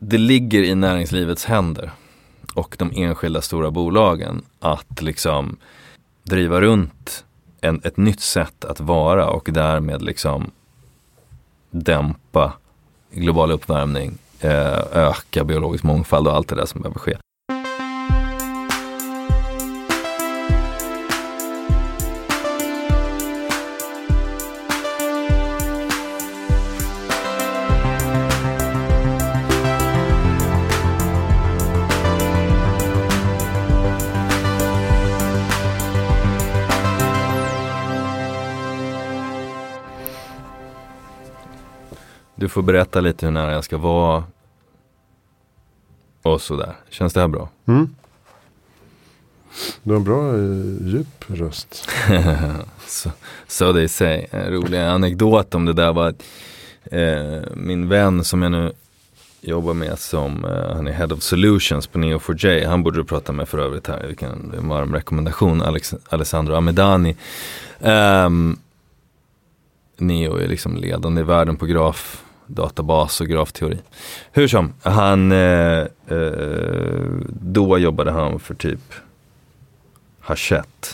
det 0.00 0.18
ligger 0.18 0.62
i 0.62 0.74
näringslivets 0.74 1.44
händer 1.44 1.90
och 2.54 2.76
de 2.78 2.92
enskilda 2.94 3.40
stora 3.42 3.70
bolagen 3.70 4.42
att 4.60 5.02
liksom 5.02 5.56
driva 6.22 6.60
runt 6.60 7.24
en, 7.60 7.80
ett 7.84 7.96
nytt 7.96 8.20
sätt 8.20 8.64
att 8.64 8.80
vara 8.80 9.30
och 9.30 9.48
därmed 9.52 10.02
liksom 10.02 10.50
dämpa 11.70 12.52
global 13.10 13.50
uppvärmning, 13.50 14.18
eh, 14.40 14.82
öka 14.92 15.44
biologisk 15.44 15.84
mångfald 15.84 16.28
och 16.28 16.34
allt 16.34 16.48
det 16.48 16.56
där 16.56 16.66
som 16.66 16.80
behöver 16.80 16.98
ske. 16.98 17.16
Får 42.50 42.62
berätta 42.62 43.00
lite 43.00 43.26
hur 43.26 43.32
nära 43.32 43.52
jag 43.52 43.64
ska 43.64 43.78
vara. 43.78 44.24
Och 46.22 46.40
sådär. 46.40 46.76
Känns 46.90 47.12
det 47.12 47.20
här 47.20 47.28
bra? 47.28 47.48
Mm. 47.66 47.94
Du 49.82 49.90
har 49.90 49.96
en 49.96 50.04
bra 50.04 50.34
eh, 50.34 50.88
djup 50.88 51.24
röst. 51.26 51.88
så, 52.86 53.10
so 53.46 53.72
they 53.72 53.88
say. 53.88 54.26
En 54.30 54.52
rolig 54.52 54.78
anekdot 54.78 55.54
om 55.54 55.64
det 55.64 55.72
där 55.72 55.92
var 55.92 56.08
att 56.08 56.22
eh, 56.84 57.54
min 57.54 57.88
vän 57.88 58.24
som 58.24 58.42
jag 58.42 58.52
nu 58.52 58.72
jobbar 59.40 59.74
med 59.74 59.98
som, 59.98 60.44
eh, 60.44 60.76
han 60.76 60.88
är 60.88 60.92
Head 60.92 61.12
of 61.12 61.22
Solutions 61.22 61.86
på 61.86 61.98
Neo4j. 61.98 62.66
Han 62.66 62.82
borde 62.82 62.98
du 62.98 63.04
prata 63.04 63.32
med 63.32 63.48
för 63.48 63.58
övrigt 63.58 63.86
här. 63.86 64.06
Vilken 64.06 64.68
varm 64.68 64.94
rekommendation. 64.94 65.62
Alex, 65.62 65.94
Alessandro 66.08 66.54
Amedani. 66.54 67.16
Um, 67.78 68.58
Neo 69.96 70.36
är 70.36 70.48
liksom 70.48 70.76
ledande 70.76 71.20
i 71.20 71.24
världen 71.24 71.56
på 71.56 71.66
graf 71.66 72.24
databas 72.50 73.20
och 73.20 73.26
grafteori. 73.26 73.78
Hur 74.32 74.48
som, 74.48 74.72
han, 74.82 75.32
eh, 75.32 75.86
eh, 76.08 77.00
då 77.28 77.78
jobbade 77.78 78.10
han 78.10 78.40
för 78.40 78.54
typ 78.54 78.80
Hachette. 80.20 80.88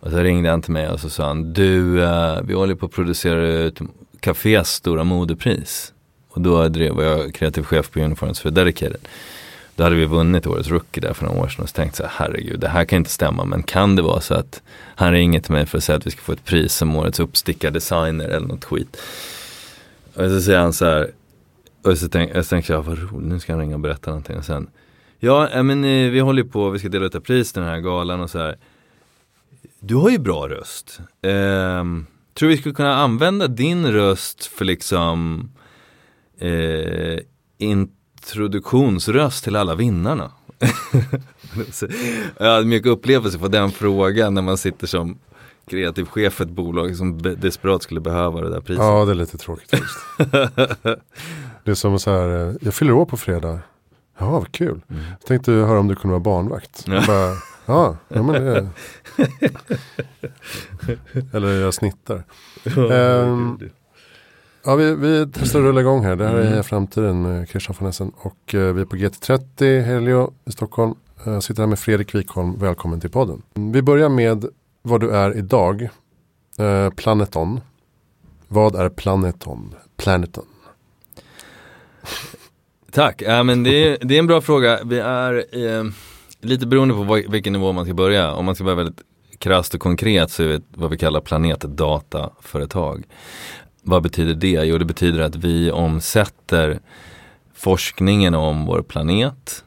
Och 0.00 0.10
så 0.10 0.18
ringde 0.18 0.50
han 0.50 0.62
till 0.62 0.72
mig 0.72 0.88
och 0.88 1.00
så 1.00 1.10
sa 1.10 1.26
han, 1.26 1.52
du, 1.52 2.02
eh, 2.02 2.40
vi 2.42 2.54
håller 2.54 2.74
på 2.74 2.86
att 2.86 2.92
producera 2.92 3.46
ut 3.48 3.80
Cafés 4.20 4.68
stora 4.68 5.04
modepris. 5.04 5.92
Och 6.28 6.40
då 6.40 6.68
drev 6.68 7.02
jag 7.02 7.34
kreativ 7.34 7.62
chef 7.62 7.90
på 7.90 8.00
Uniforms 8.00 8.40
för 8.40 8.50
Dedicated. 8.50 9.08
Då 9.76 9.84
hade 9.84 9.96
vi 9.96 10.04
vunnit 10.04 10.46
årets 10.46 10.68
rookie 10.68 11.00
där 11.00 11.12
för 11.12 11.24
några 11.24 11.40
år 11.40 11.48
sedan 11.48 11.62
och 11.62 11.68
så 11.68 11.72
tänkte 11.72 12.02
jag 12.02 12.10
herregud 12.12 12.60
det 12.60 12.68
här 12.68 12.84
kan 12.84 12.96
inte 12.96 13.10
stämma 13.10 13.44
men 13.44 13.62
kan 13.62 13.96
det 13.96 14.02
vara 14.02 14.20
så 14.20 14.34
att 14.34 14.62
han 14.94 15.12
ringer 15.12 15.40
till 15.40 15.52
mig 15.52 15.66
för 15.66 15.78
att 15.78 15.84
säga 15.84 15.96
att 15.96 16.06
vi 16.06 16.10
ska 16.10 16.20
få 16.20 16.32
ett 16.32 16.44
pris 16.44 16.74
som 16.74 16.96
årets 16.96 17.20
uppstickardesigner 17.20 18.28
eller 18.28 18.46
något 18.46 18.64
skit. 18.64 18.96
Och 20.16 20.30
så 20.30 20.40
säger 20.40 20.58
han 20.58 20.72
så 20.72 20.84
här, 20.84 21.10
och 21.82 21.98
så 21.98 22.08
tänker 22.08 22.36
jag, 22.36 22.48
tänk, 22.48 22.68
vad 22.68 22.86
roligt, 22.86 23.28
nu 23.28 23.40
ska 23.40 23.52
han 23.52 23.60
ringa 23.60 23.74
och 23.74 23.80
berätta 23.80 24.10
någonting. 24.10 24.36
Och 24.36 24.44
sen, 24.44 24.70
ja 25.18 25.62
men 25.62 25.84
eh, 25.84 26.10
vi 26.10 26.20
håller 26.20 26.44
på, 26.44 26.70
vi 26.70 26.78
ska 26.78 26.88
dela 26.88 27.06
ut 27.06 27.14
ett 27.14 27.24
pris 27.24 27.52
den 27.52 27.64
här 27.64 27.80
galan 27.80 28.20
och 28.20 28.30
så 28.30 28.38
här. 28.38 28.56
Du 29.80 29.94
har 29.94 30.10
ju 30.10 30.18
bra 30.18 30.48
röst. 30.48 31.00
Ehm, 31.22 32.06
tror 32.34 32.48
vi 32.48 32.56
skulle 32.56 32.74
kunna 32.74 32.94
använda 32.94 33.46
din 33.46 33.92
röst 33.92 34.46
för 34.46 34.64
liksom 34.64 35.48
eh, 36.38 37.18
introduktionsröst 37.58 39.44
till 39.44 39.56
alla 39.56 39.74
vinnarna. 39.74 40.32
jag 42.38 42.46
hade 42.46 42.66
mycket 42.66 42.88
upplevelse 42.88 43.38
på 43.38 43.48
den 43.48 43.70
frågan 43.70 44.34
när 44.34 44.42
man 44.42 44.58
sitter 44.58 44.86
som 44.86 45.18
kreativ 45.70 46.04
chef 46.04 46.32
för 46.32 46.44
ett 46.44 46.50
bolag 46.50 46.96
som 46.96 47.22
desperat 47.22 47.82
skulle 47.82 48.00
behöva 48.00 48.40
det 48.40 48.50
där 48.50 48.60
priset. 48.60 48.84
Ja, 48.84 49.04
det 49.04 49.10
är 49.10 49.14
lite 49.14 49.38
tråkigt 49.38 49.70
faktiskt. 49.70 49.98
det 51.64 51.70
är 51.70 51.74
som 51.74 51.98
så 51.98 52.10
här, 52.10 52.48
eh, 52.48 52.54
jag 52.60 52.74
fyller 52.74 52.92
år 52.92 53.04
på 53.04 53.16
fredag. 53.16 53.60
Ja, 54.18 54.30
vad 54.30 54.52
kul. 54.52 54.80
Mm. 54.88 55.02
Jag 55.20 55.26
tänkte 55.26 55.52
höra 55.52 55.80
om 55.80 55.88
du 55.88 55.96
kunde 55.96 56.12
vara 56.12 56.20
barnvakt. 56.20 56.84
Jag 56.88 57.06
bara, 57.06 57.32
ja, 57.66 57.96
ja 58.08 58.22
men 58.22 58.44
det 58.44 58.68
Eller 61.32 61.60
jag 61.60 61.74
snittar. 61.74 62.22
um, 62.76 63.60
ja, 64.64 64.74
vi, 64.74 64.94
vi 64.94 65.26
testar 65.32 65.58
att 65.58 65.64
rulla 65.64 65.80
igång 65.80 66.04
här. 66.04 66.16
Det 66.16 66.28
här 66.28 66.34
är 66.34 66.46
mm. 66.46 66.64
framtiden 66.64 67.22
med 67.22 67.48
Christian 67.48 67.76
von 67.78 67.88
Essen. 67.88 68.12
Och 68.16 68.54
uh, 68.54 68.72
vi 68.72 68.80
är 68.80 68.84
på 68.84 68.96
GT30 68.96 69.82
Helio 69.82 70.32
i 70.44 70.52
Stockholm. 70.52 70.94
Jag 71.24 71.42
sitter 71.42 71.62
här 71.62 71.68
med 71.68 71.78
Fredrik 71.78 72.14
Wikholm. 72.14 72.58
Välkommen 72.58 73.00
till 73.00 73.10
podden. 73.10 73.42
Vi 73.54 73.82
börjar 73.82 74.08
med 74.08 74.46
vad 74.86 75.00
du 75.00 75.10
är 75.10 75.36
idag. 75.36 75.88
Eh, 76.58 76.90
Planeton. 76.90 77.60
Vad 78.48 78.74
är 78.74 78.88
Planeton? 78.88 79.74
Planeton. 79.96 80.44
Tack, 82.92 83.22
äh, 83.22 83.44
men 83.44 83.62
det, 83.62 83.88
är, 83.88 83.98
det 84.00 84.14
är 84.14 84.18
en 84.18 84.26
bra 84.26 84.40
fråga. 84.40 84.80
Vi 84.84 84.98
är 84.98 85.44
eh, 85.52 85.84
lite 86.40 86.66
beroende 86.66 86.94
på 86.94 87.02
vad, 87.02 87.30
vilken 87.30 87.52
nivå 87.52 87.72
man 87.72 87.84
ska 87.84 87.94
börja. 87.94 88.32
Om 88.32 88.44
man 88.44 88.54
ska 88.54 88.64
vara 88.64 88.74
väldigt 88.74 89.00
krasst 89.38 89.74
och 89.74 89.80
konkret 89.80 90.30
så 90.30 90.42
är 90.42 90.46
vi 90.46 90.60
vad 90.74 90.90
vi 90.90 90.98
kallar 90.98 91.20
planetdataföretag. 91.20 93.04
Vad 93.82 94.02
betyder 94.02 94.34
det? 94.34 94.64
Jo, 94.64 94.78
det 94.78 94.84
betyder 94.84 95.20
att 95.20 95.36
vi 95.36 95.70
omsätter 95.70 96.80
forskningen 97.54 98.34
om 98.34 98.66
vår 98.66 98.82
planet 98.82 99.64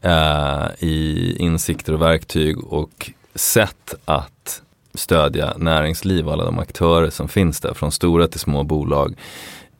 eh, 0.00 0.66
i 0.78 1.36
insikter 1.38 1.92
och 1.92 2.02
verktyg 2.02 2.64
och 2.64 3.10
sätt 3.38 3.94
att 4.04 4.62
stödja 4.94 5.54
näringsliv 5.56 6.26
och 6.26 6.32
alla 6.32 6.44
de 6.44 6.58
aktörer 6.58 7.10
som 7.10 7.28
finns 7.28 7.60
där, 7.60 7.74
från 7.74 7.92
stora 7.92 8.28
till 8.28 8.40
små 8.40 8.64
bolag 8.64 9.14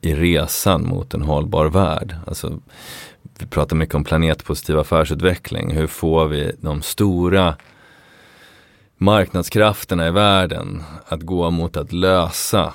i 0.01 0.15
resan 0.15 0.87
mot 0.87 1.13
en 1.13 1.21
hållbar 1.21 1.65
värld. 1.65 2.15
Alltså, 2.27 2.59
vi 3.39 3.45
pratar 3.45 3.75
mycket 3.75 3.95
om 3.95 4.03
planetpositiv 4.03 4.79
affärsutveckling. 4.79 5.71
Hur 5.71 5.87
får 5.87 6.27
vi 6.27 6.51
de 6.61 6.81
stora 6.81 7.55
marknadskrafterna 8.97 10.07
i 10.07 10.11
världen 10.11 10.83
att 11.05 11.21
gå 11.21 11.49
mot 11.49 11.77
att 11.77 11.91
lösa 11.91 12.73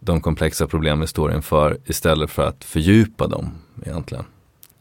de 0.00 0.20
komplexa 0.20 0.66
problem 0.66 1.00
vi 1.00 1.06
står 1.06 1.34
inför 1.34 1.78
istället 1.86 2.30
för 2.30 2.46
att 2.46 2.64
fördjupa 2.64 3.26
dem 3.26 3.50
egentligen 3.86 4.24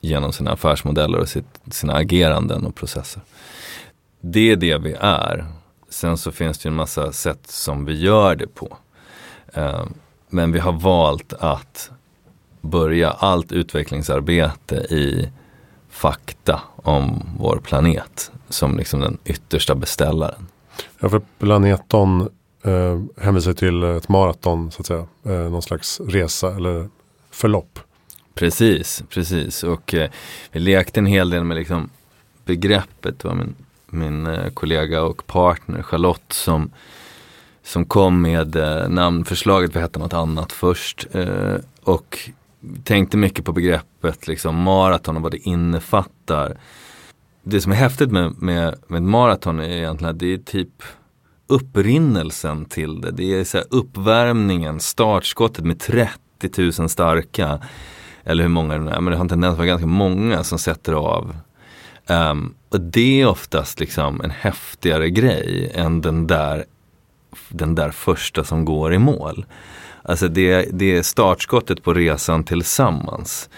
genom 0.02 0.34
sina 0.34 0.52
affärsmodeller 0.52 1.20
och 1.20 1.30
sitt, 1.30 1.60
sina 1.72 1.94
ageranden 1.94 2.66
och 2.66 2.76
processer 2.76 3.22
det 4.22 4.52
är 4.52 4.56
det 4.56 4.78
vi 4.78 4.96
är. 5.00 5.46
Sen 5.90 6.18
så 6.18 6.32
finns 6.32 6.58
det 6.58 6.70
en 6.70 6.76
massa 6.76 7.12
sätt 7.12 7.48
som 7.48 7.86
vi 7.86 8.00
gör 8.00 8.36
det 8.36 8.48
på. 8.48 8.78
Eh, 9.54 9.86
men 10.30 10.52
vi 10.52 10.60
har 10.60 10.72
valt 10.72 11.34
att 11.34 11.92
börja 12.62 13.12
allt 13.12 13.52
utvecklingsarbete 13.52 14.76
i 14.76 15.30
fakta 15.90 16.62
om 16.76 17.30
vår 17.38 17.58
planet 17.58 18.32
som 18.50 18.78
liksom 18.78 19.00
den 19.00 19.18
yttersta 19.26 19.76
beställaren. 19.76 20.48
Ja, 21.00 21.10
för 21.10 21.22
planeton 21.40 22.30
eh, 22.64 23.02
hänvisar 23.18 23.54
till 23.54 23.84
ett 23.84 24.10
maraton 24.10 24.72
så 24.72 24.82
att 24.82 24.88
säga. 24.88 25.08
Eh, 25.24 25.52
någon 25.52 25.62
slags 25.62 26.00
resa 26.00 26.56
eller 26.56 26.90
förlopp. 27.32 27.80
Precis, 28.34 29.04
precis. 29.10 29.64
Och 29.64 29.94
eh, 29.94 30.10
vi 30.52 30.60
lekte 30.60 31.00
en 31.00 31.06
hel 31.06 31.30
del 31.30 31.44
med 31.44 31.58
liksom 31.58 31.90
begreppet. 32.46 33.24
Va? 33.24 33.34
Men 33.34 33.56
min 33.92 34.28
eh, 34.28 34.50
kollega 34.50 35.02
och 35.02 35.28
partner 35.28 35.82
Charlotte 35.82 36.34
som, 36.34 36.72
som 37.64 37.86
kom 37.86 38.22
med 38.22 38.56
eh, 38.56 38.90
namnförslaget, 38.90 39.76
vi 39.76 39.80
hette 39.80 40.00
något 40.00 40.14
annat 40.14 40.52
först. 40.52 41.08
Eh, 41.12 41.56
och 41.84 42.20
tänkte 42.84 43.18
mycket 43.18 43.46
på 43.46 43.52
begreppet 43.52 44.28
liksom 44.28 44.56
maraton 44.56 45.16
och 45.16 45.22
vad 45.22 45.32
det 45.32 45.48
innefattar. 45.48 46.58
Det 47.44 47.62
som 47.62 47.72
är 47.72 47.76
häftigt 47.76 48.12
med, 48.12 48.42
med, 48.42 48.76
med 48.88 49.04
maraton 49.04 49.60
är 49.60 49.70
egentligen 49.70 50.14
att 50.14 50.20
det 50.20 50.34
är 50.34 50.38
typ 50.38 50.84
upprinnelsen 51.48 52.66
till 52.66 53.02
det. 53.02 53.12
Det 53.12 53.40
är 53.40 53.44
så 53.44 53.58
uppvärmningen, 53.58 54.80
startskottet 54.80 55.66
med 55.66 55.80
30 55.80 56.72
000 56.80 56.90
starka. 56.90 57.60
Eller 58.24 58.44
hur 58.44 58.50
många 58.50 58.78
det 58.78 58.92
är, 58.92 59.02
men 59.02 59.12
det 59.12 59.18
har 59.18 59.24
en 59.24 59.30
tendens 59.30 59.52
att 59.52 59.58
vara 59.58 59.68
ganska 59.68 59.88
många 59.88 60.44
som 60.44 60.60
sätter 60.60 60.94
av 60.94 61.36
Um, 62.10 62.56
och 62.70 62.82
det 62.82 63.22
är 63.22 63.28
oftast 63.28 63.80
liksom 63.80 64.22
en 64.22 64.32
häftigare 64.32 65.10
grej 65.10 65.72
än 65.76 66.02
den 66.02 66.28
där, 66.28 66.66
den 67.50 67.76
där 67.76 67.92
första 67.92 68.44
som 68.44 68.66
går 68.66 68.94
i 68.94 68.98
mål. 68.98 69.46
Alltså 70.04 70.28
det, 70.28 70.70
det 70.74 70.98
är 70.98 71.02
startskottet 71.02 71.84
på 71.84 71.94
resan 71.94 72.44
tillsammans 72.44 73.50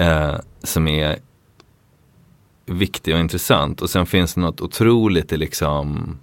uh, 0.00 0.36
som 0.62 0.88
är 0.88 1.18
viktig 2.66 3.14
och 3.14 3.20
intressant. 3.20 3.82
Och 3.82 3.90
sen 3.90 4.06
finns 4.06 4.34
det 4.34 4.40
något 4.40 4.60
otroligt 4.60 5.32
i 5.32 5.36
liksom 5.36 6.18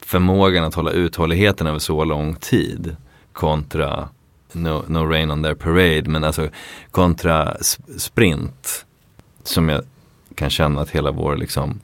förmågan 0.00 0.64
att 0.64 0.74
hålla 0.74 0.90
uthålligheten 0.90 1.66
över 1.66 1.78
så 1.78 2.04
lång 2.04 2.34
tid 2.34 2.96
kontra 3.32 4.08
no, 4.52 4.84
no 4.88 4.98
rain 4.98 5.30
on 5.30 5.42
their 5.42 5.54
parade. 5.54 6.10
Men 6.10 6.24
alltså 6.24 6.48
kontra 6.90 7.56
sprint. 7.96 8.86
Som 9.42 9.68
jag 9.68 9.82
kan 10.36 10.50
känna 10.50 10.80
att 10.80 10.90
hela 10.90 11.10
vår 11.10 11.36
liksom 11.36 11.80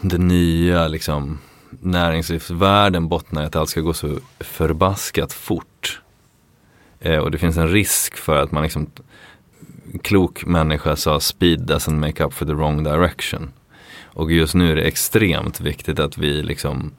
den 0.00 0.28
nya 0.28 0.88
liksom 0.88 1.38
näringslivsvärlden 1.80 3.08
bottnar 3.08 3.42
i 3.42 3.46
att 3.46 3.56
allt 3.56 3.68
ska 3.68 3.80
gå 3.80 3.92
så 3.92 4.18
förbaskat 4.40 5.32
fort. 5.32 6.00
Eh, 7.00 7.18
och 7.18 7.30
det 7.30 7.38
finns 7.38 7.56
en 7.56 7.68
risk 7.68 8.16
för 8.16 8.36
att 8.36 8.52
man 8.52 8.62
liksom 8.62 8.90
klok 10.02 10.44
människa 10.44 10.96
sa 10.96 11.20
speed 11.20 11.60
doesn't 11.70 11.98
make 11.98 12.24
up 12.24 12.34
for 12.34 12.46
the 12.46 12.52
wrong 12.52 12.84
direction. 12.84 13.50
Och 14.04 14.32
just 14.32 14.54
nu 14.54 14.72
är 14.72 14.76
det 14.76 14.82
extremt 14.82 15.60
viktigt 15.60 15.98
att 15.98 16.18
vi 16.18 16.42
liksom 16.42 16.92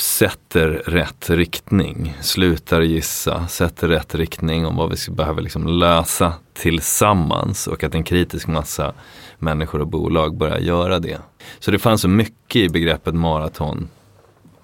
sätter 0.00 0.68
rätt 0.86 1.30
riktning, 1.30 2.16
slutar 2.20 2.80
gissa, 2.80 3.46
sätter 3.46 3.88
rätt 3.88 4.14
riktning 4.14 4.66
om 4.66 4.76
vad 4.76 4.90
vi 4.90 5.12
behöver 5.12 5.42
liksom 5.42 5.66
lösa 5.66 6.32
tillsammans 6.52 7.66
och 7.66 7.84
att 7.84 7.94
en 7.94 8.04
kritisk 8.04 8.46
massa 8.46 8.92
människor 9.38 9.80
och 9.80 9.88
bolag 9.88 10.36
börjar 10.36 10.58
göra 10.58 10.98
det. 10.98 11.18
Så 11.58 11.70
det 11.70 11.78
fanns 11.78 12.00
så 12.00 12.08
mycket 12.08 12.56
i 12.56 12.68
begreppet 12.68 13.14
maraton 13.14 13.88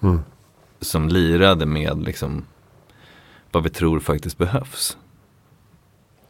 mm. 0.01 0.19
som 0.81 1.09
lirade 1.09 1.65
med 1.65 2.03
liksom 2.03 2.45
vad 3.51 3.63
vi 3.63 3.69
tror 3.69 3.99
faktiskt 3.99 4.37
behövs. 4.37 4.97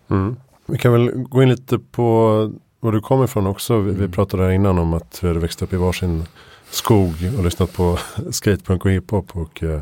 Mm. 0.07 0.35
Vi 0.65 0.77
kan 0.77 0.91
väl 0.91 1.11
gå 1.11 1.43
in 1.43 1.49
lite 1.49 1.79
på 1.79 2.51
var 2.79 2.91
du 2.91 3.01
kommer 3.01 3.23
ifrån 3.23 3.47
också. 3.47 3.77
Vi, 3.77 3.91
vi 3.91 3.97
mm. 3.97 4.11
pratade 4.11 4.43
här 4.43 4.51
innan 4.51 4.79
om 4.79 4.93
att 4.93 5.19
vi 5.23 5.27
hade 5.27 5.39
växt 5.39 5.61
upp 5.61 5.73
i 5.73 5.75
varsin 5.75 6.23
skog 6.69 7.13
och 7.37 7.43
lyssnat 7.43 7.73
på 7.73 7.99
skatepunk 8.31 8.85
och 8.85 8.91
hiphop 8.91 9.35
och 9.35 9.63
eh, 9.63 9.81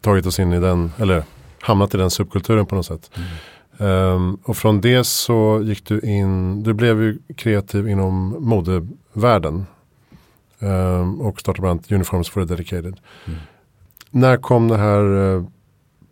tagit 0.00 0.26
oss 0.26 0.38
in 0.38 0.52
i 0.52 0.60
den, 0.60 0.92
eller 0.98 1.24
hamnat 1.60 1.94
i 1.94 1.98
den 1.98 2.10
subkulturen 2.10 2.66
på 2.66 2.74
något 2.74 2.86
sätt. 2.86 3.10
Mm. 3.14 3.28
Um, 3.80 4.38
och 4.44 4.56
från 4.56 4.80
det 4.80 5.04
så 5.04 5.60
gick 5.64 5.84
du 5.84 6.00
in, 6.00 6.62
du 6.62 6.72
blev 6.72 7.02
ju 7.02 7.18
kreativ 7.36 7.88
inom 7.88 8.36
modevärlden. 8.38 9.66
Um, 10.58 11.20
och 11.20 11.40
startade 11.40 11.60
bland 11.62 11.80
annat 11.80 11.92
Uniforms 11.92 12.28
for 12.28 12.40
the 12.40 12.54
Dedicated. 12.54 13.00
Mm. 13.26 13.38
När 14.10 14.36
kom 14.36 14.68
det 14.68 14.76
här 14.76 15.04
uh, 15.04 15.44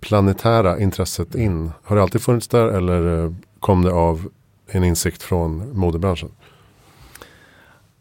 planetära 0.01 0.81
intresset 0.81 1.35
in? 1.35 1.71
Har 1.83 1.97
det 1.97 2.03
alltid 2.03 2.23
funnits 2.23 2.49
där 2.49 2.67
eller 2.67 3.07
uh, 3.07 3.35
kom 3.61 3.85
det 3.85 3.93
av 3.93 4.29
en 4.67 4.85
insikt 4.85 5.23
från 5.23 5.79
modebranschen? 5.79 6.31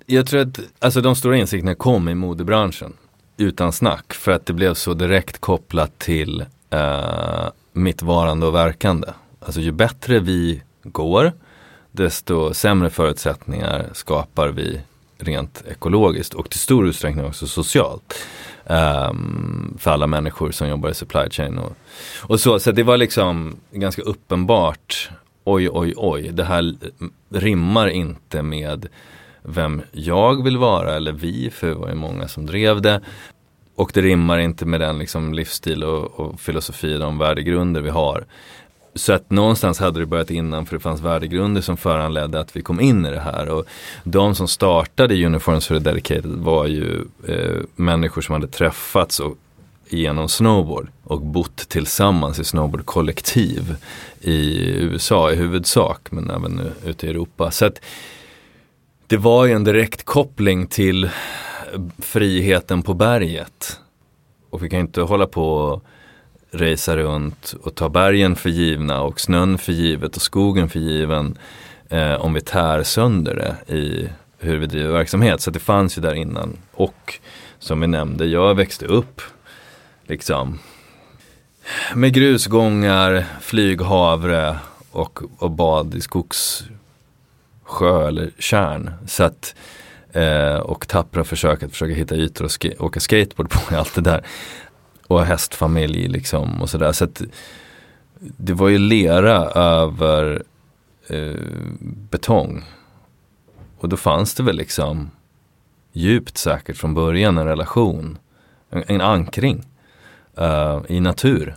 Jag 0.09 0.27
tror 0.27 0.41
att 0.41 0.59
alltså, 0.79 1.01
de 1.01 1.15
stora 1.15 1.37
insikterna 1.37 1.75
kom 1.75 2.09
i 2.09 2.15
modebranschen. 2.15 2.93
Utan 3.37 3.71
snack. 3.71 4.13
För 4.13 4.31
att 4.31 4.45
det 4.45 4.53
blev 4.53 4.73
så 4.73 4.93
direkt 4.93 5.37
kopplat 5.37 5.99
till 5.99 6.45
eh, 6.69 7.47
mitt 7.73 8.01
varande 8.01 8.45
och 8.45 8.55
verkande. 8.55 9.07
Alltså 9.39 9.61
ju 9.61 9.71
bättre 9.71 10.19
vi 10.19 10.61
går, 10.83 11.33
desto 11.91 12.53
sämre 12.53 12.89
förutsättningar 12.89 13.89
skapar 13.93 14.47
vi 14.47 14.81
rent 15.17 15.63
ekologiskt 15.71 16.33
och 16.33 16.49
till 16.49 16.59
stor 16.59 16.87
utsträckning 16.87 17.25
också 17.25 17.47
socialt. 17.47 18.13
Um, 18.65 19.77
för 19.79 19.91
alla 19.91 20.07
människor 20.07 20.51
som 20.51 20.67
jobbar 20.67 20.89
i 20.89 20.93
supply 20.93 21.29
chain 21.29 21.57
och, 21.57 21.77
och 22.21 22.39
så. 22.39 22.59
Så 22.59 22.71
det 22.71 22.83
var 22.83 22.97
liksom 22.97 23.55
ganska 23.71 24.01
uppenbart, 24.01 25.09
oj 25.43 25.69
oj 25.69 25.93
oj, 25.97 26.29
det 26.31 26.43
här 26.43 26.75
rimmar 27.29 27.87
inte 27.87 28.41
med 28.41 28.87
vem 29.47 29.81
jag 29.91 30.43
vill 30.43 30.57
vara 30.57 30.95
eller 30.95 31.11
vi, 31.11 31.49
för 31.49 31.67
det 31.67 31.73
var 31.73 31.89
ju 31.89 31.95
många 31.95 32.27
som 32.27 32.45
drev 32.45 32.81
det. 32.81 33.01
Och 33.75 33.91
det 33.93 34.01
rimmar 34.01 34.39
inte 34.39 34.65
med 34.65 34.79
den 34.79 34.99
liksom 34.99 35.33
livsstil 35.33 35.83
och, 35.83 36.19
och 36.19 36.39
filosofi, 36.39 36.97
de 36.97 37.17
värdegrunder 37.17 37.81
vi 37.81 37.89
har. 37.89 38.25
Så 38.95 39.13
att 39.13 39.29
någonstans 39.29 39.79
hade 39.79 39.99
det 39.99 40.05
börjat 40.05 40.31
innan 40.31 40.65
för 40.65 40.75
det 40.75 40.79
fanns 40.79 41.01
värdegrunder 41.01 41.61
som 41.61 41.77
föranledde 41.77 42.39
att 42.39 42.55
vi 42.55 42.61
kom 42.61 42.79
in 42.81 43.05
i 43.05 43.11
det 43.11 43.19
här. 43.19 43.49
Och 43.49 43.65
de 44.03 44.35
som 44.35 44.47
startade 44.47 45.25
Uniforms 45.25 45.67
for 45.67 45.75
the 45.75 45.83
Dedicated 45.83 46.31
var 46.31 46.65
ju 46.65 47.05
eh, 47.27 47.61
människor 47.75 48.21
som 48.21 48.33
hade 48.33 48.47
träffats 48.47 49.19
och, 49.19 49.37
genom 49.89 50.29
snowboard 50.29 50.87
och 51.03 51.21
bott 51.21 51.57
tillsammans 51.57 52.39
i 52.39 52.43
snowboardkollektiv 52.43 53.75
i 54.21 54.69
USA 54.69 55.31
i 55.31 55.35
huvudsak 55.35 56.11
men 56.11 56.29
även 56.29 56.71
ute 56.85 57.07
i 57.07 57.09
Europa. 57.09 57.51
Så 57.51 57.65
att 57.65 57.79
det 59.07 59.17
var 59.17 59.45
ju 59.45 59.53
en 59.53 59.63
direkt 59.63 60.03
koppling 60.03 60.67
till 60.67 61.09
friheten 61.97 62.83
på 62.83 62.93
berget. 62.93 63.79
Och 64.49 64.63
vi 64.63 64.69
kan 64.69 64.79
inte 64.79 65.01
hålla 65.01 65.27
på 65.27 65.51
och 65.53 65.83
resa 66.51 66.97
runt 66.97 67.55
och 67.63 67.75
ta 67.75 67.89
bergen 67.89 68.35
för 68.35 68.49
givna 68.49 69.01
och 69.01 69.19
snön 69.19 69.57
för 69.57 69.71
givet 69.71 70.15
och 70.15 70.21
skogen 70.21 70.69
för 70.69 70.79
given 70.79 71.37
eh, 71.89 72.13
om 72.13 72.33
vi 72.33 72.41
tär 72.41 72.83
sönder 72.83 73.35
det 73.35 73.73
i 73.75 74.09
hur 74.37 74.57
vi 74.57 74.65
driver 74.65 74.93
verksamhet. 74.93 75.41
Så 75.41 75.51
det 75.51 75.59
fanns 75.59 75.97
ju 75.97 76.01
där 76.01 76.13
innan. 76.13 76.57
Och 76.71 77.19
som 77.59 77.79
vi 77.79 77.87
nämnde, 77.87 78.25
jag 78.25 78.55
växte 78.55 78.85
upp 78.85 79.21
liksom 80.07 80.59
med 81.95 82.13
grusgångar, 82.13 83.25
flyghavre 83.41 84.57
och, 84.91 85.19
och 85.37 85.51
bad 85.51 85.95
i 85.95 86.01
skogs 86.01 86.63
sjö 87.67 88.07
eller 88.07 88.31
kärn. 88.39 88.91
Så 89.05 89.23
att, 89.23 89.55
eh, 90.11 90.55
och 90.55 90.87
tappra 90.87 91.23
försök 91.23 91.63
att 91.63 91.71
försöka 91.71 91.93
hitta 91.93 92.15
ytor 92.15 92.45
och 92.45 92.51
sk 92.51 92.65
åka 92.79 92.99
skateboard 92.99 93.49
på 93.49 93.75
allt 93.75 93.95
det 93.95 94.01
där 94.01 94.25
och 95.07 95.25
hästfamilj 95.25 96.07
liksom 96.07 96.61
och 96.61 96.69
sådär. 96.69 96.91
Så 96.91 97.03
att 97.03 97.21
det 98.19 98.53
var 98.53 98.69
ju 98.69 98.77
lera 98.77 99.35
över 99.55 100.43
eh, 101.07 101.41
betong. 102.09 102.63
Och 103.77 103.89
då 103.89 103.97
fanns 103.97 104.33
det 104.33 104.43
väl 104.43 104.55
liksom 104.55 105.11
djupt 105.91 106.37
säkert 106.37 106.77
från 106.77 106.93
början 106.93 107.37
en 107.37 107.45
relation, 107.45 108.17
en, 108.69 108.83
en 108.87 109.01
ankring 109.01 109.63
uh, 110.41 110.81
i 110.87 110.99
natur. 110.99 111.55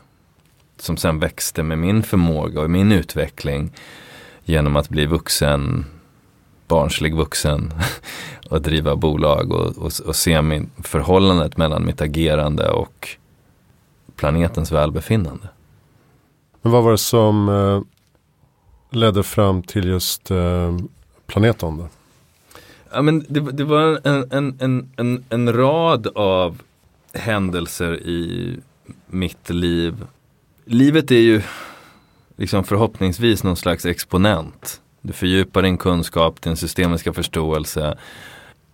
Som 0.78 0.96
sen 0.96 1.18
växte 1.18 1.62
med 1.62 1.78
min 1.78 2.02
förmåga 2.02 2.60
och 2.60 2.70
min 2.70 2.92
utveckling 2.92 3.72
genom 4.44 4.76
att 4.76 4.88
bli 4.88 5.06
vuxen, 5.06 5.84
barnslig 6.70 7.14
vuxen 7.14 7.72
och 8.50 8.62
driva 8.62 8.96
bolag 8.96 9.52
och, 9.52 9.78
och, 9.78 9.92
och 10.06 10.16
se 10.16 10.42
min, 10.42 10.70
förhållandet 10.82 11.56
mellan 11.56 11.86
mitt 11.86 12.00
agerande 12.00 12.70
och 12.70 13.08
planetens 14.16 14.72
välbefinnande. 14.72 15.48
Men 16.62 16.72
vad 16.72 16.84
var 16.84 16.90
det 16.90 16.98
som 16.98 17.48
eh, 17.48 17.82
ledde 18.98 19.22
fram 19.22 19.62
till 19.62 19.84
just 19.84 20.30
eh, 20.30 20.78
Planeton? 21.26 21.78
Då? 21.78 21.88
Ja, 22.92 23.02
men 23.02 23.24
det, 23.28 23.40
det 23.40 23.64
var 23.64 24.00
en, 24.04 24.32
en, 24.32 24.56
en, 24.60 24.90
en, 24.96 25.24
en 25.28 25.52
rad 25.52 26.06
av 26.14 26.62
händelser 27.12 27.96
i 27.96 28.56
mitt 29.06 29.50
liv. 29.50 30.06
Livet 30.64 31.10
är 31.10 31.20
ju 31.20 31.42
liksom 32.36 32.64
förhoppningsvis 32.64 33.44
någon 33.44 33.56
slags 33.56 33.86
exponent. 33.86 34.80
Du 35.02 35.12
fördjupar 35.12 35.62
din 35.62 35.78
kunskap, 35.78 36.42
din 36.42 36.56
systemiska 36.56 37.12
förståelse. 37.12 37.98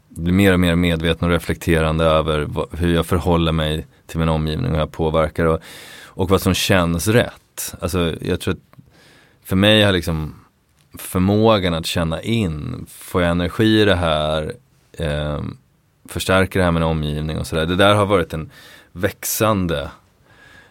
Du 0.09 0.23
blir 0.23 0.35
mer 0.35 0.53
och 0.53 0.61
mer 0.61 0.77
medveten 0.77 1.29
och 1.29 1.35
reflekterande 1.35 2.05
över 2.05 2.41
vad, 2.41 2.69
hur 2.79 2.95
jag 2.95 3.07
förhåller 3.07 3.53
mig 3.53 3.87
till 4.07 4.19
min 4.19 4.29
omgivning 4.29 4.67
och 4.67 4.73
hur 4.73 4.79
jag 4.79 4.93
påverkar 4.93 5.45
och, 5.45 5.61
och 6.05 6.31
vad 6.31 6.41
som 6.41 6.55
känns 6.55 7.09
rätt. 7.09 7.75
Alltså 7.81 8.15
jag 8.21 8.41
tror 8.41 8.55
att 8.55 8.81
för 9.45 9.57
mig 9.57 9.83
har 9.83 9.93
liksom 9.93 10.35
förmågan 10.99 11.75
att 11.75 11.87
känna 11.87 12.23
in, 12.23 12.87
får 12.89 13.23
jag 13.23 13.31
energi 13.31 13.81
i 13.81 13.85
det 13.85 13.97
här, 13.97 14.55
eh, 14.93 15.43
förstärker 16.09 16.59
det 16.59 16.65
här 16.65 16.73
med 16.73 16.83
min 16.83 16.91
omgivning 16.91 17.39
och 17.39 17.47
sådär. 17.47 17.67
Det 17.67 17.77
där 17.77 17.95
har 17.95 18.07
varit 18.07 18.33
en 18.33 18.51
växande, 18.93 19.91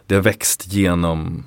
det 0.05 0.15
har 0.15 0.21
växt 0.21 0.73
genom 0.73 1.43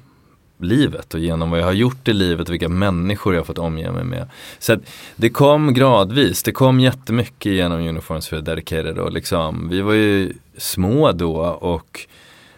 livet 0.58 1.14
och 1.14 1.20
genom 1.20 1.50
vad 1.50 1.60
jag 1.60 1.64
har 1.64 1.72
gjort 1.72 2.08
i 2.08 2.12
livet 2.12 2.48
och 2.48 2.52
vilka 2.52 2.68
människor 2.68 3.34
jag 3.34 3.40
har 3.40 3.44
fått 3.44 3.58
omge 3.58 3.92
mig 3.92 4.04
med. 4.04 4.28
Så 4.58 4.76
det 5.16 5.30
kom 5.30 5.74
gradvis, 5.74 6.42
det 6.42 6.52
kom 6.52 6.80
jättemycket 6.80 7.52
genom 7.52 7.80
Uniforms 7.80 8.28
för 8.28 8.40
Dedicated 8.40 8.98
och 8.98 9.12
liksom, 9.12 9.68
vi 9.68 9.80
var 9.80 9.92
ju 9.92 10.32
små 10.56 11.12
då 11.12 11.36
och 11.46 12.06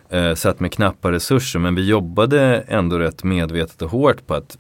eh, 0.09 0.35
satt 0.35 0.61
med 0.61 0.73
knappa 0.73 1.13
resurser 1.13 1.59
men 1.59 1.75
vi 1.75 1.87
jobbade 1.87 2.65
ändå 2.69 2.99
rätt 2.99 3.25
medvetet 3.25 3.83
och 3.83 3.91
hårt 3.91 4.27
på 4.27 4.35
att 4.35 4.59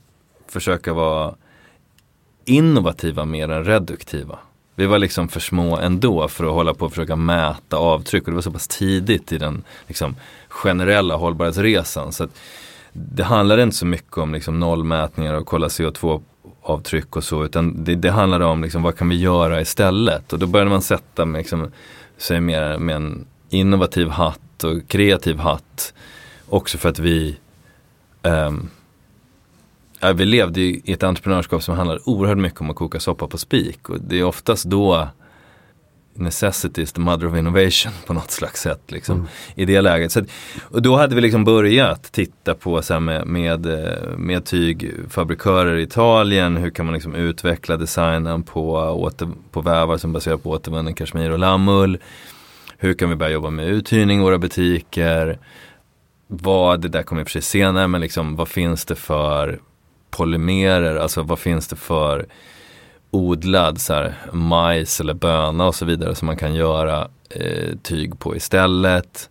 försöka 0.49 0.92
vara 0.92 1.35
innovativa 2.44 3.25
mer 3.25 3.49
än 3.49 3.64
reduktiva. 3.64 4.38
Vi 4.75 4.87
var 4.87 4.99
liksom 4.99 5.28
för 5.28 5.40
små 5.40 5.76
ändå 5.76 6.28
för 6.28 6.44
att 6.44 6.52
hålla 6.52 6.75
på 6.75 6.85
och 6.85 6.92
försöka 6.92 7.16
mäta 7.16 7.76
avtryck 7.76 8.23
och 8.25 8.30
det 8.30 8.35
var 8.35 8.42
så 8.42 8.50
pass 8.50 8.68
tidigt 8.68 9.32
i 9.32 9.38
den 9.38 9.62
liksom, 9.87 10.16
generella 10.49 11.16
hållbarhetsresan. 11.16 12.12
Så 12.12 12.25
att, 12.25 12.30
det 12.92 13.23
handlar 13.23 13.59
inte 13.59 13.76
så 13.76 13.87
mycket 13.87 14.18
om 14.18 14.32
liksom 14.32 14.61
nollmätningar 14.61 15.35
och 15.35 15.47
kolla 15.47 15.68
CO2-avtryck 15.68 17.16
och 17.16 17.25
så 17.25 17.44
utan 17.44 17.85
det, 17.85 17.94
det 17.94 18.11
handlar 18.11 18.40
om 18.40 18.62
liksom, 18.62 18.82
vad 18.82 18.97
kan 18.97 19.09
vi 19.09 19.16
göra 19.16 19.61
istället 19.61 20.32
och 20.32 20.38
då 20.38 20.47
började 20.47 20.70
man 20.70 20.82
sätta 20.82 21.25
med, 21.25 21.38
liksom, 21.38 21.70
sig 22.16 22.40
mer 22.40 22.78
med 22.78 22.97
en 22.97 23.26
innovativ 23.49 24.09
hatt 24.09 24.64
och 24.64 24.88
kreativ 24.88 25.38
hatt 25.38 25.94
också 26.49 26.78
för 26.78 26.88
att 26.88 26.99
vi 26.99 27.38
um, 28.23 28.70
ja, 30.00 30.12
vi 30.12 30.25
levde 30.25 30.61
i 30.61 30.82
ett 30.92 31.02
entreprenörskap 31.02 31.62
som 31.62 31.76
handlar 31.76 32.09
oerhört 32.09 32.38
mycket 32.38 32.61
om 32.61 32.70
att 32.70 32.76
koka 32.76 33.00
soppa 33.00 33.26
på 33.26 33.38
spik. 33.38 33.88
Och 33.88 34.00
det 34.00 34.18
är 34.18 34.25
oftast 34.25 34.64
då 34.64 35.09
necessity 36.14 36.83
is 36.83 36.93
the 36.93 37.00
mother 37.00 37.26
of 37.26 37.37
innovation 37.37 37.93
på 38.07 38.12
något 38.12 38.31
slags 38.31 38.61
sätt. 38.61 38.81
Liksom, 38.87 39.17
mm. 39.17 39.29
I 39.55 39.64
det 39.64 39.81
läget. 39.81 40.12
Så, 40.12 40.25
och 40.61 40.83
då 40.83 40.97
hade 40.97 41.14
vi 41.14 41.21
liksom 41.21 41.45
börjat 41.45 42.12
titta 42.12 42.55
på 42.55 42.83
så 42.83 43.00
med, 43.00 43.26
med, 43.26 43.67
eh, 43.67 44.17
med 44.17 44.45
tygfabrikörer 44.45 45.76
i 45.76 45.83
Italien. 45.83 46.57
Hur 46.57 46.71
kan 46.71 46.87
man 46.87 46.93
liksom 46.93 47.14
utveckla 47.14 47.76
designen 47.76 48.43
på, 48.43 48.73
åter, 48.76 49.29
på 49.50 49.61
vävar 49.61 49.97
som 49.97 50.12
baserar 50.12 50.37
på 50.37 50.50
återvunnen 50.50 50.95
kashmir 50.95 51.31
och 51.31 51.38
lammull. 51.38 51.99
Hur 52.79 52.95
kan 52.95 53.11
vi 53.11 53.17
börja 53.17 53.33
jobba 53.33 53.50
med 53.50 53.69
uthyrning 53.69 54.21
i 54.21 54.23
våra 54.23 54.38
butiker. 54.38 55.38
Vad, 56.26 56.81
det 56.81 56.88
där 56.88 57.02
kommer 57.02 57.23
i 57.23 57.25
och 57.25 57.29
för 57.29 57.33
sig 57.33 57.43
senare, 57.43 57.87
men 57.87 58.00
liksom, 58.00 58.37
vad 58.37 58.49
finns 58.49 58.85
det 58.85 58.95
för 58.95 59.61
polymerer, 60.11 60.97
alltså 60.97 61.23
vad 61.23 61.38
finns 61.38 61.69
det 61.69 61.76
för 61.76 62.26
odlad 63.11 63.81
så 63.81 63.95
här, 63.95 64.14
majs 64.33 65.00
eller 65.00 65.14
böna 65.14 65.67
och 65.67 65.75
så 65.75 65.85
vidare 65.85 66.14
som 66.14 66.26
man 66.26 66.37
kan 66.37 66.55
göra 66.55 67.09
eh, 67.31 67.76
tyg 67.83 68.19
på 68.19 68.37
istället. 68.37 69.31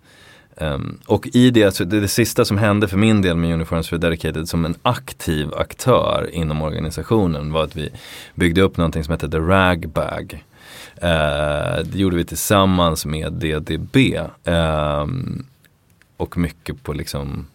Um, 0.61 0.99
och 1.05 1.27
i 1.33 1.49
det, 1.49 1.63
alltså, 1.63 1.85
det, 1.85 1.99
det 1.99 2.07
sista 2.07 2.45
som 2.45 2.57
hände 2.57 2.87
för 2.87 2.97
min 2.97 3.21
del 3.21 3.37
med 3.37 3.53
Uniforms 3.53 3.89
for 3.89 3.97
Dedicated 3.97 4.49
som 4.49 4.65
en 4.65 4.75
aktiv 4.81 5.53
aktör 5.53 6.29
inom 6.33 6.61
organisationen 6.61 7.51
var 7.51 7.63
att 7.63 7.75
vi 7.75 7.89
byggde 8.35 8.61
upp 8.61 8.77
någonting 8.77 9.03
som 9.03 9.11
hette 9.11 9.29
The 9.29 9.37
Rag 9.37 9.89
Bag. 9.89 10.45
Uh, 11.03 11.83
det 11.83 11.99
gjorde 11.99 12.15
vi 12.15 12.25
tillsammans 12.25 13.05
med 13.05 13.33
DDB. 13.33 13.95
Um, 13.97 14.53
ehm, 14.53 15.45
och 16.17 16.37
mycket 16.37 16.83
på 16.83 16.93
liksom 16.93 17.47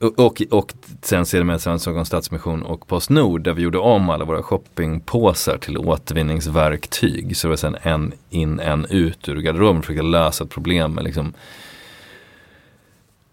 och, 0.00 0.42
och 0.50 0.74
sen 1.02 1.26
ser 1.26 1.38
det 1.38 1.44
med 1.44 1.60
Stockholms 1.60 2.08
Stadsmission 2.08 2.62
och 2.62 2.86
Postnord 2.86 3.42
där 3.42 3.52
vi 3.52 3.62
gjorde 3.62 3.78
om 3.78 4.10
alla 4.10 4.24
våra 4.24 4.42
shoppingpåsar 4.42 5.58
till 5.58 5.78
återvinningsverktyg. 5.78 7.36
Så 7.36 7.46
det 7.46 7.50
var 7.50 7.56
sen 7.56 7.76
en 7.82 8.12
in, 8.30 8.60
en 8.60 8.84
ut 8.84 9.28
ur 9.28 9.40
garderoben 9.40 9.82
för 9.82 9.98
att 9.98 10.04
lösa 10.04 10.44
ett 10.44 10.50
problem 10.50 10.92
med 10.92 11.04
liksom 11.04 11.34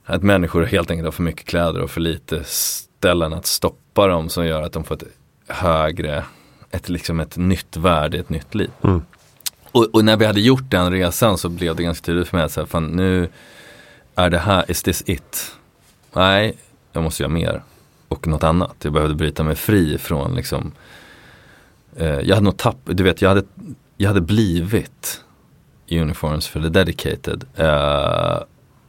att 0.06 0.24
människor 0.24 0.64
helt 0.64 0.92
enkelt 0.92 1.06
har 1.06 1.12
för 1.12 1.24
mycket 1.24 1.46
kläder 1.46 1.82
och 1.82 1.92
för 1.92 2.02
lite 2.02 2.44
ställen 2.44 3.34
att 3.34 3.46
stoppa 3.46 4.08
dem 4.08 4.30
som 4.30 4.46
gör 4.46 4.62
att 4.62 4.74
de 4.74 4.84
får 4.84 4.96
ett 4.96 5.04
högre, 5.48 6.24
ett, 6.72 6.90
liksom 6.90 7.20
ett 7.20 7.38
nytt 7.38 7.78
värde, 7.78 8.18
ett 8.18 8.30
nytt 8.30 8.56
liv. 8.56 8.72
Mm. 8.84 9.02
Och, 9.72 9.96
och, 9.96 10.06
när 10.06 10.18
vi 10.18 10.26
hade 10.26 10.42
gjort 10.42 10.72
den 10.72 10.92
resan 10.92 11.38
så 11.38 11.50
blev 11.50 11.76
det 11.76 11.84
ganska 11.84 12.06
tydligt 12.06 12.28
för 12.28 12.38
mig 12.38 12.46
att 12.46 12.70
fan, 12.70 12.88
nu 12.88 13.30
är 14.16 14.30
det 14.30 14.40
här, 14.40 14.72
is 14.72 14.84
this 14.84 15.04
it? 15.06 15.56
Nej, 16.16 16.58
jag 16.92 17.04
måste 17.04 17.24
göra 17.24 17.34
mer. 17.34 17.64
Och 18.08 18.28
något 18.28 18.44
annat. 18.44 18.76
Jag 18.82 18.94
behövde 18.94 19.16
bryta 19.16 19.44
mig 19.44 19.56
fri 19.56 19.98
från 19.98 20.36
liksom 20.36 20.72
eh, 21.96 22.20
Jag 22.20 22.36
hade 22.36 22.46
nog 22.46 22.58
tappat, 22.58 22.98
du 22.98 23.04
vet 23.04 23.22
jag 23.22 23.30
hade, 23.30 23.44
jag 23.98 24.08
hade 24.08 24.22
blivit 24.22 25.22
Uniforms 25.92 26.48
för 26.48 26.62
the 26.62 26.70
Dedicated. 26.70 27.44
Eh, 27.56 28.40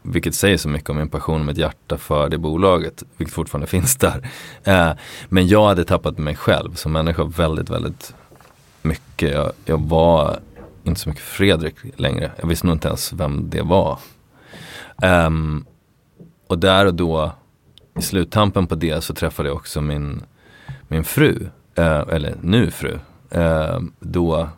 vilket 0.03 0.35
säger 0.35 0.57
så 0.57 0.69
mycket 0.69 0.91
om 0.91 0.97
min 0.97 1.09
passion 1.09 1.41
och 1.41 1.47
mitt 1.47 1.59
hjärta 1.59 1.99
för 1.99 2.29
det 2.29 2.39
bolaget. 2.39 3.03
Vilket 3.17 3.35
fortfarande 3.35 3.67
finns 3.77 3.97
där. 3.97 4.31
Eh, 4.65 4.93
men 5.29 5.49
jag 5.49 5.67
hade 5.67 5.85
tappat 5.85 6.19
mig 6.19 6.37
själv 6.37 6.75
som 6.75 6.93
människa 6.93 7.25
väldigt, 7.25 7.71
väldigt 7.71 8.15
mycket. 8.83 9.33
Jag, 9.33 9.53
jag 9.65 9.81
var 9.81 10.39
inte 10.85 11.01
så 11.01 11.09
mycket 11.09 11.25
Fredrik 11.25 11.75
längre. 11.97 12.31
Jag 12.41 12.49
visste 12.49 12.67
nog 12.67 12.77
inte 12.77 12.89
ens 12.89 13.13
vem 13.13 13.51
det 13.51 13.63
var. 13.63 13.99
Um, 15.03 15.67
och 16.47 16.59
där 16.59 16.87
och 16.87 16.95
då 16.95 17.33
i 17.99 18.03
sluttampen 18.03 18.67
på 18.67 18.75
det 18.75 19.05
så 19.05 19.15
träffade 19.15 19.49
jag 19.49 19.57
också 19.57 19.81
min, 19.81 20.23
min 20.89 21.05
fru, 21.05 21.49
eh, 21.75 22.05
eller 22.09 22.37
nu 22.41 22.71
fru, 22.71 22.99
eh, 23.31 23.81
då 24.01 24.49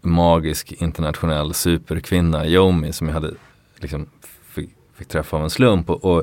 magisk 0.00 0.72
internationell 0.72 1.54
superkvinna 1.54 2.46
Yomi 2.46 2.92
som 2.92 3.06
jag 3.06 3.14
hade 3.14 3.30
liksom 3.76 4.06
fick, 4.42 4.70
fick 4.94 5.08
träffa 5.08 5.36
av 5.36 5.42
en 5.42 5.50
slump. 5.50 5.90
Och, 5.90 6.04
och, 6.04 6.22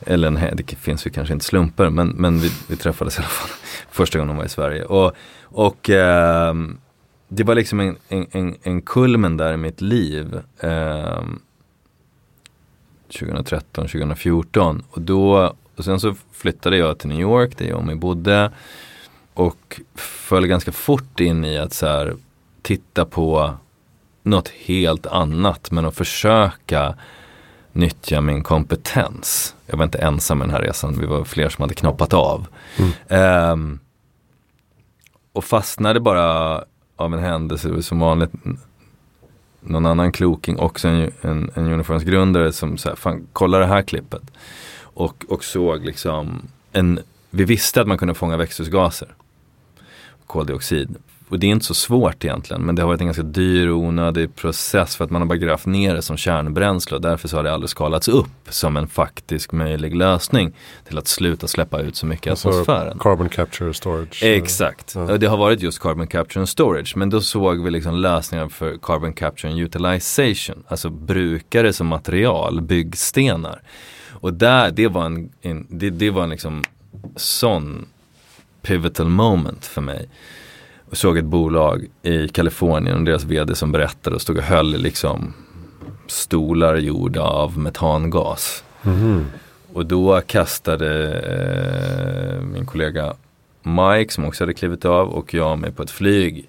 eller 0.00 0.30
nej, 0.30 0.52
det 0.54 0.76
finns 0.76 1.06
ju 1.06 1.10
kanske 1.10 1.34
inte 1.34 1.44
slumper 1.44 1.90
men, 1.90 2.08
men 2.08 2.38
vi, 2.38 2.50
vi 2.68 2.76
träffades 2.76 3.16
i 3.16 3.20
alla 3.20 3.28
fall 3.28 3.50
första 3.90 4.18
gången 4.18 4.28
hon 4.28 4.36
var 4.36 4.44
i 4.44 4.48
Sverige. 4.48 4.84
Och, 4.84 5.12
och 5.42 5.90
eh, 5.90 6.54
det 7.28 7.44
var 7.44 7.54
liksom 7.54 7.80
en, 7.80 7.96
en, 8.08 8.56
en 8.62 8.82
kulmen 8.82 9.36
där 9.36 9.54
i 9.54 9.56
mitt 9.56 9.80
liv. 9.80 10.40
Eh, 10.60 11.22
2013, 13.12 13.84
2014. 13.84 14.82
Och, 14.90 15.02
då, 15.02 15.54
och 15.76 15.84
sen 15.84 16.00
så 16.00 16.14
flyttade 16.32 16.76
jag 16.76 16.98
till 16.98 17.08
New 17.08 17.20
York 17.20 17.58
där 17.58 17.66
jag 17.66 17.78
och 17.78 17.84
mig 17.84 17.94
bodde. 17.94 18.50
Och 19.34 19.80
föll 19.94 20.46
ganska 20.46 20.72
fort 20.72 21.20
in 21.20 21.44
i 21.44 21.58
att 21.58 21.72
så 21.72 21.86
här, 21.86 22.16
titta 22.62 23.04
på 23.04 23.54
något 24.22 24.48
helt 24.48 25.06
annat 25.06 25.70
men 25.70 25.86
att 25.86 25.96
försöka 25.96 26.94
nyttja 27.72 28.20
min 28.20 28.42
kompetens. 28.42 29.54
Jag 29.66 29.76
var 29.76 29.84
inte 29.84 29.98
ensam 29.98 30.38
med 30.38 30.48
den 30.48 30.54
här 30.54 30.62
resan, 30.62 30.98
vi 31.00 31.06
var 31.06 31.24
fler 31.24 31.48
som 31.48 31.62
hade 31.62 31.74
knoppat 31.74 32.14
av. 32.14 32.46
Mm. 32.78 33.52
Um, 33.52 33.80
och 35.32 35.44
fastnade 35.44 36.00
bara 36.00 36.64
av 36.96 37.14
en 37.14 37.22
händelse 37.22 37.82
som 37.82 37.98
vanligt 37.98 38.32
någon 39.62 39.86
annan 39.86 40.12
kloking, 40.12 40.58
också 40.58 40.88
en, 40.88 41.12
en, 41.20 41.50
en 41.54 41.66
uniformsgrundare 41.66 42.52
som 42.52 42.78
sa, 42.78 42.96
fan 42.96 43.26
kolla 43.32 43.58
det 43.58 43.66
här 43.66 43.82
klippet. 43.82 44.22
Och, 44.80 45.24
och 45.28 45.44
såg 45.44 45.84
liksom 45.84 46.42
en, 46.72 47.00
vi 47.30 47.44
visste 47.44 47.80
att 47.80 47.88
man 47.88 47.98
kunde 47.98 48.14
fånga 48.14 48.36
växthusgaser. 48.36 49.14
Koldioxid 50.26 50.96
och 51.32 51.38
det 51.38 51.46
är 51.46 51.50
inte 51.50 51.64
så 51.64 51.74
svårt 51.74 52.24
egentligen 52.24 52.62
men 52.62 52.74
det 52.74 52.82
har 52.82 52.88
varit 52.88 53.00
en 53.00 53.06
ganska 53.06 53.22
dyr 53.22 53.68
och 53.68 53.78
onödig 53.78 54.36
process 54.36 54.96
för 54.96 55.04
att 55.04 55.10
man 55.10 55.22
har 55.22 55.26
bara 55.26 55.38
grävt 55.38 55.66
ner 55.66 55.94
det 55.94 56.02
som 56.02 56.16
kärnbränsle 56.16 56.96
och 56.96 57.02
därför 57.02 57.28
så 57.28 57.36
har 57.36 57.44
det 57.44 57.52
aldrig 57.52 57.70
skalats 57.70 58.08
upp 58.08 58.26
som 58.48 58.76
en 58.76 58.88
faktisk 58.88 59.52
möjlig 59.52 59.96
lösning 59.96 60.52
till 60.88 60.98
att 60.98 61.08
sluta 61.08 61.48
släppa 61.48 61.80
ut 61.80 61.96
så 61.96 62.06
mycket 62.06 62.26
i 62.26 62.30
alltså 62.30 62.48
atmosfären. 62.48 62.98
Carbon 62.98 63.28
capture 63.28 63.74
storage. 63.74 64.22
Exakt, 64.22 64.94
ja. 64.94 65.18
det 65.18 65.26
har 65.26 65.36
varit 65.36 65.62
just 65.62 65.78
carbon 65.78 66.06
capture 66.06 66.40
and 66.40 66.48
storage 66.48 66.96
men 66.96 67.10
då 67.10 67.20
såg 67.20 67.64
vi 67.64 67.70
liksom 67.70 67.94
lösningar 67.94 68.48
för 68.48 68.78
carbon 68.82 69.12
capture 69.12 69.52
and 69.52 69.60
utilization, 69.60 70.64
alltså 70.68 70.90
brukare 70.90 71.72
som 71.72 71.86
material, 71.86 72.60
byggstenar. 72.60 73.62
Och 74.10 74.34
där, 74.34 74.70
det 74.70 74.88
var 74.88 75.06
en, 75.06 75.32
en 75.42 75.66
det, 75.70 75.90
det 75.90 76.10
var 76.10 76.22
en 76.22 76.30
liksom 76.30 76.64
sån 77.16 77.86
pivotal 78.62 79.08
moment 79.08 79.66
för 79.66 79.80
mig 79.80 80.08
och 80.92 80.98
såg 80.98 81.18
ett 81.18 81.24
bolag 81.24 81.86
i 82.02 82.28
Kalifornien 82.28 82.98
och 82.98 83.04
deras 83.04 83.24
vd 83.24 83.54
som 83.54 83.72
berättade 83.72 84.16
och 84.16 84.22
stod 84.22 84.36
och 84.36 84.42
höll 84.42 84.76
liksom 84.76 85.34
stolar 86.06 86.76
gjorda 86.76 87.22
av 87.22 87.58
metangas. 87.58 88.64
Mm. 88.84 89.26
Och 89.72 89.86
då 89.86 90.20
kastade 90.20 91.12
eh, 91.14 92.42
min 92.42 92.66
kollega 92.66 93.14
Mike 93.62 94.12
som 94.12 94.24
också 94.24 94.44
hade 94.44 94.54
klivit 94.54 94.84
av 94.84 95.08
och 95.08 95.34
jag 95.34 95.58
mig 95.58 95.72
på 95.72 95.82
ett 95.82 95.90
flyg 95.90 96.48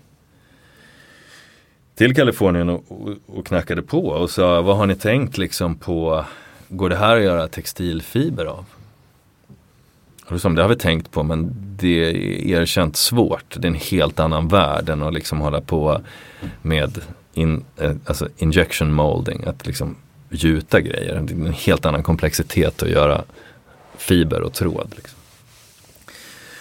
till 1.96 2.16
Kalifornien 2.16 2.70
och, 2.70 2.84
och, 2.88 3.10
och, 3.26 3.46
knackade 3.46 3.82
på 3.82 4.08
och 4.08 4.30
sa 4.30 4.62
vad 4.62 4.78
har 4.78 4.86
ni 4.86 4.96
tänkt 4.96 5.38
liksom 5.38 5.76
på, 5.76 6.26
går 6.70 6.90
det 6.90 6.96
här 6.96 7.18
att 7.18 7.24
göra 7.24 7.48
textilfiber 7.48 8.46
av? 8.46 8.66
Det 10.30 10.62
har 10.62 10.68
vi 10.68 10.76
tänkt 10.76 11.12
på 11.12 11.24
men 11.24 11.56
det 11.80 12.06
är 12.06 12.48
erkänt 12.48 12.98
svårt. 12.98 13.56
Det 13.58 13.68
är 13.68 13.70
en 13.70 13.76
helt 13.76 14.20
annan 14.20 14.48
värld 14.48 14.90
än 14.90 15.04
att 15.04 15.14
liksom 15.14 15.42
hålla 15.42 15.62
på 15.62 16.02
med 16.62 17.02
in, 17.34 17.64
eh, 17.78 17.96
alltså 18.06 18.28
injection 18.38 18.94
molding, 18.94 19.44
att 19.44 19.68
liksom 19.68 19.96
gjuta 20.30 20.82
grejer. 20.82 21.22
Det 21.22 21.34
är 21.34 21.38
en 21.38 21.54
helt 21.54 21.86
annan 21.86 22.04
komplexitet 22.04 22.84
att 22.84 22.90
göra 22.90 23.24
fiber 23.98 24.42
och 24.42 24.54
tråd. 24.54 24.94
Liksom. 24.96 25.20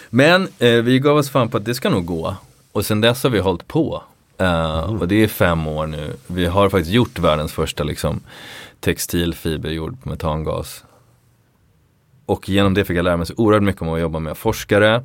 Men 0.09 0.47
eh, 0.59 0.73
vi 0.73 0.99
gav 0.99 1.17
oss 1.17 1.29
fan 1.29 1.49
på 1.49 1.57
att 1.57 1.65
det 1.65 1.75
ska 1.75 1.89
nog 1.89 2.05
gå. 2.05 2.35
Och 2.71 2.85
sen 2.85 3.01
dess 3.01 3.23
har 3.23 3.29
vi 3.29 3.39
hållit 3.39 3.67
på. 3.67 4.03
Uh, 4.41 4.47
mm. 4.47 4.99
Och 4.99 5.07
det 5.07 5.23
är 5.23 5.27
fem 5.27 5.67
år 5.67 5.87
nu. 5.87 6.13
Vi 6.27 6.45
har 6.45 6.69
faktiskt 6.69 6.91
gjort 6.91 7.19
världens 7.19 7.53
första 7.53 7.83
liksom, 7.83 8.19
textilfiber 8.79 9.69
gjord 9.69 10.03
på 10.03 10.09
metangas. 10.09 10.83
Och 12.25 12.49
genom 12.49 12.73
det 12.73 12.85
fick 12.85 12.97
jag 12.97 13.03
lära 13.03 13.17
mig 13.17 13.25
så 13.25 13.33
oerhört 13.37 13.63
mycket 13.63 13.81
om 13.81 13.89
att 13.89 13.99
jobba 13.99 14.19
med 14.19 14.37
forskare, 14.37 15.03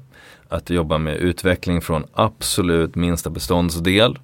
att 0.48 0.70
jobba 0.70 0.98
med 0.98 1.16
utveckling 1.16 1.80
från 1.80 2.04
absolut 2.12 2.94
minsta 2.94 3.30
beståndsdel 3.30 4.18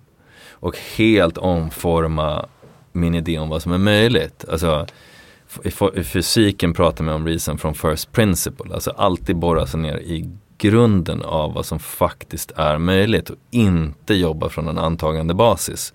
och 0.50 0.78
helt 0.96 1.38
omforma 1.38 2.46
min 2.92 3.14
idé 3.14 3.38
om 3.38 3.48
vad 3.48 3.62
som 3.62 3.72
är 3.72 3.78
möjligt. 3.78 4.44
Alltså, 4.50 4.86
i, 5.64 6.00
i 6.00 6.04
fysiken 6.04 6.74
pratar 6.74 7.04
man 7.04 7.14
om 7.14 7.26
reason 7.26 7.58
from 7.58 7.74
first 7.74 8.12
principle, 8.12 8.74
alltså 8.74 8.90
alltid 8.90 9.36
borra 9.36 9.66
sig 9.66 9.80
ner 9.80 9.96
i 9.96 10.30
grunden 10.58 11.22
av 11.22 11.54
vad 11.54 11.66
som 11.66 11.78
faktiskt 11.78 12.50
är 12.56 12.78
möjligt 12.78 13.30
och 13.30 13.36
inte 13.50 14.14
jobba 14.14 14.48
från 14.48 14.68
en 14.68 14.78
antagande 14.78 15.34
basis. 15.34 15.94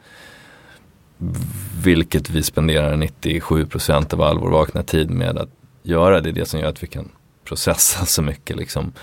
vilket 1.83 2.29
vi 2.29 2.43
spenderar 2.43 2.95
97% 2.95 4.13
av 4.13 4.21
all 4.21 4.39
vår 4.39 4.49
vakna 4.49 4.83
tid 4.83 5.09
med 5.09 5.37
att 5.37 5.58
göra. 5.83 6.21
Det 6.21 6.29
är 6.29 6.33
det 6.33 6.45
som 6.45 6.59
gör 6.59 6.67
att 6.67 6.83
vi 6.83 6.87
kan 6.87 7.09
processa 7.45 8.05
så 8.05 8.21
mycket 8.21 8.57
liksom, 8.57 8.93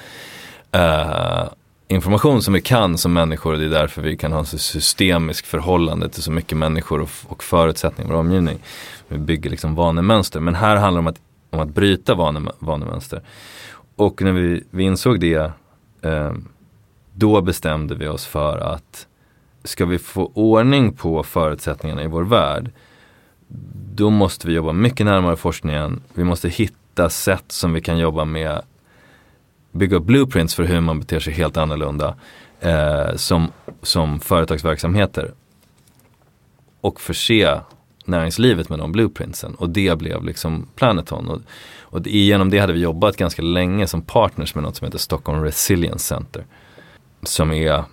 eh, 0.72 1.44
information 1.88 2.42
som 2.42 2.54
vi 2.54 2.60
kan 2.60 2.98
som 2.98 3.12
människor. 3.12 3.52
Och 3.52 3.58
Det 3.58 3.64
är 3.64 3.70
därför 3.70 4.02
vi 4.02 4.16
kan 4.16 4.32
ha 4.32 4.44
så 4.44 4.58
systemisk 4.58 5.46
förhållande 5.46 6.08
till 6.08 6.22
så 6.22 6.30
mycket 6.30 6.58
människor 6.58 7.00
och, 7.00 7.10
och 7.28 7.44
förutsättningar 7.44 8.10
i 8.10 8.12
vår 8.12 8.20
omgivning. 8.20 8.58
Vi 9.08 9.18
bygger 9.18 9.50
liksom 9.50 9.74
vanemönster. 9.74 10.40
Men 10.40 10.54
här 10.54 10.76
handlar 10.76 11.02
det 11.02 11.08
om 11.08 11.12
att, 11.12 11.20
om 11.50 11.60
att 11.60 11.74
bryta 11.74 12.14
vane, 12.14 12.50
vanemönster. 12.58 13.22
Och 13.96 14.22
när 14.22 14.32
vi, 14.32 14.64
vi 14.70 14.82
insåg 14.82 15.20
det, 15.20 15.52
eh, 16.02 16.32
då 17.12 17.40
bestämde 17.40 17.94
vi 17.94 18.08
oss 18.08 18.26
för 18.26 18.58
att 18.58 19.06
ska 19.64 19.86
vi 19.86 19.98
få 19.98 20.30
ordning 20.34 20.92
på 20.92 21.22
förutsättningarna 21.22 22.02
i 22.02 22.06
vår 22.06 22.22
värld, 22.22 22.70
då 23.94 24.10
måste 24.10 24.46
vi 24.46 24.54
jobba 24.54 24.72
mycket 24.72 25.06
närmare 25.06 25.36
forskningen. 25.36 26.02
Vi 26.14 26.24
måste 26.24 26.48
hitta 26.48 27.08
sätt 27.08 27.44
som 27.48 27.72
vi 27.72 27.80
kan 27.80 27.98
jobba 27.98 28.24
med, 28.24 28.62
bygga 29.72 29.96
upp 29.96 30.04
blueprints 30.04 30.54
för 30.54 30.64
hur 30.64 30.80
man 30.80 31.00
beter 31.00 31.20
sig 31.20 31.32
helt 31.32 31.56
annorlunda 31.56 32.16
eh, 32.60 33.14
som, 33.16 33.52
som 33.82 34.20
företagsverksamheter. 34.20 35.32
Och 36.80 37.00
förse 37.00 37.60
näringslivet 38.04 38.68
med 38.68 38.78
de 38.78 38.92
blueprintsen. 38.92 39.54
Och 39.54 39.70
det 39.70 39.98
blev 39.98 40.24
liksom 40.24 40.68
Planeton. 40.74 41.28
Och, 41.28 41.40
och 41.80 42.06
genom 42.06 42.50
det 42.50 42.58
hade 42.58 42.72
vi 42.72 42.80
jobbat 42.80 43.16
ganska 43.16 43.42
länge 43.42 43.86
som 43.86 44.02
partners 44.02 44.54
med 44.54 44.64
något 44.64 44.76
som 44.76 44.84
heter 44.84 44.98
Stockholm 44.98 45.42
Resilience 45.42 46.04
Center. 46.04 46.46
Som 47.22 47.52
är 47.52 47.84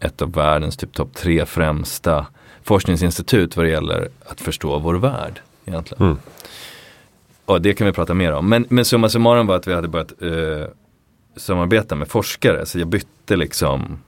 ett 0.00 0.22
av 0.22 0.32
världens 0.32 0.76
typ 0.76 0.92
topp 0.92 1.14
tre 1.14 1.46
främsta 1.46 2.26
forskningsinstitut 2.62 3.56
vad 3.56 3.66
det 3.66 3.70
gäller 3.70 4.08
att 4.26 4.40
förstå 4.40 4.78
vår 4.78 4.94
värld. 4.94 5.40
egentligen. 5.64 6.04
Mm. 6.04 6.18
Och 7.44 7.62
det 7.62 7.74
kan 7.74 7.86
vi 7.86 7.92
prata 7.92 8.14
mer 8.14 8.32
om. 8.32 8.48
Men, 8.48 8.66
men 8.68 8.84
summa 8.84 9.08
summarum 9.08 9.46
var 9.46 9.56
att 9.56 9.66
vi 9.66 9.74
hade 9.74 9.88
börjat 9.88 10.22
eh, 10.22 10.68
samarbeta 11.36 11.94
med 11.94 12.08
forskare. 12.08 12.66
Så 12.66 12.78
jag 12.78 12.88
bytte 12.88 13.36
liksom 13.36 13.98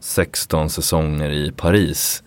16 0.00 0.70
säsonger 0.70 1.30
i 1.30 1.52
Paris 1.52 2.22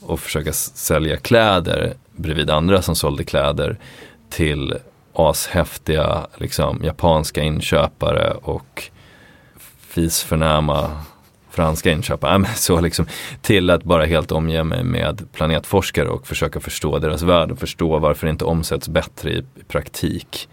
och 0.00 0.20
försöka 0.20 0.52
sälja 0.52 1.16
kläder 1.16 1.94
bredvid 2.16 2.50
andra 2.50 2.82
som 2.82 2.96
sålde 2.96 3.24
kläder 3.24 3.78
till 4.30 4.74
ashäftiga 5.12 6.26
liksom, 6.36 6.80
japanska 6.84 7.42
inköpare 7.42 8.30
och 8.30 8.90
fisförnäma 9.80 11.00
franska 11.52 11.90
inköpare. 11.90 12.34
Äh, 12.34 12.54
så 12.54 12.80
liksom, 12.80 13.06
till 13.40 13.70
att 13.70 13.84
bara 13.84 14.04
helt 14.04 14.32
omge 14.32 14.64
mig 14.64 14.84
med 14.84 15.32
planetforskare 15.32 16.08
och 16.08 16.26
försöka 16.26 16.60
förstå 16.60 16.98
deras 16.98 17.22
värld 17.22 17.50
och 17.50 17.58
förstå 17.58 17.98
varför 17.98 18.26
det 18.26 18.30
inte 18.30 18.44
omsätts 18.44 18.88
bättre 18.88 19.30
i, 19.30 19.44
praktik. 19.68 20.48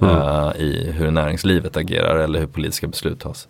Mm. 0.00 0.16
Uh, 0.16 0.56
I 0.56 0.92
hur 0.92 1.10
näringslivet 1.10 1.76
agerar 1.76 2.18
eller 2.18 2.40
hur 2.40 2.46
politiska 2.46 2.86
beslut 2.86 3.20
tas. 3.20 3.48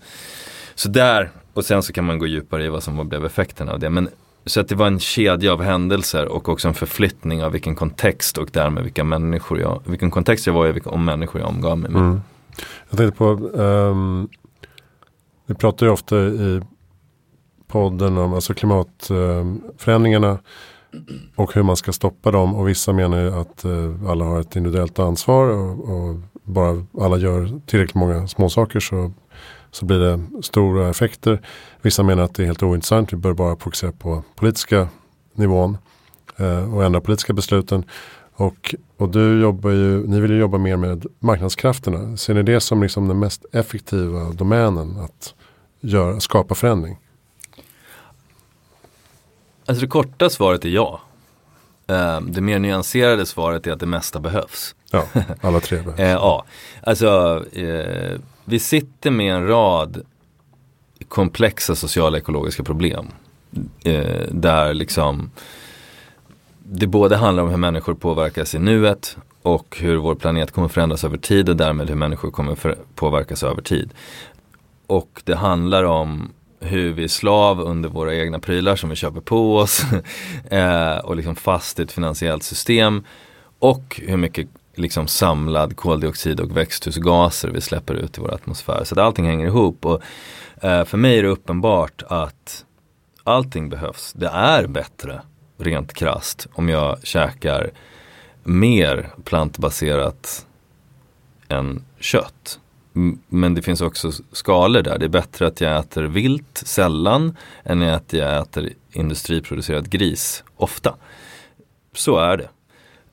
Så 0.75 0.89
där, 0.89 1.31
och 1.55 1.65
sen 1.65 1.83
så 1.83 1.93
kan 1.93 2.05
man 2.05 2.19
gå 2.19 2.27
djupare 2.27 2.65
i 2.65 2.69
vad 2.69 2.83
som 2.83 3.09
blev 3.09 3.25
effekterna 3.25 3.73
av 3.73 3.79
det. 3.79 3.91
Men 3.91 4.09
så 4.47 4.61
att 4.61 4.69
det 4.69 4.75
var 4.75 4.87
en 4.87 5.01
kedja 5.01 5.53
av 5.53 5.63
händelser 5.63 6.29
och 6.29 6.49
också 6.49 6.69
en 6.69 6.75
förflyttning 6.75 7.45
av 7.45 7.53
vilken 7.53 7.75
kontext 7.75 8.39
och 8.39 8.49
därmed 8.53 8.83
vilka 8.85 9.05
människor 9.05 9.61
jag, 9.61 9.83
vilken 9.85 10.11
kontext 10.11 10.47
jag 10.47 10.55
var 10.55 10.67
i 10.67 10.73
vilka, 10.73 10.91
om 10.91 11.05
människor 11.05 11.41
jag 11.41 11.51
omgav 11.51 11.79
mig 11.79 11.91
med. 11.91 12.01
Mm. 12.01 12.21
Jag 12.91 12.99
tänkte 12.99 13.19
på, 13.19 13.31
um, 13.31 14.29
vi 15.47 15.55
pratar 15.55 15.87
ju 15.87 15.93
ofta 15.93 16.17
i 16.17 16.61
podden 17.69 18.19
om 18.19 18.35
alltså 18.35 18.55
klimatförändringarna 18.55 20.31
eh, 20.31 20.39
och 21.37 21.55
hur 21.55 21.63
man 21.63 21.77
ska 21.77 21.93
stoppa 21.93 22.31
dem. 22.31 22.55
Och 22.55 22.69
vissa 22.69 22.93
menar 22.93 23.21
ju 23.21 23.35
att 23.35 23.65
eh, 23.65 24.11
alla 24.11 24.25
har 24.25 24.41
ett 24.41 24.57
individuellt 24.57 24.99
ansvar 24.99 25.47
och, 25.49 25.91
och 25.91 26.17
bara 26.43 26.87
alla 27.01 27.17
gör 27.17 27.61
tillräckligt 27.67 27.95
många 27.95 28.29
småsaker 28.29 28.81
så 28.81 29.13
så 29.77 29.85
blir 29.85 29.99
det 29.99 30.43
stora 30.43 30.91
effekter. 30.91 31.41
Vissa 31.83 32.03
menar 32.03 32.23
att 32.23 32.35
det 32.35 32.43
är 32.43 32.47
helt 32.47 32.63
ointressant. 32.63 33.13
Vi 33.13 33.17
bör 33.17 33.33
bara 33.33 33.57
fokusera 33.57 33.93
på 33.93 34.23
politiska 34.35 34.89
nivån 35.35 35.79
eh, 36.37 36.75
och 36.75 36.85
ändra 36.85 37.01
politiska 37.01 37.33
besluten. 37.33 37.85
Och, 38.35 38.75
och 38.97 39.09
du 39.09 39.41
jobbar 39.41 39.71
ju, 39.71 40.07
ni 40.07 40.21
vill 40.21 40.31
ju 40.31 40.39
jobba 40.39 40.59
mer 40.59 40.77
med 40.77 41.07
marknadskrafterna. 41.19 42.17
Ser 42.17 42.35
ni 42.35 42.43
det 42.43 42.61
som 42.61 42.83
liksom 42.83 43.09
den 43.09 43.19
mest 43.19 43.45
effektiva 43.53 44.33
domänen 44.33 44.97
att 45.01 45.35
göra, 45.81 46.21
skapa 46.21 46.55
förändring? 46.55 46.99
Alltså 49.67 49.81
det 49.81 49.91
korta 49.91 50.31
svaret 50.31 50.65
är 50.65 50.69
ja. 50.69 51.01
Eh, 51.87 52.21
det 52.21 52.41
mer 52.41 52.59
nyanserade 52.59 53.27
svaret 53.27 53.67
är 53.67 53.73
att 53.73 53.81
det 53.81 53.87
mesta 53.87 54.21
behövs. 54.21 54.75
Ja, 54.91 55.05
alla 55.41 55.61
tre 55.61 55.83
behövs. 55.83 56.01
Eh, 56.01 56.11
ja, 56.11 56.45
alltså 56.83 57.45
vi 58.45 58.59
sitter 58.59 59.11
med 59.11 59.35
en 59.35 59.47
rad 59.47 60.03
komplexa 61.09 61.75
sociala 61.75 62.19
ekologiska 62.19 62.65
problem. 62.65 63.07
Eh, 63.85 64.27
där 64.31 64.75
liksom 64.75 65.31
det 66.63 66.87
både 66.87 67.17
handlar 67.17 67.43
om 67.43 67.49
hur 67.49 67.57
människor 67.57 67.95
påverkas 67.95 68.55
i 68.55 68.59
nuet 68.59 69.17
och 69.43 69.77
hur 69.81 69.97
vår 69.97 70.15
planet 70.15 70.53
kommer 70.53 70.69
förändras 70.69 71.05
över 71.05 71.19
tid 71.19 71.49
och 71.49 71.57
därmed 71.57 71.89
hur 71.89 71.97
människor 71.97 72.31
kommer 72.31 72.77
påverkas 72.95 73.43
över 73.43 73.63
tid. 73.63 73.91
Och 74.87 75.23
det 75.25 75.35
handlar 75.35 75.85
om 75.85 76.33
hur 76.67 76.93
vi 76.93 77.05
är 77.05 77.09
slav 77.09 77.61
under 77.61 77.89
våra 77.89 78.15
egna 78.15 78.39
prylar 78.39 78.77
som 78.77 78.91
vi 78.91 78.97
köper 78.97 79.21
på 79.21 79.57
oss 79.57 79.83
eh, 80.51 80.97
och 80.97 81.17
liksom 81.17 81.37
fast 81.37 81.81
i 81.81 81.83
ett 81.83 81.93
finansiellt 81.93 82.43
system. 82.43 83.05
Och 83.59 84.01
hur 84.07 84.17
mycket 84.17 84.49
liksom 84.75 85.07
samlad 85.07 85.77
koldioxid 85.77 86.41
och 86.41 86.57
växthusgaser 86.57 87.49
vi 87.49 87.61
släpper 87.61 87.95
ut 87.95 88.19
i 88.19 88.21
vår 88.21 88.35
atmosfär. 88.35 88.85
Så 88.85 88.95
att 88.95 88.99
allting 88.99 89.27
hänger 89.27 89.47
ihop. 89.47 89.87
Och, 89.87 90.03
eh, 90.65 90.85
för 90.85 90.99
mig 90.99 91.19
är 91.19 91.23
det 91.23 91.29
uppenbart 91.29 92.03
att 92.09 92.65
allting 93.25 93.69
behövs. 93.69 94.13
Det 94.13 94.29
är 94.29 94.67
bättre, 94.67 95.21
rent 95.59 95.93
krast, 95.93 96.47
om 96.53 96.69
jag 96.69 97.07
käkar 97.07 97.71
mer 98.43 99.11
plantbaserat 99.25 100.47
än 101.49 101.85
kött. 102.01 102.61
Men 103.29 103.55
det 103.55 103.63
finns 103.63 103.81
också 103.81 104.13
skalor 104.33 104.83
där. 104.83 104.99
Det 104.99 105.05
är 105.05 105.09
bättre 105.09 105.47
att 105.47 105.61
jag 105.61 105.79
äter 105.79 106.03
vilt 106.03 106.63
sällan 106.67 107.37
än 107.65 107.83
att 107.83 108.13
jag 108.13 108.43
äter 108.43 108.73
industriproducerad 108.93 109.91
gris 109.91 110.45
ofta. 110.57 110.97
Så 111.93 112.19
är 112.19 112.37
det. 112.37 112.49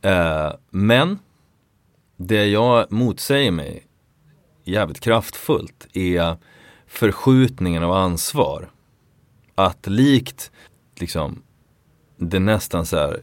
Eh, 0.09 0.53
men 0.69 1.19
det 2.17 2.45
jag 2.45 2.91
motsäger 2.91 3.51
mig 3.51 3.87
jävligt 4.63 4.99
kraftfullt 4.99 5.87
är 5.93 6.37
förskjutningen 6.87 7.83
av 7.83 7.91
ansvar. 7.91 8.71
Att 9.55 9.87
likt 9.87 10.51
liksom 10.95 11.41
det 12.17 12.39
nästan 12.39 12.85
så 12.85 12.97
här 12.97 13.21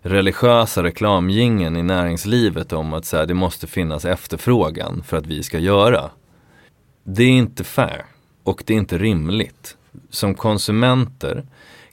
religiösa 0.00 0.82
reklamgingen 0.82 1.76
i 1.76 1.82
näringslivet 1.82 2.72
om 2.72 2.92
att 2.92 3.04
så 3.04 3.16
här, 3.16 3.26
det 3.26 3.34
måste 3.34 3.66
finnas 3.66 4.04
efterfrågan 4.04 5.02
för 5.06 5.16
att 5.16 5.26
vi 5.26 5.42
ska 5.42 5.58
göra. 5.58 6.10
Det 7.04 7.22
är 7.22 7.30
inte 7.30 7.64
fair 7.64 8.04
och 8.42 8.62
det 8.66 8.74
är 8.74 8.78
inte 8.78 8.98
rimligt. 8.98 9.76
Som 10.10 10.34
konsumenter 10.34 11.46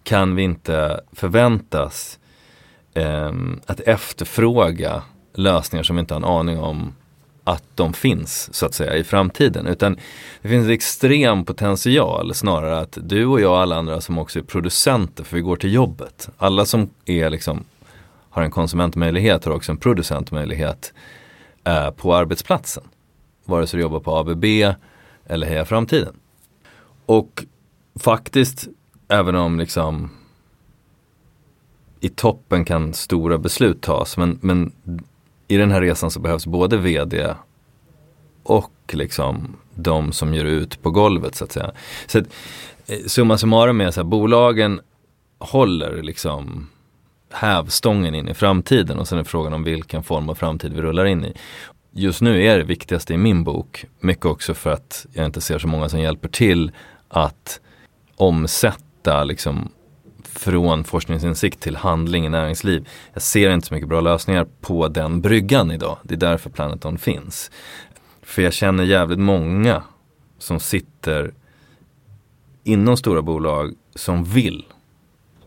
kan 0.04 0.36
vi 0.36 0.44
inte 0.44 1.02
förväntas 1.12 2.20
eh, 2.94 3.32
att 3.65 3.80
efterfråga 3.80 5.04
lösningar 5.34 5.84
som 5.84 5.96
vi 5.96 6.00
inte 6.00 6.13
har 6.13 6.22
en 6.22 6.26
aning 6.26 6.60
om 6.60 6.94
att 7.44 7.63
de 7.76 7.94
finns 7.94 8.54
så 8.54 8.65
att 8.65 8.74
säga 8.74 8.96
i 8.96 9.04
framtiden. 9.04 9.68
Utan 9.68 9.98
det 10.41 10.50
finns 10.50 10.65
en 10.65 10.72
extrem 10.72 11.46
potential 11.46 12.34
snarare 12.34 12.80
att 12.80 12.98
du 13.02 13.26
och 13.26 13.41
jag 13.41 13.52
och 13.52 13.60
alla 13.60 13.76
andra 13.76 14.02
som 14.02 14.18
också 14.18 14.39
är 14.39 14.44
producenter, 14.44 15.24
för 15.24 15.36
vi 15.36 15.41
går 15.41 15.56
till 15.56 15.74
jobbet. 15.74 16.30
Alla 16.38 16.65
som 16.65 16.89
är 17.06 17.30
liksom, 17.30 17.63
har 18.36 18.43
en 18.43 18.52
konsumentmöjlighet 18.52 19.45
har 19.45 19.52
också 19.52 19.71
en 19.71 19.78
producentmöjlighet 19.78 20.93
eh, 21.63 21.89
på 21.91 22.15
arbetsplatsen. 22.15 22.84
Vare 23.45 23.67
sig 23.67 23.78
du 23.78 23.82
jobbar 23.82 24.00
på 24.00 24.17
ABB 24.17 24.45
eller 25.26 25.48
Heja 25.48 25.65
Framtiden. 25.65 26.15
Och 27.06 27.45
faktiskt, 28.00 28.67
även 29.08 29.36
om 29.36 29.60
liksom 29.60 30.10
i 32.00 32.10
toppen 32.10 32.65
kan 32.65 32.93
stora 32.93 33.38
beslut 33.38 33.82
tas, 33.82 34.17
men, 34.17 34.39
men 34.41 34.71
i 35.48 35.58
den 35.58 35.71
här 35.71 35.82
resan 35.82 36.12
så 36.12 36.19
behövs 36.19 36.45
både 36.45 36.78
vd 36.78 37.34
och 38.43 38.74
liksom 38.93 39.56
de 39.76 40.12
som 40.12 40.34
gör 40.34 40.45
ut 40.45 40.82
på 40.82 40.91
golvet 40.91 41.36
så 41.36 41.43
att 41.43 41.52
säga. 41.52 41.71
Så 42.08 42.19
att, 42.19 42.26
eh, 42.88 43.06
summa 43.06 43.38
summarum 43.38 43.82
är 43.82 43.91
så 43.91 44.00
här, 44.00 44.06
bolagen 44.06 44.82
håller 45.39 46.04
liksom 46.04 46.67
hävstången 47.32 48.16
in 48.16 48.28
i 48.28 48.34
framtiden 48.34 49.00
och 49.00 49.08
sen 49.08 49.20
är 49.20 49.24
frågan 49.24 49.54
om 49.54 49.64
vilken 49.64 50.04
form 50.04 50.30
av 50.30 50.36
framtid 50.36 50.74
vi 50.74 50.82
rullar 50.82 51.06
in 51.06 51.26
i. 51.26 51.34
Just 51.92 52.22
nu 52.22 52.46
är 52.46 52.58
det 52.58 52.64
viktigaste 52.64 53.14
i 53.14 53.18
min 53.18 53.44
bok, 53.44 53.86
mycket 54.00 54.26
också 54.26 54.54
för 54.54 54.72
att 54.72 55.06
jag 55.14 55.26
inte 55.26 55.42
ser 55.42 55.60
så 55.60 55.68
många 55.68 55.90
som 55.90 56.00
hjälper 56.00 56.28
till 56.28 56.72
att 57.08 57.60
omsätta 58.16 59.24
liksom 59.24 59.70
från 60.24 60.84
forskningsinsikt 60.84 61.60
till 61.60 61.76
handling 61.76 62.26
i 62.26 62.30
näringsliv. 62.30 62.88
Jag 63.14 63.22
ser 63.22 63.50
inte 63.50 63.68
så 63.68 63.74
mycket 63.74 63.90
bra 63.90 64.02
lösningar 64.02 64.48
på 64.62 64.88
den 64.88 65.22
bryggan 65.22 65.72
idag. 65.72 65.98
Det 66.04 66.14
är 66.14 66.18
därför 66.18 66.50
Planeton 66.50 66.98
finns. 66.98 67.52
För 68.22 68.42
jag 68.42 68.54
känner 68.54 68.84
jävligt 68.84 69.20
många 69.20 69.84
som 70.38 70.60
sitter 70.60 71.34
inom 72.64 72.98
stora 72.98 73.22
bolag 73.22 73.74
som 73.96 74.24
vill 74.24 74.66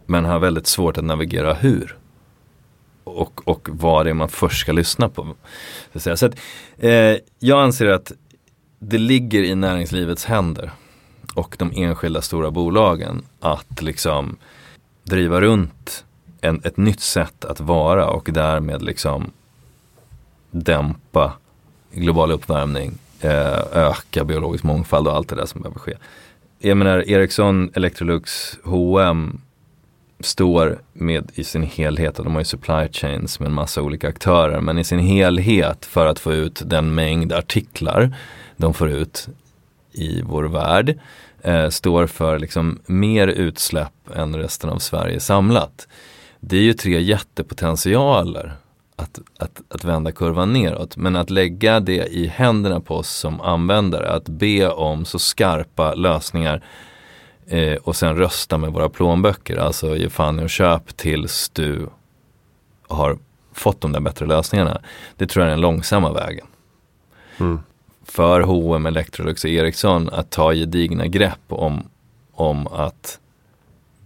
men 0.08 0.24
har 0.24 0.38
väldigt 0.38 0.66
svårt 0.66 0.98
att 0.98 1.04
navigera 1.04 1.54
hur. 1.54 1.96
Och, 3.04 3.48
och 3.48 3.68
vad 3.72 4.06
det 4.06 4.10
är 4.10 4.14
man 4.14 4.28
först 4.28 4.60
ska 4.60 4.72
lyssna 4.72 5.08
på. 5.08 5.34
Så 5.94 6.10
att, 6.10 6.38
eh, 6.78 7.16
jag 7.38 7.62
anser 7.62 7.86
att 7.86 8.12
det 8.78 8.98
ligger 8.98 9.42
i 9.42 9.54
näringslivets 9.54 10.24
händer 10.24 10.70
och 11.34 11.56
de 11.58 11.72
enskilda 11.74 12.22
stora 12.22 12.50
bolagen 12.50 13.22
att 13.40 13.82
liksom 13.82 14.36
driva 15.04 15.40
runt 15.40 16.04
en, 16.40 16.60
ett 16.64 16.76
nytt 16.76 17.00
sätt 17.00 17.44
att 17.44 17.60
vara 17.60 18.10
och 18.10 18.28
därmed 18.32 18.82
liksom 18.82 19.30
dämpa 20.50 21.32
global 21.92 22.32
uppvärmning, 22.32 22.98
eh, 23.20 23.62
öka 23.72 24.24
biologisk 24.24 24.64
mångfald 24.64 25.08
och 25.08 25.16
allt 25.16 25.28
det 25.28 25.36
där 25.36 25.46
som 25.46 25.62
behöver 25.62 25.80
ske. 25.80 25.94
Jag 26.58 26.76
menar 26.76 27.10
Ericsson, 27.10 27.70
Electrolux, 27.74 28.58
H&M 28.64 29.40
står 30.20 30.78
med 30.92 31.30
i 31.34 31.44
sin 31.44 31.62
helhet, 31.62 32.18
och 32.18 32.24
de 32.24 32.32
har 32.32 32.40
ju 32.40 32.44
supply 32.44 32.88
chains 32.92 33.40
med 33.40 33.46
en 33.46 33.54
massa 33.54 33.82
olika 33.82 34.08
aktörer, 34.08 34.60
men 34.60 34.78
i 34.78 34.84
sin 34.84 34.98
helhet 34.98 35.86
för 35.86 36.06
att 36.06 36.18
få 36.18 36.32
ut 36.32 36.62
den 36.66 36.94
mängd 36.94 37.32
artiklar 37.32 38.16
de 38.56 38.74
får 38.74 38.90
ut 38.90 39.28
i 39.92 40.22
vår 40.22 40.44
värld 40.44 40.98
eh, 41.42 41.68
står 41.68 42.06
för 42.06 42.38
liksom 42.38 42.80
mer 42.86 43.28
utsläpp 43.28 43.92
än 44.14 44.36
resten 44.36 44.70
av 44.70 44.78
Sverige 44.78 45.20
samlat. 45.20 45.88
Det 46.40 46.56
är 46.56 46.62
ju 46.62 46.72
tre 46.72 47.00
jättepotentialer 47.00 48.56
att, 48.96 49.20
att, 49.38 49.62
att 49.68 49.84
vända 49.84 50.12
kurvan 50.12 50.52
neråt. 50.52 50.96
Men 50.96 51.16
att 51.16 51.30
lägga 51.30 51.80
det 51.80 52.06
i 52.06 52.26
händerna 52.26 52.80
på 52.80 52.94
oss 52.94 53.10
som 53.10 53.40
användare, 53.40 54.10
att 54.10 54.28
be 54.28 54.68
om 54.68 55.04
så 55.04 55.18
skarpa 55.18 55.94
lösningar 55.94 56.64
eh, 57.48 57.74
och 57.74 57.96
sen 57.96 58.16
rösta 58.16 58.58
med 58.58 58.72
våra 58.72 58.88
plånböcker. 58.88 59.56
Alltså 59.56 59.96
ge 59.96 60.10
fan 60.10 60.38
och 60.38 60.50
köp 60.50 60.96
tills 60.96 61.48
du 61.48 61.88
har 62.88 63.18
fått 63.52 63.80
de 63.80 63.92
där 63.92 64.00
bättre 64.00 64.26
lösningarna. 64.26 64.80
Det 65.16 65.26
tror 65.26 65.44
jag 65.44 65.46
är 65.46 65.50
den 65.50 65.60
långsamma 65.60 66.12
vägen. 66.12 66.46
Mm 67.40 67.58
för 68.10 68.40
H&M, 68.40 68.86
Electrolux 68.86 69.44
och 69.44 69.50
Ericsson 69.50 70.08
att 70.12 70.30
ta 70.30 70.52
gedigna 70.52 71.06
grepp 71.06 71.40
om, 71.48 71.82
om 72.32 72.66
att 72.66 73.18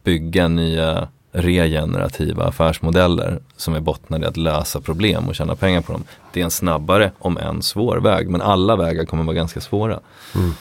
bygga 0.04 0.48
nya 0.48 1.08
regenerativa 1.32 2.44
affärsmodeller 2.44 3.42
som 3.56 3.74
är 3.74 3.80
bottnade 3.80 4.24
i 4.24 4.28
att 4.28 4.36
lösa 4.36 4.80
problem 4.80 5.28
och 5.28 5.34
tjäna 5.34 5.56
pengar 5.56 5.80
på 5.80 5.92
dem. 5.92 6.04
Det 6.32 6.40
är 6.40 6.44
en 6.44 6.50
snabbare, 6.50 7.12
om 7.18 7.38
än 7.38 7.62
svår 7.62 7.96
väg, 7.96 8.30
men 8.30 8.42
alla 8.42 8.76
vägar 8.76 9.04
kommer 9.04 9.24
vara 9.24 9.36
ganska 9.36 9.60
svåra. 9.60 10.00
Mm. 10.34 10.52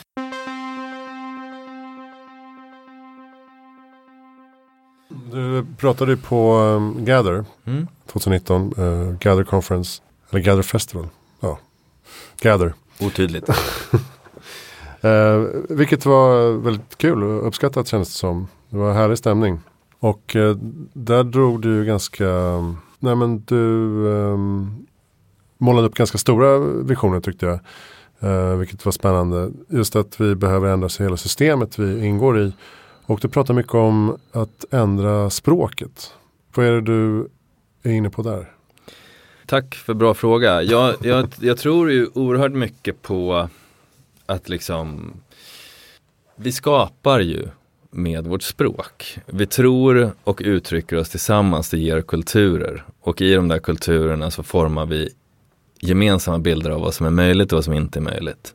Du 5.32 5.66
pratade 5.78 6.16
på 6.16 6.54
um, 6.58 7.04
Gather 7.04 7.44
mm. 7.64 7.86
2019, 8.06 8.74
uh, 8.78 9.18
Gather 9.18 9.44
Conference, 9.44 10.02
eller 10.30 10.40
Gather 10.42 10.62
Festival. 10.62 11.08
Ja, 11.40 11.58
Gather. 12.40 12.74
Otydligt. 13.00 13.48
eh, 15.00 15.42
vilket 15.68 16.06
var 16.06 16.52
väldigt 16.52 16.98
kul 16.98 17.22
och 17.22 17.46
uppskattat 17.46 17.88
kändes 17.88 18.08
det 18.08 18.18
som. 18.18 18.48
Det 18.70 18.76
var 18.76 18.92
härlig 18.92 19.18
stämning. 19.18 19.60
Och 19.98 20.36
eh, 20.36 20.56
där 20.92 21.24
drog 21.24 21.62
du 21.62 21.84
ganska, 21.84 22.28
nej 22.98 23.14
men 23.14 23.44
du 23.44 23.86
eh, 24.12 24.36
målade 25.58 25.86
upp 25.86 25.94
ganska 25.94 26.18
stora 26.18 26.58
visioner 26.58 27.20
tyckte 27.20 27.46
jag. 27.46 27.58
Eh, 28.30 28.56
vilket 28.56 28.84
var 28.84 28.92
spännande. 28.92 29.50
Just 29.68 29.96
att 29.96 30.20
vi 30.20 30.34
behöver 30.34 30.68
ändra 30.68 30.88
hela 30.98 31.16
systemet 31.16 31.78
vi 31.78 32.06
ingår 32.06 32.40
i. 32.40 32.52
Och 33.12 33.20
du 33.20 33.28
pratar 33.28 33.54
mycket 33.54 33.74
om 33.74 34.18
att 34.32 34.64
ändra 34.70 35.30
språket. 35.30 36.14
Vad 36.54 36.66
är 36.66 36.72
det 36.72 36.80
du 36.80 37.28
är 37.82 37.92
inne 37.92 38.10
på 38.10 38.22
där? 38.22 38.52
Tack 39.46 39.74
för 39.74 39.94
bra 39.94 40.14
fråga. 40.14 40.62
Jag, 40.62 40.94
jag, 41.02 41.28
jag 41.40 41.58
tror 41.58 41.90
ju 41.90 42.08
oerhört 42.14 42.52
mycket 42.52 43.02
på 43.02 43.48
att 44.26 44.48
liksom 44.48 45.12
vi 46.36 46.52
skapar 46.52 47.20
ju 47.20 47.48
med 47.90 48.26
vårt 48.26 48.42
språk. 48.42 49.18
Vi 49.26 49.46
tror 49.46 50.12
och 50.24 50.40
uttrycker 50.44 50.96
oss 50.96 51.10
tillsammans, 51.10 51.70
det 51.70 51.78
ger 51.78 52.02
kulturer. 52.02 52.84
Och 53.00 53.20
i 53.20 53.34
de 53.34 53.48
där 53.48 53.58
kulturerna 53.58 54.30
så 54.30 54.42
formar 54.42 54.86
vi 54.86 55.10
gemensamma 55.80 56.38
bilder 56.38 56.70
av 56.70 56.80
vad 56.80 56.94
som 56.94 57.06
är 57.06 57.10
möjligt 57.10 57.52
och 57.52 57.56
vad 57.56 57.64
som 57.64 57.74
inte 57.74 57.98
är 57.98 58.02
möjligt. 58.02 58.54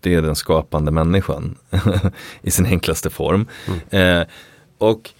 Det 0.00 0.14
är 0.14 0.22
den 0.22 0.36
skapande 0.36 0.90
människan 0.90 1.58
i 2.42 2.50
sin 2.50 2.66
enklaste 2.66 3.10
form. 3.10 3.46
Mm. 3.90 4.20
Eh, 4.20 4.26
och 4.78 5.10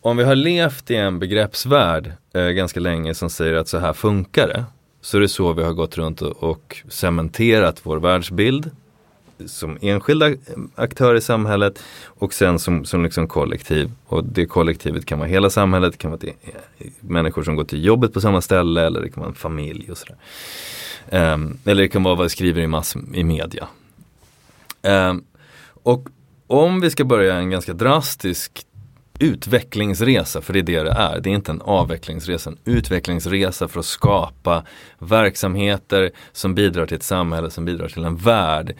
om 0.00 0.16
vi 0.16 0.24
har 0.24 0.34
levt 0.34 0.90
i 0.90 0.96
en 0.96 1.18
begreppsvärld 1.18 2.12
eh, 2.34 2.42
ganska 2.46 2.80
länge 2.80 3.14
som 3.14 3.30
säger 3.30 3.54
att 3.54 3.68
så 3.68 3.78
här 3.78 3.92
funkar 3.92 4.48
det. 4.48 4.64
Så 5.00 5.16
är 5.16 5.20
det 5.20 5.28
så 5.28 5.52
vi 5.52 5.62
har 5.62 5.72
gått 5.72 5.98
runt 5.98 6.22
och, 6.22 6.42
och 6.42 6.76
cementerat 6.88 7.80
vår 7.82 7.96
världsbild 7.96 8.70
som 9.46 9.78
enskilda 9.80 10.28
eh, 10.28 10.36
aktörer 10.74 11.14
i 11.14 11.20
samhället 11.20 11.82
och 12.04 12.34
sen 12.34 12.58
som, 12.58 12.84
som 12.84 13.04
liksom 13.04 13.28
kollektiv. 13.28 13.90
Och 14.06 14.24
det 14.24 14.46
kollektivet 14.46 15.06
kan 15.06 15.18
vara 15.18 15.28
hela 15.28 15.50
samhället, 15.50 15.92
det 15.92 15.98
kan 15.98 16.10
vara 16.10 16.20
det, 16.20 16.28
eh, 16.28 16.90
människor 17.00 17.42
som 17.42 17.56
går 17.56 17.64
till 17.64 17.84
jobbet 17.84 18.12
på 18.12 18.20
samma 18.20 18.40
ställe 18.40 18.86
eller 18.86 19.00
det 19.00 19.10
kan 19.10 19.20
vara 19.20 19.30
en 19.30 19.34
familj 19.34 19.90
och 19.90 19.98
sådär. 19.98 20.16
Um, 21.10 21.58
eller 21.64 21.82
det 21.82 21.88
kan 21.88 22.02
vara 22.02 22.14
vad 22.14 22.24
vi 22.24 22.30
skriver 22.30 22.62
i, 22.62 22.66
mass, 22.66 22.96
i 23.14 23.24
media. 23.24 23.68
Ehm, 24.82 25.24
och 25.82 26.08
om 26.46 26.80
vi 26.80 26.90
ska 26.90 27.04
börja 27.04 27.34
en 27.34 27.50
ganska 27.50 27.72
drastisk 27.72 28.66
utvecklingsresa, 29.18 30.40
för 30.40 30.52
det 30.52 30.58
är 30.58 30.62
det 30.62 30.82
det 30.82 30.90
är. 30.90 31.20
Det 31.20 31.30
är 31.30 31.34
inte 31.34 31.50
en 31.50 31.62
avvecklingsresa, 31.62 32.50
en 32.50 32.58
utvecklingsresa 32.64 33.68
för 33.68 33.80
att 33.80 33.86
skapa 33.86 34.64
verksamheter 34.98 36.10
som 36.32 36.54
bidrar 36.54 36.86
till 36.86 36.96
ett 36.96 37.02
samhälle, 37.02 37.50
som 37.50 37.64
bidrar 37.64 37.88
till 37.88 38.04
en 38.04 38.16
värld. 38.16 38.76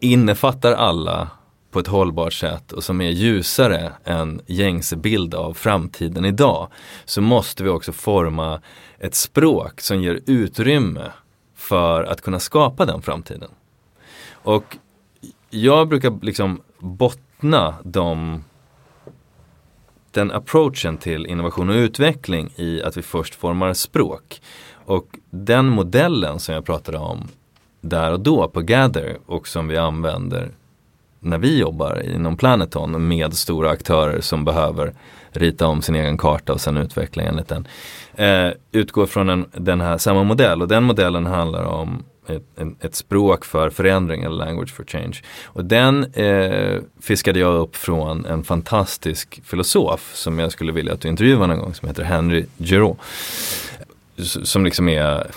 Innefattar 0.00 0.72
alla 0.72 1.30
på 1.70 1.78
ett 1.78 1.86
hållbart 1.86 2.32
sätt 2.32 2.72
och 2.72 2.84
som 2.84 3.00
är 3.00 3.10
ljusare 3.10 3.92
än 4.04 4.40
gängse 4.46 4.96
bild 4.96 5.34
av 5.34 5.54
framtiden 5.54 6.24
idag. 6.24 6.68
Så 7.04 7.20
måste 7.20 7.64
vi 7.64 7.70
också 7.70 7.92
forma 7.92 8.60
ett 8.98 9.14
språk 9.14 9.80
som 9.80 10.02
ger 10.02 10.20
utrymme 10.26 11.12
för 11.56 12.04
att 12.04 12.20
kunna 12.20 12.40
skapa 12.40 12.84
den 12.84 13.02
framtiden. 13.02 13.50
Och 14.32 14.76
jag 15.54 15.88
brukar 15.88 16.18
liksom 16.22 16.60
bottna 16.78 17.74
de 17.84 18.44
den 20.10 20.30
approachen 20.30 20.96
till 20.96 21.26
innovation 21.26 21.70
och 21.70 21.74
utveckling 21.74 22.52
i 22.56 22.82
att 22.82 22.96
vi 22.96 23.02
först 23.02 23.34
formar 23.34 23.72
språk. 23.72 24.40
Och 24.84 25.06
den 25.30 25.68
modellen 25.68 26.38
som 26.38 26.54
jag 26.54 26.64
pratade 26.64 26.98
om 26.98 27.28
där 27.80 28.12
och 28.12 28.20
då 28.20 28.48
på 28.48 28.60
Gather 28.60 29.18
och 29.26 29.48
som 29.48 29.68
vi 29.68 29.76
använder 29.76 30.50
när 31.20 31.38
vi 31.38 31.58
jobbar 31.58 32.02
inom 32.14 32.36
Planeton 32.36 33.08
med 33.08 33.34
stora 33.34 33.70
aktörer 33.70 34.20
som 34.20 34.44
behöver 34.44 34.94
rita 35.30 35.66
om 35.66 35.82
sin 35.82 35.94
egen 35.94 36.18
karta 36.18 36.52
och 36.52 36.60
sen 36.60 36.76
utveckla 36.76 37.22
enligt 37.22 37.48
den. 37.48 37.68
Eh, 38.14 38.52
utgår 38.72 39.06
från 39.06 39.28
en, 39.28 39.46
den 39.52 39.80
här 39.80 39.98
samma 39.98 40.24
modell 40.24 40.62
och 40.62 40.68
den 40.68 40.84
modellen 40.84 41.26
handlar 41.26 41.64
om 41.64 42.04
ett, 42.28 42.84
ett, 42.84 42.94
språk 42.94 43.44
för 43.44 43.70
förändring 43.70 44.22
eller 44.22 44.36
language 44.36 44.74
for 44.74 44.84
change. 44.84 45.20
Och 45.44 45.64
den 45.64 46.04
eh, 46.04 46.80
fiskade 47.00 47.38
jag 47.38 47.54
upp 47.54 47.76
från 47.76 48.24
en 48.24 48.44
fantastisk 48.44 49.40
filosof 49.44 50.10
som 50.14 50.38
jag 50.38 50.52
skulle 50.52 50.72
vilja 50.72 50.92
att 50.92 51.00
du 51.00 51.08
intervjuar 51.08 51.46
någon 51.46 51.58
gång 51.58 51.74
som 51.74 51.88
heter 51.88 52.02
Henry 52.02 52.46
Giraud. 52.58 52.96
Som 54.44 54.64
liksom 54.64 54.88
är 54.88 55.30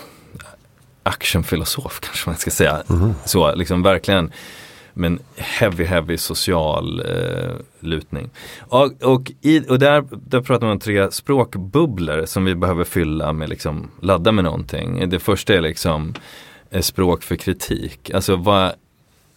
actionfilosof 1.03 1.99
kanske 2.03 2.29
man 2.29 2.37
ska 2.37 2.51
säga. 2.51 2.83
Mm. 2.89 3.13
Så 3.25 3.55
liksom 3.55 3.83
verkligen 3.83 4.31
men 4.97 5.19
heavy, 5.37 5.83
heavy 5.83 6.17
social 6.17 6.99
eh, 6.99 7.55
lutning. 7.79 8.29
Och, 8.59 9.03
och, 9.03 9.31
i, 9.41 9.69
och 9.69 9.79
där, 9.79 10.03
där 10.11 10.41
pratar 10.41 10.67
man 10.67 10.73
om 10.73 10.79
tre 10.79 11.11
språkbubblor 11.11 12.25
som 12.25 12.45
vi 12.45 12.55
behöver 12.55 12.83
fylla 12.83 13.33
med, 13.33 13.49
liksom, 13.49 13.91
ladda 14.01 14.31
med 14.31 14.43
någonting. 14.43 15.09
Det 15.09 15.19
första 15.19 15.53
är 15.53 15.61
liksom 15.61 16.13
Eh, 16.75 16.81
språk 16.81 17.23
för 17.23 17.35
kritik. 17.35 18.11
Alltså 18.13 18.35
vad, 18.35 18.73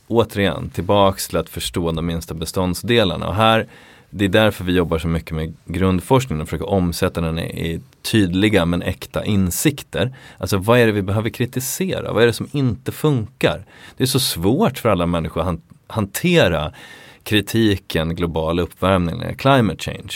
återigen, 0.07 0.71
tillbaks 0.71 1.29
till 1.29 1.37
att 1.37 1.49
förstå 1.49 1.93
de 1.93 2.07
minsta 2.07 2.35
beståndsdelarna. 2.35 3.29
Och 3.29 3.35
här, 3.35 3.67
det 4.11 4.25
är 4.25 4.29
därför 4.29 4.65
vi 4.65 4.73
jobbar 4.73 4.99
så 4.99 5.09
mycket 5.09 5.37
med 5.37 5.55
grundforskning 5.65 6.41
och 6.41 6.49
försöker 6.49 6.69
omsätta 6.69 7.21
den 7.21 7.39
i 7.39 7.81
tydliga 8.03 8.65
men 8.65 8.83
äkta 8.83 9.25
insikter. 9.25 10.17
Alltså 10.39 10.59
vad 10.59 10.79
är 10.79 10.87
det 10.87 10.93
vi 10.93 11.03
behöver 11.03 11.31
kritisera? 11.31 12.13
Vad 12.13 12.23
är 12.23 12.27
det 12.27 12.33
som 12.33 12.49
inte 12.53 12.93
funkar? 12.93 13.65
Det 13.97 14.05
är 14.05 14.07
så 14.07 14.21
svårt 14.21 14.79
för 14.79 14.89
alla 14.89 15.07
människor 15.07 15.41
att 15.41 15.61
hantera 15.87 16.73
kritiken 17.23 18.15
global 18.15 18.61
uppvärmning, 18.61 19.35
climate 19.37 19.83
change. 19.83 20.15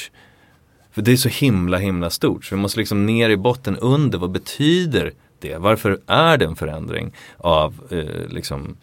För 0.93 1.03
det 1.03 1.13
är 1.13 1.17
så 1.17 1.29
himla 1.29 1.79
himla 1.79 2.11
stort. 2.11 2.45
Så 2.45 2.55
vi 2.55 2.61
måste 2.61 2.79
liksom 2.79 3.07
ner 3.07 3.31
i 3.31 3.37
botten 3.37 3.77
under 3.77 4.19
vad 4.19 4.31
betyder 4.31 5.13
det? 5.43 5.59
Varför 5.59 6.01
är 6.07 6.37
det 6.37 6.45
en 6.45 6.57
förändring 6.57 7.13
av 7.37 7.75
eh, 7.91 8.29
liksom 8.29 8.77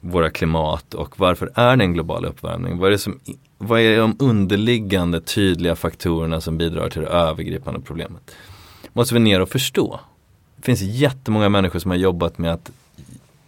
våra 0.00 0.30
klimat 0.30 0.94
och 0.94 1.20
varför 1.20 1.52
är 1.54 1.76
det 1.76 1.84
en 1.84 1.92
global 1.92 2.24
uppvärmning? 2.24 2.78
Vad 2.78 2.86
är, 2.86 2.90
det 2.90 2.98
som, 2.98 3.20
vad 3.58 3.80
är 3.80 3.98
de 3.98 4.16
underliggande 4.18 5.20
tydliga 5.20 5.76
faktorerna 5.76 6.40
som 6.40 6.58
bidrar 6.58 6.90
till 6.90 7.02
det 7.02 7.08
övergripande 7.08 7.80
problemet? 7.80 8.30
Måste 8.92 9.14
vi 9.14 9.20
ner 9.20 9.40
och 9.40 9.48
förstå. 9.48 10.00
Det 10.56 10.62
finns 10.62 10.80
jättemånga 10.80 11.48
människor 11.48 11.78
som 11.78 11.90
har 11.90 11.98
jobbat 11.98 12.38
med 12.38 12.52
att 12.52 12.70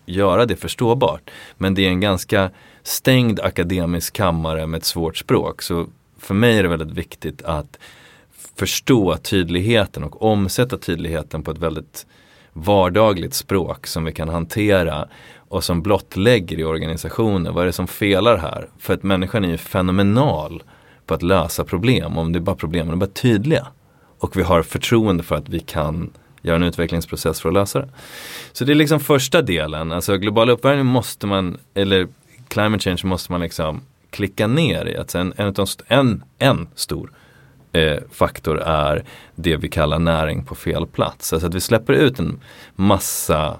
göra 0.07 0.46
det 0.46 0.57
förståbart. 0.57 1.31
Men 1.59 1.75
det 1.75 1.87
är 1.87 1.88
en 1.88 2.01
ganska 2.01 2.51
stängd 2.83 3.40
akademisk 3.40 4.12
kammare 4.12 4.66
med 4.66 4.79
ett 4.79 4.85
svårt 4.85 5.16
språk. 5.16 5.62
Så 5.62 5.87
för 6.18 6.35
mig 6.35 6.59
är 6.59 6.62
det 6.62 6.68
väldigt 6.68 6.98
viktigt 6.98 7.42
att 7.42 7.79
förstå 8.55 9.16
tydligheten 9.16 10.05
och 10.05 10.22
omsätta 10.22 10.79
tydligheten 10.79 11.42
på 11.42 11.51
ett 11.51 11.59
väldigt 11.59 12.07
vardagligt 12.53 13.35
språk 13.35 13.87
som 13.87 14.05
vi 14.05 14.12
kan 14.12 14.29
hantera 14.29 15.09
och 15.49 15.65
som 15.65 15.83
blottlägger 15.83 16.59
i 16.59 16.65
organisationen. 16.65 17.55
Vad 17.55 17.62
är 17.62 17.67
det 17.67 17.73
som 17.73 17.87
felar 17.87 18.37
här? 18.37 18.69
För 18.79 18.95
att 18.95 19.03
människan 19.03 19.45
är 19.45 19.49
ju 19.49 19.57
fenomenal 19.57 20.62
på 21.07 21.15
att 21.15 21.23
lösa 21.23 21.65
problem 21.65 22.19
om 22.19 22.33
det 22.33 22.38
är 22.38 22.41
bara 22.41 22.57
problemen 22.57 22.93
är 22.93 22.97
bara 22.97 23.11
tydliga. 23.11 23.67
Och 24.19 24.37
vi 24.37 24.43
har 24.43 24.62
förtroende 24.62 25.23
för 25.23 25.35
att 25.35 25.49
vi 25.49 25.61
kan 25.61 26.11
göra 26.43 26.57
en 26.57 26.62
utvecklingsprocess 26.62 27.41
för 27.41 27.49
att 27.49 27.55
lösa 27.55 27.79
det. 27.79 27.88
Så 28.53 28.65
det 28.65 28.73
är 28.73 28.75
liksom 28.75 29.01
första 29.01 29.43
delen, 29.43 29.93
alltså 29.93 30.17
global 30.17 30.51
uppvärmning 30.51 30.87
måste 30.87 31.27
man, 31.27 31.59
eller 31.75 32.09
climate 32.49 32.85
change 32.85 33.01
måste 33.05 33.33
man 33.33 33.41
liksom 33.41 33.81
klicka 34.11 34.47
ner 34.47 34.87
i. 34.87 34.97
Att 34.97 35.15
en, 35.15 35.33
en, 35.37 35.55
en, 35.88 36.25
en 36.38 36.69
stor 36.75 37.12
eh, 37.72 37.98
faktor 38.11 38.61
är 38.61 39.04
det 39.35 39.56
vi 39.56 39.68
kallar 39.68 39.98
näring 39.98 40.44
på 40.44 40.54
fel 40.54 40.87
plats. 40.87 41.32
Alltså 41.32 41.46
att 41.46 41.54
vi 41.54 41.61
släpper 41.61 41.92
ut 41.92 42.18
en 42.18 42.40
massa 42.74 43.56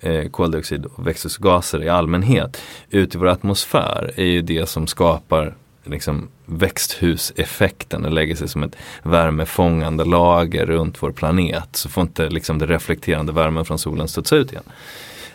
eh, 0.00 0.28
koldioxid 0.30 0.86
och 0.86 1.06
växthusgaser 1.06 1.82
i 1.82 1.88
allmänhet 1.88 2.62
ut 2.90 3.14
i 3.14 3.18
vår 3.18 3.28
atmosfär 3.28 4.12
är 4.16 4.24
ju 4.24 4.42
det 4.42 4.68
som 4.68 4.86
skapar 4.86 5.54
liksom 5.84 6.28
växthuseffekten. 6.46 8.02
Det 8.02 8.10
lägger 8.10 8.36
sig 8.36 8.48
som 8.48 8.62
ett 8.62 8.76
värmefångande 9.02 10.04
lager 10.04 10.66
runt 10.66 11.02
vår 11.02 11.12
planet. 11.12 11.68
Så 11.72 11.88
får 11.88 12.02
inte 12.02 12.28
liksom 12.28 12.58
det 12.58 12.66
reflekterande 12.66 13.32
värmen 13.32 13.64
från 13.64 13.78
solen 13.78 14.08
studsa 14.08 14.36
ut 14.36 14.52
igen. 14.52 14.64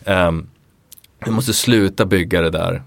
Eh, 0.04 0.32
vi 1.26 1.32
måste 1.32 1.54
sluta 1.54 2.06
bygga 2.06 2.42
det 2.42 2.50
där 2.50 2.84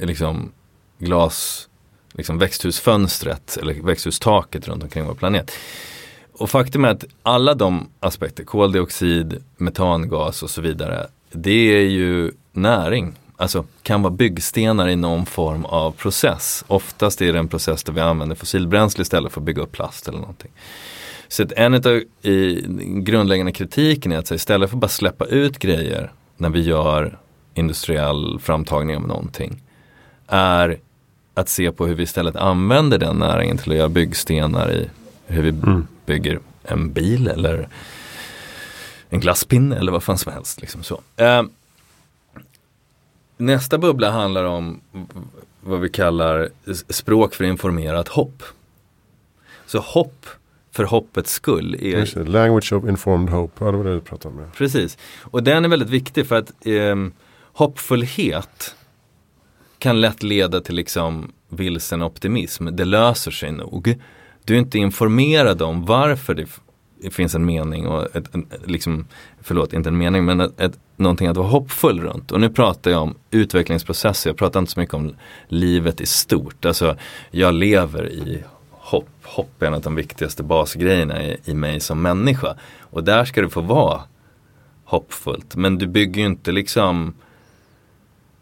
liksom 0.00 0.52
glas, 0.98 1.68
liksom 2.14 2.38
växthusfönstret 2.38 3.58
eller 3.60 3.74
växthustaket 3.74 4.68
runt 4.68 4.82
omkring 4.82 5.04
vår 5.04 5.14
planet. 5.14 5.52
Och 6.32 6.50
faktum 6.50 6.84
är 6.84 6.88
att 6.88 7.04
alla 7.22 7.54
de 7.54 7.88
aspekter, 8.00 8.44
koldioxid, 8.44 9.44
metangas 9.56 10.42
och 10.42 10.50
så 10.50 10.60
vidare, 10.60 11.06
det 11.32 11.76
är 11.76 11.88
ju 11.88 12.32
näring. 12.52 13.12
Alltså 13.36 13.64
kan 13.82 14.02
vara 14.02 14.12
byggstenar 14.12 14.88
i 14.88 14.96
någon 14.96 15.26
form 15.26 15.64
av 15.64 15.90
process. 15.90 16.64
Oftast 16.66 17.22
är 17.22 17.32
det 17.32 17.38
en 17.38 17.48
process 17.48 17.84
där 17.84 17.92
vi 17.92 18.00
använder 18.00 18.36
fossilbränsle 18.36 19.02
istället 19.02 19.32
för 19.32 19.40
att 19.40 19.44
bygga 19.44 19.62
upp 19.62 19.72
plast 19.72 20.08
eller 20.08 20.18
någonting. 20.18 20.50
Så 21.28 21.42
att 21.42 21.52
en 21.52 21.74
av 21.74 22.02
i 22.22 22.64
grundläggande 22.86 23.52
kritiken 23.52 24.12
är 24.12 24.18
att 24.18 24.26
så 24.26 24.34
istället 24.34 24.70
för 24.70 24.76
att 24.76 24.80
bara 24.80 24.88
släppa 24.88 25.24
ut 25.24 25.58
grejer 25.58 26.12
när 26.36 26.50
vi 26.50 26.60
gör 26.60 27.18
industriell 27.54 28.38
framtagning 28.40 28.96
av 28.96 29.06
någonting 29.06 29.62
är 30.26 30.78
att 31.34 31.48
se 31.48 31.72
på 31.72 31.86
hur 31.86 31.94
vi 31.94 32.02
istället 32.02 32.36
använder 32.36 32.98
den 32.98 33.16
näringen 33.16 33.58
till 33.58 33.72
att 33.72 33.78
göra 33.78 33.88
byggstenar 33.88 34.72
i 34.72 34.90
hur 35.26 35.42
vi 35.42 35.48
mm. 35.48 35.86
bygger 36.06 36.40
en 36.62 36.92
bil 36.92 37.28
eller 37.28 37.68
en 39.08 39.20
glasspinne 39.20 39.76
eller 39.76 39.92
vad 39.92 40.02
fan 40.02 40.18
som 40.18 40.32
helst. 40.32 40.60
Liksom 40.60 40.82
så. 40.82 41.00
Eh, 41.16 41.42
nästa 43.36 43.78
bubbla 43.78 44.10
handlar 44.10 44.44
om 44.44 44.80
vad 45.60 45.80
vi 45.80 45.88
kallar 45.88 46.48
språk 46.88 47.34
för 47.34 47.44
informerat 47.44 48.08
hopp. 48.08 48.42
Så 49.66 49.78
hopp 49.78 50.26
för 50.72 50.84
hoppets 50.84 51.32
skull. 51.32 51.74
Är... 51.74 52.24
Language 52.24 52.72
of 52.72 52.84
informed 52.84 53.30
hope, 53.30 53.64
ja 53.64 53.70
det 53.70 53.76
var 53.76 53.84
det 53.84 53.94
du 53.94 54.00
pratade 54.00 54.34
om. 54.34 54.50
Precis, 54.56 54.98
och 55.20 55.42
den 55.42 55.64
är 55.64 55.68
väldigt 55.68 55.90
viktig 55.90 56.26
för 56.26 56.36
att 56.36 56.66
eh, 56.66 56.96
hoppfullhet 57.52 58.74
kan 59.84 60.00
lätt 60.00 60.22
leda 60.22 60.60
till 60.60 60.74
liksom 60.74 61.32
vilsen 61.48 62.02
optimism. 62.02 62.68
Det 62.72 62.84
löser 62.84 63.30
sig 63.30 63.52
nog. 63.52 64.00
Du 64.44 64.54
är 64.54 64.58
inte 64.58 64.78
informerad 64.78 65.62
om 65.62 65.84
varför 65.84 66.34
det 66.34 67.10
finns 67.10 67.34
en 67.34 67.44
mening 67.44 67.86
och 67.86 68.16
ett, 68.16 68.34
en, 68.34 68.46
liksom, 68.64 69.06
förlåt, 69.42 69.72
inte 69.72 69.88
en 69.88 69.98
mening 69.98 70.24
men 70.24 70.40
ett, 70.40 70.60
ett, 70.60 70.78
någonting 70.96 71.26
att 71.26 71.36
vara 71.36 71.48
hoppfull 71.48 72.00
runt. 72.00 72.32
Och 72.32 72.40
nu 72.40 72.50
pratar 72.50 72.90
jag 72.90 73.02
om 73.02 73.14
utvecklingsprocesser, 73.30 74.30
jag 74.30 74.36
pratar 74.36 74.60
inte 74.60 74.72
så 74.72 74.80
mycket 74.80 74.94
om 74.94 75.14
livet 75.48 76.00
i 76.00 76.06
stort. 76.06 76.64
Alltså, 76.64 76.96
jag 77.30 77.54
lever 77.54 78.12
i 78.12 78.42
hopp. 78.70 79.08
Hopp 79.22 79.62
är 79.62 79.66
en 79.66 79.74
av 79.74 79.80
de 79.80 79.94
viktigaste 79.94 80.42
basgrejerna 80.42 81.24
i, 81.24 81.36
i 81.44 81.54
mig 81.54 81.80
som 81.80 82.02
människa. 82.02 82.56
Och 82.80 83.04
där 83.04 83.24
ska 83.24 83.42
det 83.42 83.50
få 83.50 83.60
vara 83.60 84.00
hoppfullt. 84.84 85.56
Men 85.56 85.78
du 85.78 85.86
bygger 85.86 86.20
ju 86.20 86.26
inte 86.26 86.52
liksom 86.52 87.14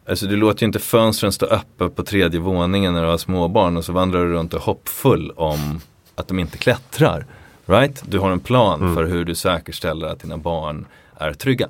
Alltså 0.09 0.27
du 0.27 0.37
låter 0.37 0.63
ju 0.63 0.67
inte 0.67 0.79
fönstren 0.79 1.33
stå 1.33 1.47
öppna 1.47 1.89
på 1.89 2.03
tredje 2.03 2.41
våningen 2.41 2.95
när 2.95 3.03
du 3.03 3.09
har 3.09 3.19
småbarn 3.19 3.77
och 3.77 3.85
så 3.85 3.93
vandrar 3.93 4.25
du 4.25 4.33
runt 4.33 4.55
och 4.55 4.63
hoppfull 4.63 5.31
om 5.31 5.81
att 6.15 6.29
de 6.29 6.39
inte 6.39 6.59
klättrar. 6.59 7.27
Right? 7.67 8.03
Du 8.07 8.19
har 8.19 8.31
en 8.31 8.41
plan 8.41 8.81
mm. 8.81 8.95
för 8.95 9.05
hur 9.05 9.25
du 9.25 9.35
säkerställer 9.35 10.07
att 10.07 10.21
dina 10.21 10.39
barn 10.39 10.87
är 11.17 11.33
trygga. 11.33 11.69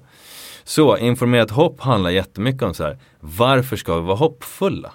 Så 0.64 0.97
informerat 0.97 1.51
hopp 1.51 1.81
handlar 1.81 2.11
jättemycket 2.11 2.62
om 2.62 2.75
så 2.75 2.85
här, 2.85 2.99
varför 3.21 3.77
ska 3.77 3.95
vi 3.95 4.07
vara 4.07 4.16
hoppfulla? 4.16 4.92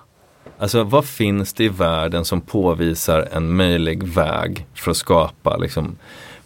Alltså 0.59 0.83
vad 0.83 1.05
finns 1.05 1.53
det 1.53 1.63
i 1.63 1.69
världen 1.69 2.25
som 2.25 2.41
påvisar 2.41 3.29
en 3.31 3.55
möjlig 3.55 4.03
väg 4.03 4.65
för 4.73 4.91
att 4.91 4.97
skapa 4.97 5.57
liksom, 5.57 5.97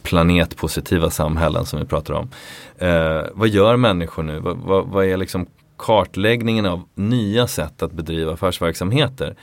planetpositiva 0.03 1.09
samhällen 1.09 1.65
som 1.65 1.79
vi 1.79 1.85
pratar 1.85 2.13
om. 2.13 2.29
Eh, 2.77 3.21
vad 3.33 3.47
gör 3.47 3.77
människor 3.77 4.23
nu? 4.23 4.39
Vad, 4.39 4.57
vad, 4.57 4.87
vad, 4.87 5.05
är 5.05 5.17
liksom 5.17 5.47
kartläggningen 5.81 6.65
av 6.65 6.83
nya 6.95 7.47
sätt 7.47 7.83
att 7.83 7.91
bedriva 7.91 8.33
affärsverksamheter? 8.33 9.35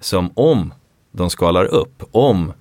Som 0.00 0.30
om 0.34 0.74
de 1.12 1.30
skalar 1.30 1.64
upp, 1.64 2.02
om 2.10 2.52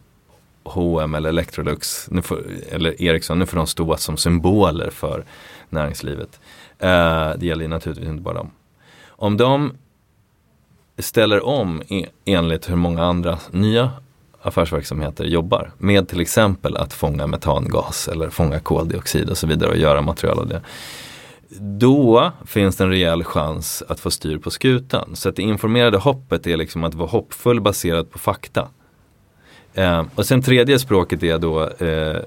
H&M 0.64 1.16
eller 1.16 1.30
Electrolux 1.30 2.08
nu 2.12 2.22
får, 2.22 2.44
eller 2.70 3.02
Ericsson, 3.02 3.40
nu 3.40 3.46
får 3.46 3.58
de 3.58 3.68
stå 3.68 3.98
som 3.98 4.18
symboler 4.18 4.90
för 4.90 5.26
näringslivet. 5.70 6.40
Eh, 6.80 7.32
det 7.38 7.46
gäller 7.46 7.68
naturligtvis 7.68 8.10
inte 8.10 8.24
bara 8.24 8.38
dem. 8.38 8.52
Om 9.08 9.38
de 9.38 9.72
ställer 10.98 11.46
om 11.46 11.82
e, 11.88 12.06
enligt 12.26 12.70
hur 12.70 12.76
många 12.76 13.04
andra 13.04 13.40
nya 13.52 13.92
affärsverksamheter 14.42 15.26
jobbar 15.26 15.72
med 15.78 16.08
till 16.08 16.22
exempel 16.22 16.78
att 16.78 16.94
fånga 16.94 17.28
metangas 17.28 18.08
eller 18.08 18.30
fånga 18.30 18.60
koldioxid 18.60 19.30
och 19.30 19.38
så 19.38 19.48
vidare 19.48 19.70
och 19.70 19.78
göra 19.78 20.02
material 20.02 20.40
av 20.40 20.48
det. 20.48 20.62
Då 21.60 22.32
finns 22.46 22.76
det 22.76 22.84
en 22.84 22.90
rejäl 22.90 23.24
chans 23.24 23.84
att 23.88 24.00
få 24.00 24.12
styr 24.12 24.38
på 24.38 24.52
skutan. 24.52 25.16
Så 25.16 25.30
att 25.30 25.36
det 25.36 25.42
informerade 25.42 25.98
hoppet 25.98 26.48
är 26.48 26.58
liksom 26.58 26.84
att 26.84 26.94
vara 26.94 27.10
hoppfull 27.10 27.62
baserat 27.62 28.12
på 28.12 28.20
fakta. 28.20 28.68
Eh, 29.74 30.04
och 30.16 30.26
sen 30.26 30.42
tredje 30.42 30.80
språket 30.80 31.24
är 31.24 31.38
då 31.38 31.70
eh, 31.70 32.22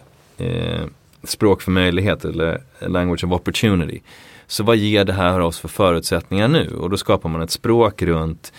eh, 0.46 0.84
språk 1.24 1.62
för 1.62 1.70
möjlighet 1.70 2.24
eller 2.24 2.62
language 2.80 3.24
of 3.24 3.32
opportunity. 3.32 4.00
Så 4.46 4.64
vad 4.64 4.76
ger 4.76 5.04
det 5.04 5.12
här 5.12 5.40
oss 5.40 5.58
för 5.58 5.68
förutsättningar 5.68 6.48
nu? 6.48 6.76
Och 6.80 6.90
då 6.90 6.96
skapar 6.96 7.28
man 7.28 7.42
ett 7.42 7.50
språk 7.50 8.02
runt 8.02 8.52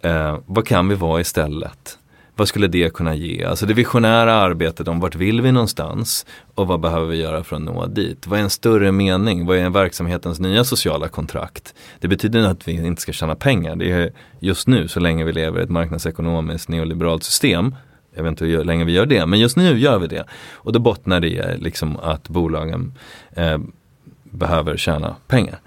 eh, 0.00 0.38
vad 0.46 0.66
kan 0.66 0.88
vi 0.88 0.94
vara 0.94 1.20
istället? 1.20 1.98
Vad 2.38 2.48
skulle 2.48 2.66
det 2.66 2.94
kunna 2.94 3.14
ge? 3.14 3.44
Alltså 3.44 3.66
det 3.66 3.74
visionära 3.74 4.34
arbetet 4.34 4.88
om 4.88 5.00
vart 5.00 5.14
vill 5.14 5.40
vi 5.40 5.52
någonstans 5.52 6.26
och 6.54 6.66
vad 6.66 6.80
behöver 6.80 7.06
vi 7.06 7.16
göra 7.16 7.44
för 7.44 7.56
att 7.56 7.62
nå 7.62 7.86
dit? 7.86 8.26
Vad 8.26 8.38
är 8.38 8.42
en 8.42 8.50
större 8.50 8.92
mening? 8.92 9.46
Vad 9.46 9.58
är 9.58 9.70
verksamhetens 9.70 10.40
nya 10.40 10.64
sociala 10.64 11.08
kontrakt? 11.08 11.74
Det 12.00 12.08
betyder 12.08 12.48
att 12.48 12.68
vi 12.68 12.72
inte 12.72 13.02
ska 13.02 13.12
tjäna 13.12 13.34
pengar. 13.34 13.76
Det 13.76 13.90
är 13.90 14.12
just 14.40 14.68
nu, 14.68 14.88
så 14.88 15.00
länge 15.00 15.24
vi 15.24 15.32
lever 15.32 15.60
i 15.60 15.62
ett 15.62 15.70
marknadsekonomiskt 15.70 16.68
neoliberalt 16.68 17.24
system, 17.24 17.74
jag 18.14 18.22
vet 18.22 18.30
inte 18.30 18.44
hur 18.44 18.64
länge 18.64 18.84
vi 18.84 18.92
gör 18.92 19.06
det, 19.06 19.26
men 19.26 19.38
just 19.38 19.56
nu 19.56 19.78
gör 19.78 19.98
vi 19.98 20.06
det. 20.06 20.24
Och 20.52 20.72
då 20.72 20.78
bottnar 20.78 21.20
det 21.20 21.56
liksom 21.58 21.96
att 21.96 22.28
bolagen 22.28 22.94
eh, 23.32 23.58
behöver 24.24 24.76
tjäna 24.76 25.16
pengar. 25.26 25.60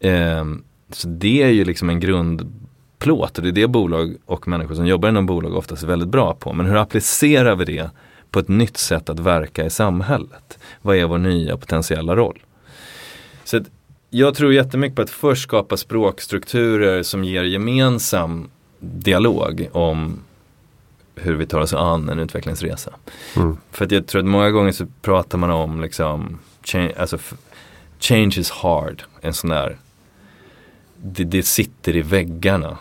Eh, 0.00 0.44
så 0.90 1.08
det 1.08 1.42
är 1.42 1.48
ju 1.48 1.64
liksom 1.64 1.90
en 1.90 2.00
grund 2.00 2.63
grundplåt 3.04 3.38
och 3.38 3.42
det 3.42 3.50
är 3.50 3.52
det 3.52 3.66
bolag 3.66 4.16
och 4.26 4.48
människor 4.48 4.74
som 4.74 4.86
jobbar 4.86 5.08
inom 5.08 5.26
bolag 5.26 5.56
oftast 5.56 5.82
är 5.82 5.86
väldigt 5.86 6.08
bra 6.08 6.34
på. 6.34 6.52
Men 6.52 6.66
hur 6.66 6.76
applicerar 6.76 7.56
vi 7.56 7.64
det 7.64 7.90
på 8.30 8.38
ett 8.38 8.48
nytt 8.48 8.76
sätt 8.76 9.08
att 9.08 9.20
verka 9.20 9.64
i 9.64 9.70
samhället? 9.70 10.58
Vad 10.82 10.96
är 10.96 11.04
vår 11.04 11.18
nya 11.18 11.56
potentiella 11.56 12.16
roll? 12.16 12.38
Så 13.44 13.60
jag 14.10 14.34
tror 14.34 14.52
jättemycket 14.52 14.96
på 14.96 15.02
att 15.02 15.10
först 15.10 15.42
skapa 15.42 15.76
språkstrukturer 15.76 17.02
som 17.02 17.24
ger 17.24 17.44
gemensam 17.44 18.50
dialog 18.80 19.68
om 19.72 20.18
hur 21.16 21.36
vi 21.36 21.46
tar 21.46 21.60
oss 21.60 21.74
an 21.74 22.08
en 22.08 22.18
utvecklingsresa. 22.18 22.90
Mm. 23.36 23.56
För 23.70 23.84
att 23.84 23.92
jag 23.92 24.06
tror 24.06 24.20
att 24.20 24.28
många 24.28 24.50
gånger 24.50 24.72
så 24.72 24.86
pratar 25.02 25.38
man 25.38 25.50
om 25.50 25.80
liksom, 25.80 26.38
change, 26.62 26.92
alltså, 26.98 27.18
change 28.00 28.34
is 28.38 28.50
hard, 28.50 29.02
en 29.20 29.34
sån 29.34 29.50
där, 29.50 29.76
det, 30.96 31.24
det 31.24 31.42
sitter 31.42 31.96
i 31.96 32.02
väggarna 32.02 32.78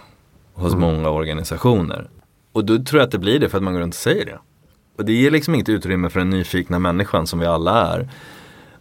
hos 0.54 0.74
mm. 0.74 0.82
många 0.82 1.10
organisationer. 1.10 2.10
Och 2.52 2.66
då 2.66 2.84
tror 2.84 3.00
jag 3.00 3.06
att 3.06 3.12
det 3.12 3.20
blir 3.20 3.40
det 3.40 3.50
för 3.50 3.58
att 3.58 3.64
man 3.64 3.74
går 3.74 3.82
runt 3.82 3.94
och 3.94 4.00
säger 4.00 4.26
det. 4.26 4.40
Och 4.98 5.06
det 5.06 5.14
ger 5.14 5.32
liksom 5.32 5.56
inget 5.56 5.70
utrymme 5.70 6.10
för 6.10 6.20
den 6.20 6.30
nyfikna 6.30 6.80
människan 6.80 7.28
som 7.28 7.40
vi 7.40 7.46
alla 7.46 7.94
är 7.94 8.10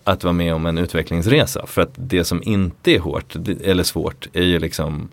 att 0.05 0.25
vara 0.25 0.33
med 0.33 0.55
om 0.55 0.67
en 0.67 0.79
utvecklingsresa. 0.79 1.67
För 1.67 1.83
att 1.83 1.93
det 1.95 2.25
som 2.25 2.43
inte 2.43 2.91
är 2.91 2.99
hårt 2.99 3.37
eller 3.65 3.83
svårt 3.83 4.29
är 4.33 4.43
ju 4.43 4.59
liksom 4.59 5.09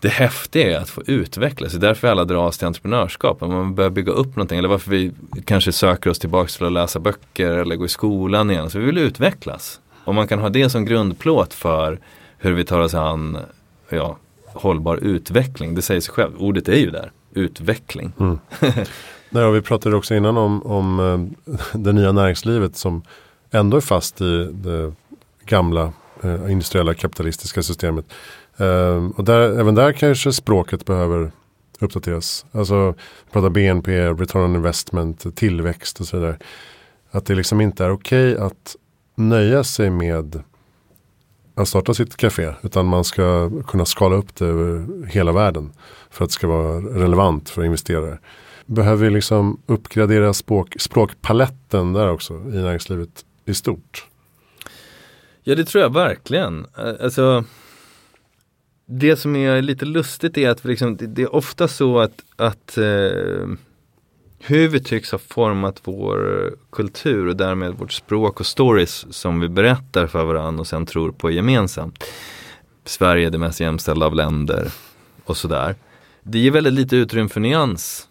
det 0.00 0.08
häftiga 0.08 0.76
är 0.76 0.82
att 0.82 0.90
få 0.90 1.02
utvecklas. 1.06 1.72
Det 1.72 1.78
är 1.78 1.88
därför 1.88 2.08
alla 2.08 2.24
dras 2.24 2.58
till 2.58 2.66
entreprenörskap. 2.66 3.42
Om 3.42 3.52
man 3.52 3.74
börjar 3.74 3.90
bygga 3.90 4.12
upp 4.12 4.36
någonting 4.36 4.58
eller 4.58 4.68
varför 4.68 4.90
vi 4.90 5.12
kanske 5.44 5.72
söker 5.72 6.10
oss 6.10 6.18
tillbaka 6.18 6.48
till 6.48 6.66
att 6.66 6.72
läsa 6.72 6.98
böcker 6.98 7.50
eller 7.50 7.76
gå 7.76 7.84
i 7.84 7.88
skolan 7.88 8.50
igen. 8.50 8.70
Så 8.70 8.78
vi 8.78 8.84
vill 8.84 8.98
utvecklas. 8.98 9.80
Om 10.04 10.14
man 10.14 10.28
kan 10.28 10.38
ha 10.38 10.48
det 10.48 10.70
som 10.70 10.84
grundplåt 10.84 11.54
för 11.54 11.98
hur 12.38 12.52
vi 12.52 12.64
tar 12.64 12.80
oss 12.80 12.94
an 12.94 13.38
ja, 13.88 14.16
hållbar 14.54 14.96
utveckling. 14.96 15.74
Det 15.74 15.82
säger 15.82 16.00
sig 16.00 16.14
själv, 16.14 16.32
ordet 16.38 16.68
är 16.68 16.76
ju 16.76 16.90
där, 16.90 17.12
utveckling. 17.34 18.12
Mm. 18.20 18.38
Nej, 19.30 19.44
och 19.44 19.54
vi 19.54 19.62
pratade 19.62 19.96
också 19.96 20.14
innan 20.14 20.36
om, 20.36 20.62
om 20.62 21.00
eh, 21.00 21.52
det 21.78 21.92
nya 21.92 22.12
näringslivet 22.12 22.76
som 22.76 23.02
ändå 23.50 23.76
är 23.76 23.80
fast 23.80 24.20
i 24.20 24.44
det 24.52 24.92
gamla 25.44 25.92
eh, 26.22 26.52
industriella 26.52 26.94
kapitalistiska 26.94 27.62
systemet. 27.62 28.12
Eh, 28.56 29.08
och 29.16 29.24
där, 29.24 29.40
även 29.40 29.74
där 29.74 29.92
kanske 29.92 30.32
språket 30.32 30.84
behöver 30.84 31.32
uppdateras. 31.80 32.46
Alltså 32.52 32.94
prata 33.32 33.50
BNP, 33.50 34.08
return 34.08 34.42
on 34.42 34.54
investment, 34.54 35.36
tillväxt 35.36 36.00
och 36.00 36.06
så 36.06 36.16
vidare. 36.16 36.36
Att 37.10 37.26
det 37.26 37.34
liksom 37.34 37.60
inte 37.60 37.84
är 37.84 37.90
okej 37.90 38.32
okay 38.32 38.46
att 38.46 38.76
nöja 39.14 39.64
sig 39.64 39.90
med 39.90 40.42
att 41.54 41.68
starta 41.68 41.94
sitt 41.94 42.16
café. 42.16 42.52
Utan 42.62 42.86
man 42.86 43.04
ska 43.04 43.50
kunna 43.66 43.84
skala 43.84 44.16
upp 44.16 44.34
det 44.34 44.46
över 44.46 45.06
hela 45.06 45.32
världen. 45.32 45.72
För 46.10 46.24
att 46.24 46.30
det 46.30 46.34
ska 46.34 46.46
vara 46.46 46.76
relevant 46.80 47.50
för 47.50 47.64
investerare. 47.64 48.18
Behöver 48.66 49.04
vi 49.04 49.14
liksom 49.14 49.60
uppgradera 49.66 50.32
språk, 50.32 50.74
språkpaletten 50.78 51.92
där 51.92 52.10
också 52.10 52.34
i 52.34 52.56
näringslivet 52.56 53.24
i 53.44 53.54
stort? 53.54 54.06
Ja 55.42 55.54
det 55.54 55.64
tror 55.64 55.82
jag 55.82 55.94
verkligen. 55.94 56.66
Eh, 56.78 57.04
alltså, 57.04 57.44
det 58.86 59.16
som 59.16 59.36
är 59.36 59.62
lite 59.62 59.84
lustigt 59.84 60.38
är 60.38 60.50
att 60.50 60.64
liksom, 60.64 60.96
det 61.00 61.22
är 61.22 61.34
ofta 61.34 61.68
så 61.68 61.98
att, 61.98 62.24
att 62.36 62.78
eh, 62.78 63.48
hur 64.44 64.68
vi 64.68 64.80
tycks 64.80 65.12
ha 65.12 65.18
format 65.18 65.80
vår 65.84 66.50
kultur 66.72 67.26
och 67.26 67.36
därmed 67.36 67.74
vårt 67.74 67.92
språk 67.92 68.40
och 68.40 68.46
stories 68.46 69.06
som 69.10 69.40
vi 69.40 69.48
berättar 69.48 70.06
för 70.06 70.24
varandra 70.24 70.60
och 70.60 70.66
sen 70.66 70.86
tror 70.86 71.12
på 71.12 71.30
gemensamt. 71.30 72.04
Sverige 72.84 73.26
är 73.26 73.30
det 73.30 73.38
mest 73.38 73.60
jämställda 73.60 74.06
av 74.06 74.14
länder 74.14 74.72
och 75.24 75.36
sådär. 75.36 75.74
Det 76.22 76.38
ger 76.38 76.50
väldigt 76.50 76.72
lite 76.72 76.96
utrymme 76.96 77.28
för 77.28 77.40
nyans. 77.40 78.08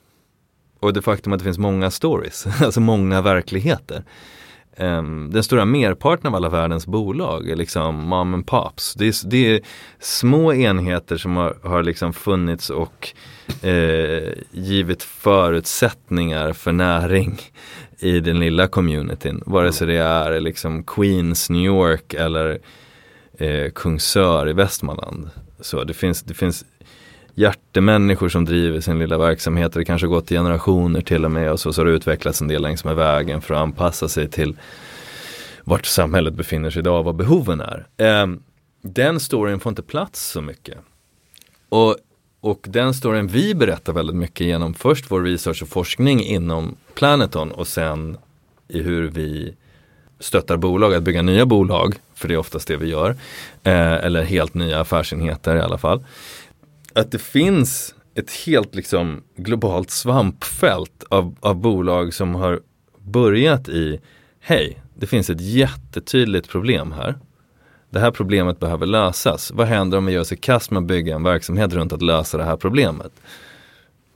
Och 0.79 0.93
det 0.93 1.01
faktum 1.01 1.33
att 1.33 1.39
det 1.39 1.45
finns 1.45 1.57
många 1.57 1.91
stories, 1.91 2.47
alltså 2.61 2.79
många 2.79 3.21
verkligheter. 3.21 4.03
Um, 4.77 5.31
den 5.31 5.43
stora 5.43 5.65
merparten 5.65 6.27
av 6.27 6.35
alla 6.35 6.49
världens 6.49 6.87
bolag 6.87 7.49
är 7.49 7.55
liksom 7.55 7.95
mom 7.95 8.33
and 8.33 8.47
pops. 8.47 8.93
Det 8.93 9.07
är, 9.07 9.29
det 9.29 9.55
är 9.55 9.61
små 9.99 10.53
enheter 10.53 11.17
som 11.17 11.35
har, 11.37 11.57
har 11.63 11.83
liksom 11.83 12.13
funnits 12.13 12.69
och 12.69 13.13
eh, 13.61 14.33
givit 14.51 15.03
förutsättningar 15.03 16.53
för 16.53 16.71
näring 16.71 17.39
i 17.99 18.19
den 18.19 18.39
lilla 18.39 18.67
communityn. 18.67 19.43
Vare 19.45 19.73
sig 19.73 19.87
det 19.87 19.97
är 19.97 20.39
liksom 20.39 20.83
Queens, 20.83 21.49
New 21.49 21.65
York 21.65 22.13
eller 22.13 22.59
eh, 23.37 23.71
Kungsör 23.71 24.49
i 24.49 24.53
Västmanland. 24.53 25.29
Så 25.59 25.83
det 25.83 25.93
finns, 25.93 26.23
det 26.23 26.33
finns 26.33 26.65
hjärtemänniskor 27.35 28.29
som 28.29 28.45
driver 28.45 28.79
sin 28.79 28.99
lilla 28.99 29.17
verksamhet. 29.17 29.73
Det 29.73 29.85
kanske 29.85 30.07
har 30.07 30.13
gått 30.13 30.31
i 30.31 30.35
generationer 30.35 31.01
till 31.01 31.25
och 31.25 31.31
med 31.31 31.51
och 31.51 31.59
så, 31.59 31.73
så 31.73 31.81
har 31.81 31.85
det 31.85 31.91
utvecklats 31.91 32.41
en 32.41 32.47
del 32.47 32.61
längs 32.61 32.83
med 32.83 32.95
vägen 32.95 33.41
för 33.41 33.53
att 33.53 33.59
anpassa 33.59 34.07
sig 34.07 34.29
till 34.29 34.55
vart 35.63 35.85
samhället 35.85 36.33
befinner 36.33 36.69
sig 36.69 36.79
idag 36.79 36.99
och 36.99 37.05
vad 37.05 37.15
behoven 37.15 37.61
är. 37.61 37.87
Eh, 37.97 38.27
den 38.81 39.19
storyn 39.19 39.59
får 39.59 39.69
inte 39.69 39.81
plats 39.81 40.31
så 40.31 40.41
mycket. 40.41 40.77
Och, 41.69 41.95
och 42.41 42.65
den 42.69 42.93
storyn 42.93 43.27
vi 43.27 43.55
berättar 43.55 43.93
väldigt 43.93 44.15
mycket 44.15 44.47
genom 44.47 44.73
först 44.73 45.11
vår 45.11 45.21
research 45.21 45.61
och 45.61 45.69
forskning 45.69 46.23
inom 46.23 46.75
Planeton 46.93 47.51
och 47.51 47.67
sen 47.67 48.17
i 48.67 48.81
hur 48.81 49.07
vi 49.07 49.53
stöttar 50.19 50.57
bolag 50.57 50.93
att 50.93 51.03
bygga 51.03 51.21
nya 51.21 51.45
bolag, 51.45 51.95
för 52.13 52.27
det 52.27 52.33
är 52.33 52.37
oftast 52.37 52.67
det 52.67 52.77
vi 52.77 52.89
gör, 52.89 53.09
eh, 53.63 53.93
eller 53.93 54.23
helt 54.23 54.53
nya 54.53 54.79
affärsenheter 54.79 55.55
i 55.55 55.61
alla 55.61 55.77
fall 55.77 56.03
att 56.95 57.11
det 57.11 57.19
finns 57.19 57.95
ett 58.15 58.31
helt 58.31 58.75
liksom 58.75 59.23
globalt 59.35 59.89
svampfält 59.91 61.03
av, 61.09 61.35
av 61.39 61.55
bolag 61.55 62.13
som 62.13 62.35
har 62.35 62.61
börjat 62.97 63.69
i 63.69 63.99
Hej, 64.39 64.81
det 64.95 65.07
finns 65.07 65.29
ett 65.29 65.41
jättetydligt 65.41 66.49
problem 66.49 66.91
här. 66.91 67.15
Det 67.89 67.99
här 67.99 68.11
problemet 68.11 68.59
behöver 68.59 68.85
lösas. 68.85 69.51
Vad 69.51 69.67
händer 69.67 69.97
om 69.97 70.05
vi 70.05 70.13
gör 70.13 70.23
sig 70.23 70.37
kast 70.37 70.71
med 70.71 70.81
att 70.81 70.87
bygga 70.87 71.15
en 71.15 71.23
verksamhet 71.23 71.73
runt 71.73 71.93
att 71.93 72.01
lösa 72.01 72.37
det 72.37 72.43
här 72.43 72.57
problemet? 72.57 73.11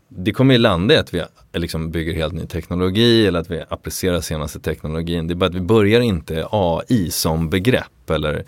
Det 0.07 0.31
kommer 0.31 0.53
ju 0.53 0.57
landa 0.57 0.93
i 0.93 0.97
att 0.97 1.13
vi 1.13 1.23
liksom 1.53 1.91
bygger 1.91 2.13
helt 2.13 2.33
ny 2.33 2.45
teknologi 2.45 3.27
eller 3.27 3.39
att 3.39 3.51
vi 3.51 3.63
applicerar 3.69 4.21
senaste 4.21 4.59
teknologin. 4.59 5.27
Det 5.27 5.33
är 5.33 5.35
bara 5.35 5.49
att 5.49 5.55
vi 5.55 5.61
börjar 5.61 6.01
inte 6.01 6.47
AI 6.51 7.11
som 7.11 7.49
begrepp 7.49 8.09
eller 8.09 8.45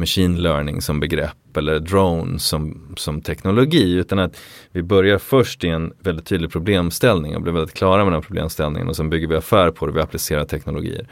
machine 0.00 0.40
learning 0.40 0.82
som 0.82 1.00
begrepp 1.00 1.56
eller 1.56 1.80
drone 1.80 2.38
som, 2.38 2.94
som 2.96 3.22
teknologi 3.22 3.92
utan 3.92 4.18
att 4.18 4.36
vi 4.72 4.82
börjar 4.82 5.18
först 5.18 5.64
i 5.64 5.68
en 5.68 5.92
väldigt 6.00 6.26
tydlig 6.26 6.50
problemställning 6.52 7.36
och 7.36 7.42
blir 7.42 7.52
väldigt 7.52 7.74
klara 7.74 8.04
med 8.04 8.12
den 8.12 8.22
problemställningen 8.22 8.88
och 8.88 8.96
sen 8.96 9.10
bygger 9.10 9.26
vi 9.26 9.36
affär 9.36 9.70
på 9.70 9.86
det, 9.86 9.92
vi 9.92 10.00
applicerar 10.00 10.44
teknologier 10.44 11.06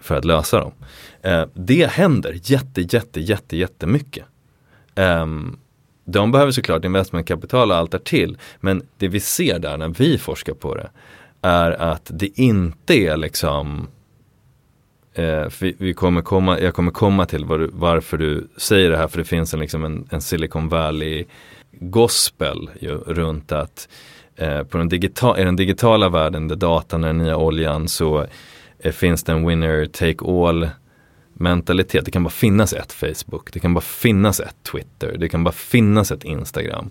för 0.00 0.16
att 0.16 0.24
lösa 0.24 0.60
dem. 0.60 0.72
Eh, 1.22 1.44
det 1.54 1.90
händer 1.90 2.40
jätte, 2.42 2.80
jätte, 2.80 3.20
jätte, 3.20 3.56
jättemycket. 3.56 4.24
Eh, 4.94 5.26
de 6.04 6.32
behöver 6.32 6.52
såklart 6.52 6.84
investmentkapital 6.84 7.70
och 7.70 7.76
allt 7.76 7.90
därtill 7.90 8.38
men 8.60 8.82
det 8.96 9.08
vi 9.08 9.20
ser 9.20 9.58
där 9.58 9.76
när 9.76 9.88
vi 9.88 10.18
forskar 10.18 10.54
på 10.54 10.74
det 10.74 10.90
är 11.42 11.70
att 11.70 12.10
det 12.14 12.40
inte 12.40 12.94
är 12.94 13.16
liksom 13.16 13.88
Eh, 15.14 15.46
vi, 15.60 15.76
vi, 15.78 15.94
kommer 15.94 16.22
komma, 16.22 16.60
jag 16.60 16.74
kommer 16.74 16.90
komma 16.90 17.26
till 17.26 17.44
var 17.44 17.58
du, 17.58 17.70
varför 17.72 18.18
du 18.18 18.48
säger 18.56 18.90
det 18.90 18.96
här 18.96 19.08
för 19.08 19.18
det 19.18 19.24
finns 19.24 19.54
en, 19.54 19.60
liksom 19.60 19.84
en, 19.84 20.08
en 20.10 20.20
Silicon 20.20 20.68
Valley 20.68 21.24
gospel 21.72 22.70
ju, 22.80 22.90
runt 22.90 23.52
att 23.52 23.88
eh, 24.36 24.62
på 24.62 24.78
den 24.78 24.88
digital, 24.88 25.38
i 25.38 25.44
den 25.44 25.56
digitala 25.56 26.08
världen 26.08 26.48
där 26.48 26.56
datan 26.56 27.04
är 27.04 27.08
den 27.08 27.18
nya 27.18 27.36
oljan 27.36 27.88
så 27.88 28.26
eh, 28.78 28.92
finns 28.92 29.24
det 29.24 29.32
en 29.32 29.46
winner 29.46 29.86
take 29.86 30.24
all 30.24 30.68
mentalitet. 31.34 32.04
Det 32.04 32.10
kan 32.10 32.22
bara 32.22 32.30
finnas 32.30 32.72
ett 32.72 32.92
Facebook, 32.92 33.52
det 33.52 33.60
kan 33.60 33.74
bara 33.74 33.80
finnas 33.80 34.40
ett 34.40 34.56
Twitter, 34.72 35.16
det 35.18 35.28
kan 35.28 35.44
bara 35.44 35.52
finnas 35.52 36.12
ett 36.12 36.24
Instagram 36.24 36.90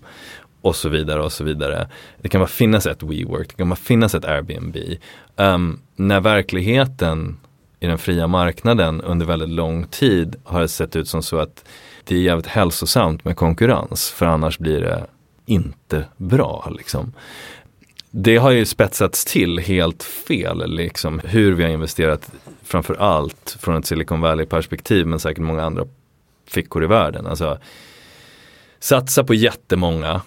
och 0.60 0.76
så 0.76 0.88
vidare 0.88 1.22
och 1.22 1.32
så 1.32 1.44
vidare. 1.44 1.88
Det 2.20 2.28
kan 2.28 2.40
bara 2.40 2.48
finnas 2.48 2.86
ett 2.86 3.02
WeWork, 3.02 3.48
det 3.48 3.54
kan 3.54 3.68
bara 3.68 3.76
finnas 3.76 4.14
ett 4.14 4.24
Airbnb. 4.24 4.76
Um, 5.36 5.80
när 5.96 6.20
verkligheten 6.20 7.36
i 7.80 7.86
den 7.86 7.98
fria 7.98 8.26
marknaden 8.26 9.00
under 9.00 9.26
väldigt 9.26 9.48
lång 9.48 9.86
tid 9.86 10.36
har 10.44 10.60
det 10.60 10.68
sett 10.68 10.96
ut 10.96 11.08
som 11.08 11.22
så 11.22 11.38
att 11.38 11.64
det 12.04 12.14
är 12.14 12.20
jävligt 12.20 12.46
hälsosamt 12.46 13.24
med 13.24 13.36
konkurrens 13.36 14.10
för 14.10 14.26
annars 14.26 14.58
blir 14.58 14.80
det 14.80 15.06
inte 15.46 16.04
bra. 16.16 16.72
Liksom. 16.76 17.12
Det 18.10 18.36
har 18.36 18.50
ju 18.50 18.66
spetsats 18.66 19.24
till 19.24 19.58
helt 19.58 20.02
fel, 20.02 20.70
liksom, 20.70 21.20
hur 21.24 21.52
vi 21.52 21.62
har 21.62 21.70
investerat 21.70 22.30
framför 22.62 22.94
allt 22.94 23.56
från 23.60 23.76
ett 23.76 23.86
Silicon 23.86 24.20
Valley-perspektiv 24.20 25.06
men 25.06 25.20
säkert 25.20 25.42
många 25.42 25.62
andra 25.64 25.86
fickor 26.46 26.84
i 26.84 26.86
världen. 26.86 27.26
Alltså, 27.26 27.58
satsa 28.78 29.24
på 29.24 29.34
jättemånga, 29.34 30.22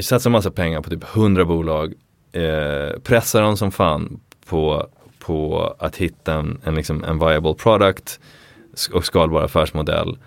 satsa 0.00 0.30
massa 0.30 0.50
pengar 0.50 0.80
på 0.80 0.90
typ 0.90 1.16
100 1.16 1.44
bolag, 1.44 1.94
eh, 2.32 2.98
pressa 3.02 3.40
dem 3.40 3.56
som 3.56 3.72
fan 3.72 4.20
på 4.46 4.88
på 5.24 5.74
att 5.78 5.96
hitta 5.96 6.34
en, 6.34 6.60
en, 6.64 6.74
liksom, 6.74 7.04
en 7.04 7.18
viable 7.18 7.54
product 7.54 8.20
och 8.92 9.04
skalbar 9.04 9.42
affärsmodell. 9.42 10.18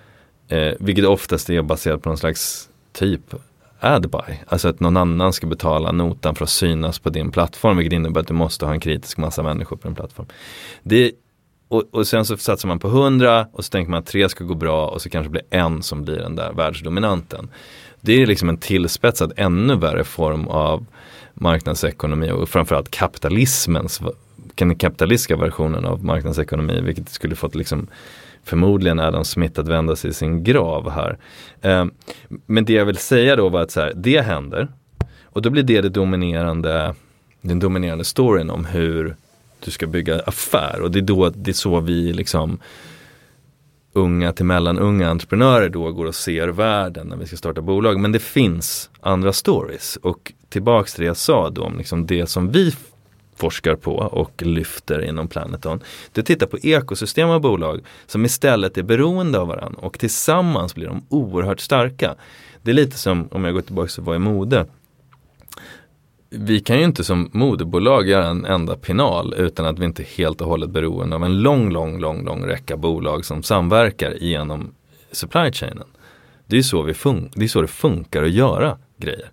Eh, 0.48 0.74
vilket 0.80 1.06
oftast 1.06 1.50
är 1.50 1.62
baserat 1.62 2.02
på 2.02 2.10
någon 2.10 2.18
slags 2.18 2.70
typ 2.94 3.36
ad-buy. 3.80 4.36
Alltså 4.48 4.68
att 4.68 4.80
någon 4.80 4.98
annan 4.98 5.34
ska 5.34 5.48
betala 5.48 5.92
notan 5.92 6.36
för 6.36 6.44
att 6.44 6.50
synas 6.50 7.00
på 7.00 7.10
din 7.10 7.32
plattform. 7.32 7.78
Vilket 7.78 7.94
innebär 7.94 8.22
att 8.22 8.28
du 8.28 8.34
måste 8.34 8.66
ha 8.66 8.74
en 8.74 8.80
kritisk 8.80 9.18
massa 9.18 9.44
människor 9.44 9.76
på 9.78 9.88
din 9.88 9.96
plattform. 9.96 10.28
Det 10.84 11.12
och, 11.68 11.84
och, 11.92 12.08
sen 12.08 12.26
så 12.26 12.38
satsar 12.38 12.68
man 12.68 12.80
på 12.80 12.88
100 12.88 13.48
och 13.52 13.66
så 13.66 13.70
tänker 13.70 13.92
man 13.92 14.00
att 14.00 14.06
tre 14.06 14.30
ska 14.30 14.44
gå 14.44 14.56
bra 14.56 14.88
och 14.88 15.02
så 15.02 15.10
kanske 15.10 15.30
blir 15.30 15.44
en 15.50 15.84
som 15.84 16.04
blir 16.04 16.18
den 16.18 16.36
där 16.36 16.54
världsdominanten. 16.54 17.50
Det 18.02 18.22
är 18.22 18.26
liksom 18.26 18.50
en 18.50 18.58
tillspetsad 18.58 19.34
ännu 19.38 19.76
värre 19.76 20.04
form 20.04 20.48
av 20.48 20.86
marknadsekonomi 21.34 22.32
och 22.32 22.50
framförallt 22.50 22.92
kapitalismens, 22.92 24.02
den 24.56 24.76
kapitalistiska 24.76 25.36
versionen 25.36 25.86
av 25.86 26.04
marknadsekonomi 26.04 26.82
vilket 26.82 27.10
skulle 27.10 27.36
fått 27.36 27.56
liksom 27.56 27.88
förmodligen 28.44 29.00
Adam 29.00 29.26
Smith 29.26 29.60
att 29.60 29.68
vända 29.68 29.96
sig 29.96 30.10
i 30.10 30.14
sin 30.14 30.44
grav 30.44 30.90
här. 30.90 31.18
Eh, 31.62 31.86
men 32.46 32.66
det 32.66 32.74
jag 32.74 32.86
vill 32.86 32.98
säga 32.98 33.36
då 33.36 33.50
var 33.50 33.62
att 33.62 33.72
så 33.72 33.82
här, 33.82 33.94
det 33.96 34.22
händer 34.22 34.68
och 35.24 35.42
då 35.42 35.50
blir 35.50 35.64
det, 35.64 35.82
det 35.82 35.90
dominerande, 35.90 36.96
den 37.42 37.60
dominerande 37.60 38.04
storyn 38.04 38.50
om 38.50 38.66
hur 38.66 39.16
du 39.60 39.72
ska 39.72 39.88
bygga 39.88 40.20
affär 40.20 40.82
och 40.82 40.92
det 40.92 41.00
är 41.00 41.02
då 41.02 41.30
det 41.30 41.52
är 41.52 41.54
så 41.54 41.80
vi 41.80 42.14
liksom 42.14 42.60
unga 43.94 44.34
till 44.34 44.46
mellanunga 44.46 45.10
entreprenörer 45.10 45.70
då 45.70 45.92
går 45.92 46.06
och 46.06 46.16
ser 46.16 46.48
världen 46.48 47.08
när 47.08 47.18
vi 47.18 47.26
ska 47.28 47.38
starta 47.38 47.62
bolag. 47.62 48.00
Men 48.00 48.12
det 48.12 48.20
finns 48.20 48.90
andra 49.02 49.34
stories 49.34 49.96
och 49.96 50.34
tillbaks 50.50 50.94
till 50.94 51.02
det 51.02 51.08
jag 51.08 51.18
sa 51.18 51.50
då 51.50 51.64
om 51.64 51.78
liksom 51.78 52.06
det 52.06 52.28
som 52.28 52.52
vi 52.52 52.76
forskar 53.36 53.76
på 53.76 53.96
och 53.96 54.42
lyfter 54.42 55.02
inom 55.02 55.28
Planeton. 55.28 55.80
Du 56.12 56.22
tittar 56.22 56.48
på 56.48 56.58
ekosystem 56.58 57.30
av 57.30 57.42
bolag 57.42 57.82
som 58.06 58.26
istället 58.26 58.78
är 58.78 58.84
beroende 58.84 59.40
av 59.40 59.48
varandra 59.48 59.80
och 59.82 60.00
tillsammans 60.00 60.76
blir 60.76 60.88
de 60.88 61.06
oerhört 61.10 61.60
starka. 61.60 62.16
Det 62.62 62.72
är 62.72 62.76
lite 62.76 62.98
som, 62.98 63.28
om 63.32 63.44
jag 63.44 63.54
går 63.54 63.62
tillbaka 63.62 63.90
till 63.90 64.04
vad 64.04 64.16
är 64.16 64.20
mode, 64.20 64.66
vi 66.30 66.60
kan 66.60 66.78
ju 66.78 66.84
inte 66.84 67.04
som 67.04 67.30
modebolag 67.34 68.08
göra 68.08 68.28
en 68.28 68.46
enda 68.46 68.76
pinal 68.76 69.34
utan 69.38 69.66
att 69.66 69.80
vi 69.80 69.86
inte 69.86 70.04
är 70.04 70.18
helt 70.18 70.42
och 70.42 70.48
hållet 70.48 70.70
beroende 70.70 71.16
av 71.16 71.24
en 71.24 71.42
lång, 71.42 71.72
lång, 71.72 72.00
lång, 72.00 72.26
lång 72.26 72.46
räcka 72.46 72.78
bolag 72.78 73.26
som 73.26 73.44
samverkar 73.44 74.12
genom 74.12 74.74
supply 75.12 75.52
chainen. 75.52 75.88
Det 76.48 76.58
är 76.58 76.62
så, 76.62 76.82
vi 76.82 76.94
fun- 76.94 77.32
det, 77.36 77.44
är 77.44 77.48
så 77.48 77.62
det 77.62 77.68
funkar 77.68 78.24
att 78.24 78.32
göra 78.32 78.78
grejer. 78.98 79.32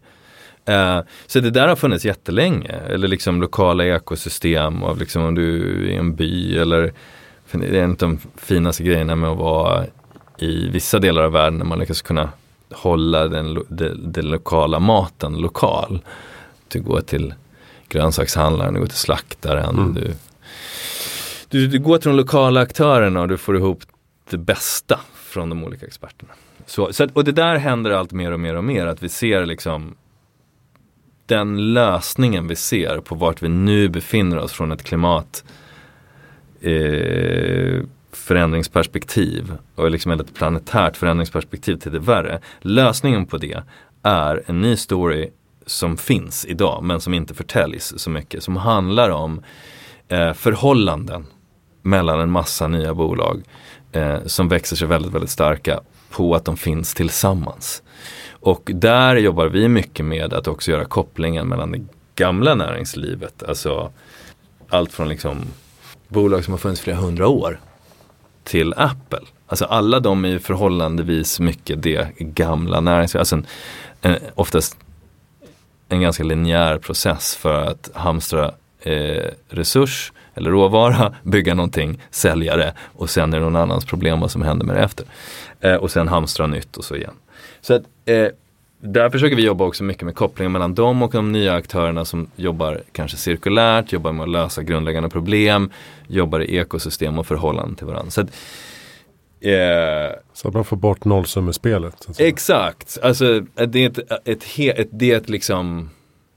Uh, 0.68 1.00
så 1.26 1.40
det 1.40 1.50
där 1.50 1.68
har 1.68 1.76
funnits 1.76 2.04
jättelänge, 2.04 2.72
eller 2.88 3.08
liksom 3.08 3.40
lokala 3.40 3.84
ekosystem 3.84 4.82
av 4.82 4.98
liksom 4.98 5.24
om 5.24 5.34
du 5.34 5.62
är 5.62 5.90
i 5.90 5.96
en 5.96 6.14
by 6.14 6.58
eller 6.58 6.92
det 7.52 7.78
är 7.78 7.84
en 7.84 7.90
av 7.90 7.96
de 7.96 8.18
finaste 8.36 8.82
grejerna 8.82 9.16
med 9.16 9.30
att 9.30 9.38
vara 9.38 9.84
i 10.38 10.68
vissa 10.68 10.98
delar 10.98 11.22
av 11.22 11.32
världen 11.32 11.58
när 11.58 11.64
man 11.64 11.78
lyckas 11.78 12.02
kunna 12.02 12.28
hålla 12.70 13.28
den, 13.28 13.64
den, 13.68 14.12
den 14.12 14.30
lokala 14.30 14.78
maten 14.78 15.34
lokal. 15.34 16.00
Du 16.68 16.80
går 16.80 17.00
till 17.00 17.34
grönsakshandlaren, 17.88 18.74
du 18.74 18.80
går 18.80 18.86
till 18.86 18.96
slaktaren. 18.96 19.78
Mm. 19.78 19.94
Du, 19.94 20.14
du, 21.48 21.66
du, 21.66 21.78
går 21.78 21.98
till 21.98 22.08
de 22.08 22.16
lokala 22.16 22.60
aktörerna 22.60 23.20
och 23.20 23.28
du 23.28 23.36
får 23.36 23.56
ihop 23.56 23.82
det 24.30 24.38
bästa 24.38 25.00
från 25.14 25.48
de 25.48 25.64
olika 25.64 25.86
experterna. 25.86 26.32
Så, 26.66 26.92
så, 26.92 27.08
och 27.12 27.24
det 27.24 27.32
där 27.32 27.56
händer 27.56 27.90
allt 27.90 28.12
mer 28.12 28.32
och 28.32 28.40
mer 28.40 28.54
och 28.54 28.64
mer, 28.64 28.86
att 28.86 29.02
vi 29.02 29.08
ser 29.08 29.46
liksom 29.46 29.94
den 31.26 31.72
lösningen 31.74 32.48
vi 32.48 32.56
ser 32.56 33.00
på 33.00 33.14
vart 33.14 33.42
vi 33.42 33.48
nu 33.48 33.88
befinner 33.88 34.38
oss 34.38 34.52
från 34.52 34.72
ett 34.72 34.82
klimat 34.82 35.44
eh, 36.60 37.82
förändringsperspektiv 38.12 39.52
och 39.74 39.90
liksom 39.90 40.12
ett 40.12 40.34
planetärt 40.34 40.96
förändringsperspektiv 40.96 41.76
till 41.76 41.92
det 41.92 41.98
värre. 41.98 42.40
Lösningen 42.60 43.26
på 43.26 43.36
det 43.36 43.62
är 44.02 44.42
en 44.46 44.60
ny 44.60 44.76
story 44.76 45.30
som 45.66 45.96
finns 45.96 46.44
idag 46.44 46.82
men 46.82 47.00
som 47.00 47.14
inte 47.14 47.34
förtäljs 47.34 47.94
så 47.96 48.10
mycket. 48.10 48.42
Som 48.42 48.56
handlar 48.56 49.10
om 49.10 49.42
eh, 50.08 50.32
förhållanden 50.32 51.26
mellan 51.82 52.20
en 52.20 52.30
massa 52.30 52.68
nya 52.68 52.94
bolag 52.94 53.42
eh, 53.92 54.18
som 54.26 54.48
växer 54.48 54.76
sig 54.76 54.88
väldigt, 54.88 55.12
väldigt 55.12 55.30
starka 55.30 55.80
på 56.10 56.34
att 56.34 56.44
de 56.44 56.56
finns 56.56 56.94
tillsammans. 56.94 57.82
Och 58.42 58.70
där 58.74 59.16
jobbar 59.16 59.46
vi 59.46 59.68
mycket 59.68 60.06
med 60.06 60.32
att 60.32 60.48
också 60.48 60.70
göra 60.70 60.84
kopplingen 60.84 61.48
mellan 61.48 61.72
det 61.72 61.80
gamla 62.14 62.54
näringslivet, 62.54 63.42
alltså 63.42 63.92
allt 64.68 64.92
från 64.92 65.08
liksom 65.08 65.40
bolag 66.08 66.44
som 66.44 66.52
har 66.52 66.58
funnits 66.58 66.80
flera 66.80 66.96
hundra 66.96 67.28
år 67.28 67.60
till 68.44 68.74
Apple. 68.76 69.20
Alltså 69.46 69.64
alla 69.64 70.00
de 70.00 70.24
är 70.24 70.28
ju 70.28 70.38
förhållandevis 70.38 71.40
mycket 71.40 71.82
det 71.82 72.08
gamla 72.18 72.80
näringslivet. 72.80 73.20
Alltså 73.20 73.36
en, 73.36 73.46
en, 74.00 74.18
oftast 74.34 74.76
en 75.88 76.00
ganska 76.00 76.24
linjär 76.24 76.78
process 76.78 77.36
för 77.36 77.62
att 77.62 77.90
hamstra 77.94 78.52
eh, 78.80 79.30
resurs 79.48 80.12
eller 80.34 80.50
råvara, 80.50 81.14
bygga 81.22 81.54
någonting, 81.54 82.02
sälja 82.10 82.56
det 82.56 82.74
och 82.80 83.10
sen 83.10 83.34
är 83.34 83.38
det 83.38 83.44
någon 83.44 83.56
annans 83.56 83.84
problem 83.84 84.20
vad 84.20 84.30
som 84.30 84.42
händer 84.42 84.66
med 84.66 84.76
det 84.76 84.82
efter. 84.82 85.06
Eh, 85.60 85.74
och 85.74 85.90
sen 85.90 86.08
hamstra 86.08 86.46
nytt 86.46 86.76
och 86.76 86.84
så 86.84 86.96
igen. 86.96 87.14
Så 87.60 87.74
att, 87.74 87.82
eh, 88.04 88.28
där 88.80 89.10
försöker 89.10 89.36
vi 89.36 89.44
jobba 89.44 89.64
också 89.64 89.84
mycket 89.84 90.02
med 90.02 90.14
kopplingen 90.14 90.52
mellan 90.52 90.74
dem 90.74 91.02
och 91.02 91.12
de 91.12 91.32
nya 91.32 91.54
aktörerna 91.54 92.04
som 92.04 92.26
jobbar 92.36 92.82
kanske 92.92 93.16
cirkulärt, 93.16 93.92
jobbar 93.92 94.12
med 94.12 94.22
att 94.22 94.30
lösa 94.30 94.62
grundläggande 94.62 95.08
problem, 95.08 95.70
jobbar 96.06 96.40
i 96.40 96.56
ekosystem 96.56 97.18
och 97.18 97.26
förhållande 97.26 97.76
till 97.76 97.86
varandra. 97.86 98.10
Så 98.10 98.20
att, 98.20 98.30
Eh, 99.42 100.12
så 100.32 100.48
att 100.48 100.54
man 100.54 100.64
får 100.64 100.76
bort 100.76 101.04
nollsummespelet. 101.04 102.08
Exakt, 102.18 102.98
alltså 103.02 103.40
det 103.40 103.84
är 103.84 103.86
ett, 103.86 103.98
ett, 104.24 104.58
ett, 104.58 104.88
det 104.90 105.10
är 105.10 105.16
ett 105.16 105.28
liksom 105.28 105.90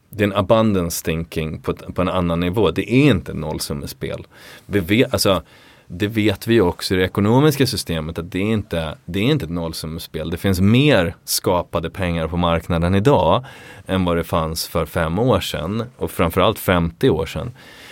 det 0.09 0.24
är 0.24 0.28
en 0.28 0.36
abundance 0.36 1.05
thinking 1.05 1.61
på, 1.61 1.74
på 1.74 2.01
en 2.01 2.09
annan 2.09 2.39
nivå. 2.39 2.72
Det 2.72 2.93
är 2.93 3.09
inte 3.09 3.34
nollsummespel. 3.34 4.28
Vi 4.66 4.80
vet, 4.80 5.13
alltså, 5.13 5.43
det 5.88 6.07
vet 6.07 6.47
vi 6.47 6.61
också 6.61 6.93
i 6.93 6.97
det 6.97 7.03
ekonomiska 7.03 7.67
systemet 7.67 8.19
att 8.19 8.31
det 8.31 8.39
är 8.39 8.43
inte 8.43 8.97
det 9.05 9.19
är 9.19 9.23
inte 9.23 9.45
ett 9.45 9.51
nollsummespel. 9.51 10.29
Det 10.29 10.38
finns 10.38 10.61
mer 10.61 11.15
skapade 11.23 11.89
pengar 11.89 12.27
på 12.27 12.38
marknaden 12.38 12.95
idag 12.95 13.45
än 13.86 14.05
vad 14.05 14.17
det 14.17 14.23
fanns 14.23 14.67
för 14.67 14.86
fem 14.86 15.19
år 15.19 15.39
sedan 15.39 15.83
och 15.97 16.11
framförallt 16.11 16.59
50 16.59 17.09
år 17.09 17.25
sedan. 17.25 17.51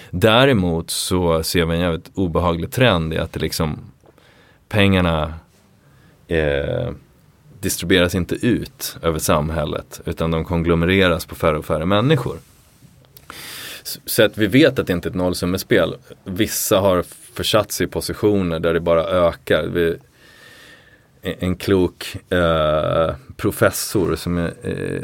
Däremot 0.10 0.90
så 0.90 1.44
ser 1.44 1.66
vi 1.66 1.76
en 1.76 1.82
jävligt 1.82 2.12
obehaglig 2.14 2.72
trend 2.72 3.14
i 3.14 3.18
att 3.18 3.34
det 3.34 3.40
liksom 3.40 3.80
pengarna 4.70 5.34
eh, 6.28 6.92
distribueras 7.60 8.16
inte 8.16 8.36
ut 8.36 8.98
över 9.02 9.20
samhället 9.20 10.02
utan 10.06 10.32
de 10.32 10.46
konglomereras 10.46 11.26
på 11.26 11.36
färre 11.36 11.58
och 11.58 11.66
färre 11.66 11.86
människor. 11.86 12.38
Så 13.84 14.24
att 14.24 14.38
vi 14.38 14.48
vet 14.48 14.80
att 14.80 14.88
det 14.88 14.94
inte 14.94 15.08
är 15.08 15.10
ett 15.10 15.16
nollsummespel. 15.16 15.96
Vissa 16.24 16.80
har 16.80 17.04
försatt 17.34 17.72
sig 17.72 17.88
i 17.88 17.90
positioner 17.90 18.60
där 18.60 18.74
det 18.74 18.80
bara 18.80 19.04
ökar. 19.04 19.68
Vi, 19.68 19.98
en 21.22 21.56
klok 21.56 22.18
eh, 22.30 23.16
professor 23.36 24.16
som 24.16 24.38
eh, 24.38 25.02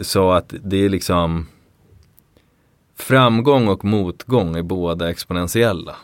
sa 0.00 0.36
att 0.36 0.54
det 0.62 0.84
är 0.84 0.88
liksom 0.88 1.48
framgång 2.96 3.68
och 3.68 3.84
motgång 3.84 4.56
är 4.56 4.62
båda 4.62 5.10
exponentiella 5.10 5.96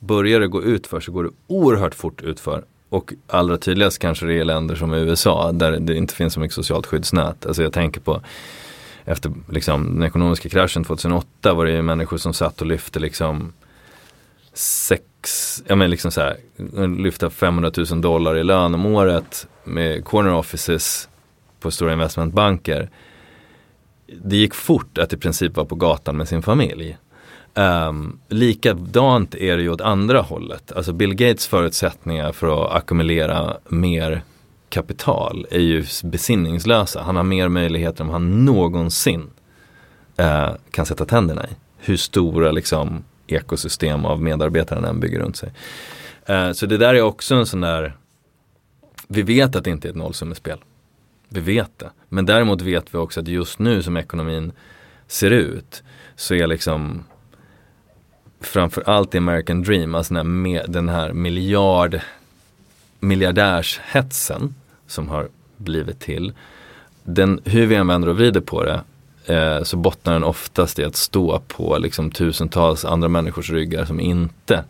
börjar 0.00 0.40
det 0.40 0.48
gå 0.48 0.62
utför 0.62 1.00
så 1.00 1.12
går 1.12 1.24
det 1.24 1.30
oerhört 1.46 1.94
fort 1.94 2.22
utför. 2.22 2.64
Och 2.88 3.12
allra 3.26 3.56
tydligast 3.56 3.98
kanske 3.98 4.26
det 4.26 4.34
är 4.34 4.44
länder 4.44 4.74
som 4.74 4.92
USA 4.92 5.52
där 5.52 5.72
det 5.80 5.96
inte 5.96 6.14
finns 6.14 6.34
så 6.34 6.40
mycket 6.40 6.54
socialt 6.54 6.86
skyddsnät. 6.86 7.46
Alltså 7.46 7.62
jag 7.62 7.72
tänker 7.72 8.00
på 8.00 8.20
efter 9.04 9.32
liksom, 9.48 9.94
den 9.94 10.02
ekonomiska 10.02 10.48
kraschen 10.48 10.84
2008 10.84 11.54
var 11.54 11.64
det 11.64 11.72
ju 11.72 11.82
människor 11.82 12.16
som 12.16 12.34
satt 12.34 12.60
och 12.60 12.66
lyfte 12.66 12.98
liksom 12.98 13.52
sex, 14.52 15.62
ja 15.66 15.76
men 15.76 15.90
liksom 15.90 16.10
så 16.10 16.20
här, 16.20 16.36
lyfta 17.02 17.30
500 17.30 17.70
000 17.90 18.00
dollar 18.00 18.36
i 18.36 18.44
lön 18.44 18.74
om 18.74 18.86
året 18.86 19.46
med 19.64 20.04
corner 20.04 20.34
offices 20.34 21.08
på 21.60 21.70
stora 21.70 21.92
investmentbanker. 21.92 22.90
Det 24.06 24.36
gick 24.36 24.54
fort 24.54 24.98
att 24.98 25.12
i 25.12 25.16
princip 25.16 25.56
vara 25.56 25.66
på 25.66 25.74
gatan 25.74 26.16
med 26.16 26.28
sin 26.28 26.42
familj. 26.42 26.98
Um, 27.54 28.18
likadant 28.28 29.34
är 29.34 29.56
det 29.56 29.62
ju 29.62 29.70
åt 29.70 29.80
andra 29.80 30.20
hållet. 30.20 30.72
Alltså 30.72 30.92
Bill 30.92 31.14
Gates 31.14 31.46
förutsättningar 31.46 32.32
för 32.32 32.64
att 32.64 32.72
ackumulera 32.72 33.56
mer 33.68 34.22
kapital 34.68 35.46
är 35.50 35.60
ju 35.60 35.84
besinningslösa. 36.04 37.02
Han 37.02 37.16
har 37.16 37.22
mer 37.22 37.48
möjligheter 37.48 38.04
än 38.04 38.10
han 38.10 38.44
någonsin 38.44 39.30
uh, 40.20 40.50
kan 40.70 40.86
sätta 40.86 41.04
tänderna 41.04 41.44
i. 41.44 41.54
Hur 41.78 41.96
stora 41.96 42.52
liksom, 42.52 43.04
ekosystem 43.32 44.04
av 44.04 44.22
medarbetare 44.22 44.80
den 44.80 45.00
bygger 45.00 45.20
runt 45.20 45.36
sig. 45.36 45.52
Eh, 46.26 46.52
så 46.52 46.66
det 46.66 46.76
där 46.76 46.94
är 46.94 47.02
också 47.02 47.34
en 47.34 47.46
sån 47.46 47.60
där, 47.60 47.96
vi 49.08 49.22
vet 49.22 49.56
att 49.56 49.64
det 49.64 49.70
inte 49.70 49.88
är 49.88 49.90
ett 49.90 49.96
nollsummespel. 49.96 50.58
Vi 51.28 51.40
vet 51.40 51.78
det. 51.78 51.90
Men 52.08 52.26
däremot 52.26 52.62
vet 52.62 52.94
vi 52.94 52.98
också 52.98 53.20
att 53.20 53.28
just 53.28 53.58
nu 53.58 53.82
som 53.82 53.96
ekonomin 53.96 54.52
ser 55.06 55.30
ut 55.30 55.82
så 56.16 56.34
är 56.34 56.46
liksom 56.46 57.04
framförallt 58.40 59.14
i 59.14 59.18
American 59.18 59.62
Dream, 59.62 59.94
alltså 59.94 60.14
den 60.14 60.46
här, 60.46 60.64
den 60.68 60.88
här 60.88 61.12
miljard, 61.12 62.00
miljardärshetsen 63.00 64.54
som 64.86 65.08
har 65.08 65.28
blivit 65.56 66.00
till. 66.00 66.32
Den, 67.02 67.40
hur 67.44 67.66
vi 67.66 67.74
än 67.74 67.86
vänder 67.86 68.08
och 68.08 68.16
vrider 68.16 68.40
på 68.40 68.64
det 68.64 68.80
eh, 69.30 69.62
så 69.62 69.76
bottnar 69.76 70.12
den 70.12 70.24
oftast 70.24 70.78
i 70.78 70.84
att 70.84 70.96
stå 70.96 71.40
på 71.48 71.78
liksom 71.78 72.10
tusentals 72.10 72.84
andra 72.84 73.08
människors 73.08 73.50
ryggar 73.50 73.84
som 73.84 74.00
inte 74.00 74.64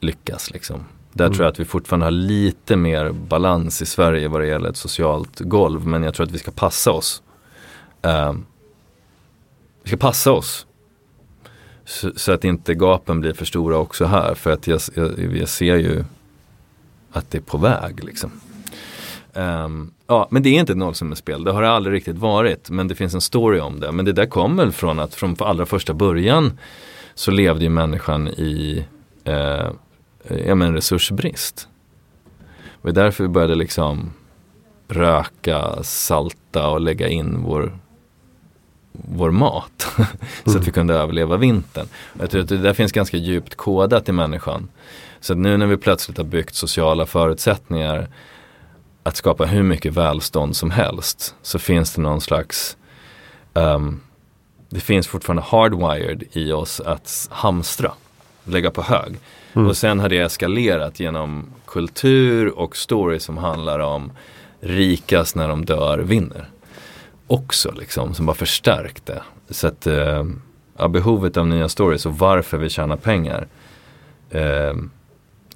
lyckas. 0.00 0.50
Liksom. 0.50 0.84
Där 1.12 1.24
mm. 1.24 1.34
tror 1.34 1.44
jag 1.44 1.52
att 1.52 1.60
vi 1.60 1.64
fortfarande 1.64 2.06
har 2.06 2.10
lite 2.10 2.76
mer 2.76 3.12
balans 3.12 3.82
i 3.82 3.86
Sverige 3.86 4.28
vad 4.28 4.40
det 4.40 4.46
gäller 4.46 4.68
ett 4.68 4.76
socialt 4.76 5.40
golv. 5.40 5.86
Men 5.86 6.02
jag 6.02 6.14
tror 6.14 6.26
att 6.26 6.32
vi 6.32 6.38
ska 6.38 6.50
passa 6.50 6.90
oss. 6.92 7.22
Uh, 8.06 8.32
vi 9.82 9.88
ska 9.88 9.96
passa 9.96 10.32
oss. 10.32 10.66
Så, 11.84 12.12
så, 12.16 12.32
att 12.32 12.44
inte 12.44 12.74
gapen 12.74 13.20
blir 13.20 13.32
för 13.32 13.44
stora 13.44 13.78
också 13.78 14.04
här. 14.04 14.34
För 14.34 14.50
att 14.50 14.66
jag, 14.66 14.80
jag, 14.94 15.36
jag 15.36 15.48
ser 15.48 15.76
ju 15.76 16.04
att 17.12 17.30
det 17.30 17.38
är 17.38 17.42
på 17.42 17.58
väg. 17.58 18.04
Liksom. 18.04 18.30
Um, 19.32 19.93
ja, 20.06 20.28
men 20.30 20.42
det 20.42 20.48
är 20.48 20.60
inte 20.60 20.72
ett 20.72 20.78
nollsummespel. 20.78 21.44
Det 21.44 21.52
har 21.52 21.62
det 21.62 21.70
aldrig 21.70 21.94
riktigt 21.96 22.18
varit. 22.18 22.70
Men 22.70 22.88
det 22.88 22.94
finns 22.94 23.14
en 23.14 23.20
story 23.20 23.60
om 23.60 23.80
det. 23.80 23.92
Men 23.92 24.04
det 24.04 24.12
där 24.12 24.26
kommer 24.26 24.70
från 24.70 24.98
att 24.98 25.14
från 25.14 25.36
allra 25.38 25.66
första 25.66 25.94
början 25.94 26.58
så 27.14 27.30
levde 27.30 27.64
ju 27.64 27.70
människan 27.70 28.28
i 28.28 28.84
eh, 29.24 29.70
ja, 30.46 30.54
men 30.54 30.74
resursbrist. 30.74 31.68
Det 32.82 32.88
var 32.88 32.92
därför 32.92 33.24
vi 33.24 33.28
började 33.28 33.54
liksom 33.54 34.12
röka, 34.88 35.82
salta 35.82 36.68
och 36.68 36.80
lägga 36.80 37.08
in 37.08 37.42
vår, 37.42 37.78
vår 38.92 39.30
mat. 39.30 39.72
så 40.44 40.50
mm. 40.50 40.60
att 40.60 40.68
vi 40.68 40.72
kunde 40.72 40.94
överleva 40.94 41.36
vintern. 41.36 41.86
Jag 42.18 42.30
tror 42.30 42.42
att 42.42 42.48
det 42.48 42.56
där 42.56 42.72
finns 42.72 42.92
ganska 42.92 43.16
djupt 43.16 43.54
kodat 43.54 44.08
i 44.08 44.12
människan. 44.12 44.68
Så 45.20 45.32
att 45.32 45.38
nu 45.38 45.56
när 45.56 45.66
vi 45.66 45.76
plötsligt 45.76 46.18
har 46.18 46.24
byggt 46.24 46.54
sociala 46.54 47.06
förutsättningar 47.06 48.08
att 49.06 49.16
skapa 49.16 49.44
hur 49.44 49.62
mycket 49.62 49.92
välstånd 49.92 50.56
som 50.56 50.70
helst 50.70 51.34
så 51.42 51.58
finns 51.58 51.94
det 51.94 52.02
någon 52.02 52.20
slags 52.20 52.76
um, 53.52 54.00
det 54.68 54.80
finns 54.80 55.06
fortfarande 55.06 55.42
hardwired 55.42 56.24
i 56.32 56.52
oss 56.52 56.80
att 56.80 57.28
hamstra, 57.30 57.92
lägga 58.44 58.70
på 58.70 58.82
hög. 58.82 59.16
Mm. 59.54 59.68
Och 59.68 59.76
sen 59.76 60.00
har 60.00 60.08
det 60.08 60.18
eskalerat 60.18 61.00
genom 61.00 61.46
kultur 61.66 62.58
och 62.58 62.76
story 62.76 63.20
som 63.20 63.38
handlar 63.38 63.78
om 63.78 64.12
rikast 64.60 65.36
när 65.36 65.48
de 65.48 65.64
dör 65.64 65.98
vinner. 65.98 66.48
Också 67.26 67.72
liksom, 67.72 68.14
som 68.14 68.26
bara 68.26 68.36
förstärkte. 68.36 69.22
Så 69.50 69.66
att 69.66 69.86
ja, 70.78 70.88
behovet 70.88 71.36
av 71.36 71.46
nya 71.46 71.68
stories 71.68 72.06
och 72.06 72.18
varför 72.18 72.58
vi 72.58 72.70
tjänar 72.70 72.96
pengar 72.96 73.48
är 74.30 74.74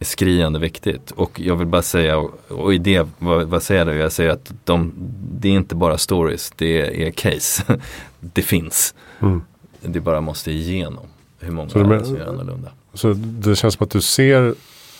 skriande 0.05 0.59
viktigt. 0.59 1.11
Och 1.11 1.40
jag 1.40 1.57
vill 1.57 1.66
bara 1.66 1.82
säga, 1.82 2.18
och 2.49 2.74
i 2.74 2.78
det, 2.78 3.09
vad, 3.18 3.49
vad 3.49 3.62
säger 3.62 3.86
jag? 3.86 3.96
Jag 3.96 4.12
säger 4.12 4.30
att 4.30 4.53
de, 4.64 4.92
det 5.32 5.49
är 5.49 5.53
inte 5.53 5.74
bara 5.74 5.99
stories, 5.99 6.53
det 6.57 7.07
är 7.07 7.11
case. 7.11 7.80
det 8.20 8.42
finns. 8.42 8.94
Mm. 9.20 9.42
Det 9.80 10.01
bara 10.01 10.20
måste 10.20 10.51
igenom. 10.51 11.07
Hur 11.40 11.53
många 11.53 11.70
så 11.70 11.78
det, 11.78 12.05
som 12.05 12.16
gör 12.16 12.26
annorlunda. 12.26 12.72
Så 12.94 13.12
det 13.12 13.57
känns 13.57 13.74
som 13.74 13.84
att 13.84 13.90
du 13.90 14.01
ser 14.01 14.55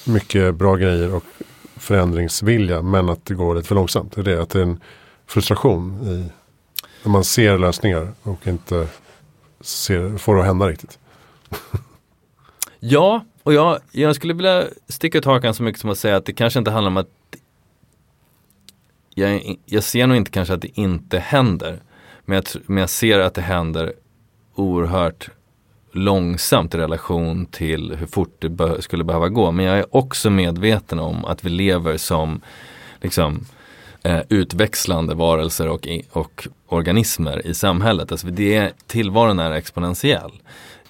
mycket 0.05 0.55
bra 0.55 0.76
grejer 0.76 1.14
och 1.14 1.24
förändringsvilja 1.76 2.82
men 2.82 3.09
att 3.09 3.26
det 3.26 3.34
går 3.34 3.55
lite 3.55 3.68
för 3.68 3.74
långsamt. 3.74 4.18
Är 4.18 4.22
det 4.22 4.42
att 4.42 4.51
det 4.51 4.59
är 4.59 4.62
en 4.62 4.80
frustration 5.26 6.09
i 6.09 6.32
när 7.03 7.12
man 7.12 7.24
ser 7.24 7.59
lösningar 7.59 8.12
och 8.22 8.46
inte 8.46 8.86
ser, 9.61 10.18
får 10.18 10.34
det 10.34 10.40
att 10.40 10.46
hända 10.46 10.68
riktigt? 10.68 10.99
ja, 12.80 13.24
och 13.49 13.55
jag, 13.55 13.78
jag 13.92 14.16
skulle 14.16 14.34
vilja 14.34 14.64
sticka 14.88 15.18
ut 15.18 15.24
hakan 15.24 15.55
så 15.55 15.62
mycket 15.62 15.80
som 15.80 15.90
att 15.90 15.99
säga 15.99 16.16
att 16.16 16.24
det 16.24 16.32
kanske 16.32 16.59
inte 16.59 16.70
handlar 16.70 16.90
om 16.90 16.96
att 16.96 17.09
jag, 19.14 19.57
jag 19.66 19.84
ser 19.84 20.07
nog 20.07 20.16
inte 20.16 20.30
kanske 20.30 20.55
att 20.55 20.61
det 20.61 20.78
inte 20.78 21.18
händer. 21.18 21.80
Men 22.24 22.34
jag, 22.34 22.44
men 22.66 22.80
jag 22.80 22.90
ser 22.90 23.18
att 23.18 23.34
det 23.34 23.40
händer 23.40 23.92
oerhört 24.55 25.30
långsamt 25.92 26.74
i 26.74 26.78
relation 26.78 27.46
till 27.46 27.96
hur 27.96 28.07
fort 28.07 28.36
det 28.38 28.49
be 28.49 28.82
skulle 28.82 29.05
behöva 29.05 29.28
gå. 29.28 29.51
Men 29.51 29.64
jag 29.64 29.78
är 29.78 29.96
också 29.96 30.30
medveten 30.30 30.99
om 30.99 31.24
att 31.24 31.44
vi 31.44 31.51
lever 31.51 31.96
som 31.96 32.40
liksom, 33.01 33.46
eh, 34.03 34.20
utväxlande 34.28 35.14
varelser 35.14 35.68
och, 35.68 35.88
och 36.12 36.49
organismer 36.66 37.46
i 37.46 37.55
samhället. 37.55 38.12
Alltså 38.12 38.26
det, 38.26 38.72
tillvaron 38.86 39.38
är 39.38 39.53
exponentiell. 39.53 40.32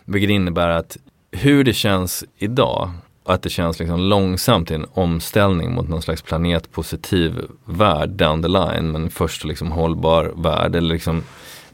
Vilket 0.05 0.31
innebär 0.31 0.69
att 0.69 0.97
hur 1.31 1.65
det 1.65 1.73
känns 1.73 2.25
idag, 2.39 2.91
att 3.25 3.43
det 3.43 3.51
känns 3.51 3.79
liksom 3.79 4.01
långsamt 4.01 4.71
i 4.71 4.75
en 4.75 4.87
omställning 4.95 5.75
mot 5.75 5.89
någon 5.89 6.03
slags 6.03 6.23
planetpositiv 6.23 7.41
värld 7.65 8.11
down 8.11 8.43
the 8.43 8.49
line, 8.49 8.93
men 8.93 9.11
först 9.11 9.45
liksom 9.45 9.73
hållbar 9.73 10.33
värld 10.37 10.77
eller 10.77 10.93
liksom 10.93 11.23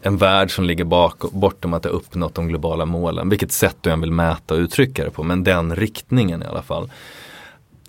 en 0.02 0.16
värld 0.16 0.50
som 0.54 0.64
ligger 0.64 0.84
bak, 0.84 1.18
bortom 1.32 1.74
att 1.74 1.84
ha 1.84 1.90
uppnått 1.90 2.34
de 2.34 2.48
globala 2.48 2.84
målen. 2.84 3.28
Vilket 3.28 3.52
sätt 3.52 3.76
du 3.80 3.90
än 3.90 4.00
vill 4.00 4.12
mäta 4.12 4.54
och 4.54 4.60
uttrycka 4.60 5.04
det 5.04 5.10
på, 5.10 5.22
men 5.22 5.44
den 5.44 5.76
riktningen 5.76 6.42
i 6.42 6.46
alla 6.46 6.62
fall. 6.62 6.90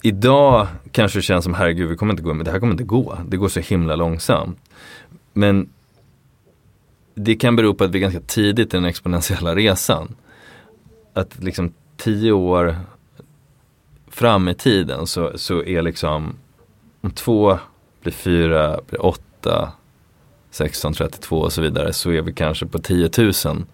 Idag 0.01 0.68
kanske 0.91 1.20
det 1.20 1.24
känns 1.24 1.43
som 1.43 1.53
herregud, 1.53 1.89
vi 1.89 1.95
kommer 1.95 2.13
inte 2.13 2.24
gå, 2.24 2.34
men 2.34 2.45
det 2.45 2.51
här 2.51 2.59
kommer 2.59 2.74
inte 2.74 2.84
gå. 2.84 3.18
Det 3.28 3.38
går 3.38 3.49
så 3.49 3.59
himla 3.59 3.95
långsamt. 3.95 4.59
Men 5.34 5.70
det 7.16 7.36
kan 7.36 7.55
bero 7.55 7.74
på 7.74 7.84
att 7.84 7.91
vi 7.91 7.97
är 7.99 8.01
ganska 8.01 8.20
tidigt 8.20 8.74
i 8.74 8.78
den 8.78 8.86
exponentiella 8.86 9.55
resan 9.55 10.16
att 11.16 11.43
liksom 11.43 11.74
tio 11.97 12.32
år 12.32 12.76
fram 14.07 14.47
i 14.47 14.53
tiden 14.53 15.07
så, 15.07 15.38
så 15.38 15.63
är 15.63 15.82
liksom 15.82 16.36
om 17.01 17.11
två 17.11 17.59
blir 18.01 18.13
fyra, 18.13 18.80
blir 18.88 19.05
åtta, 19.05 19.72
16, 20.51 20.93
32 20.93 21.39
och 21.39 21.53
så 21.53 21.61
vidare 21.61 21.93
så 21.93 22.11
är 22.11 22.22
vi 22.22 22.34
kanske 22.34 22.66
på 22.66 22.80
10 22.80 23.09
000 23.18 23.66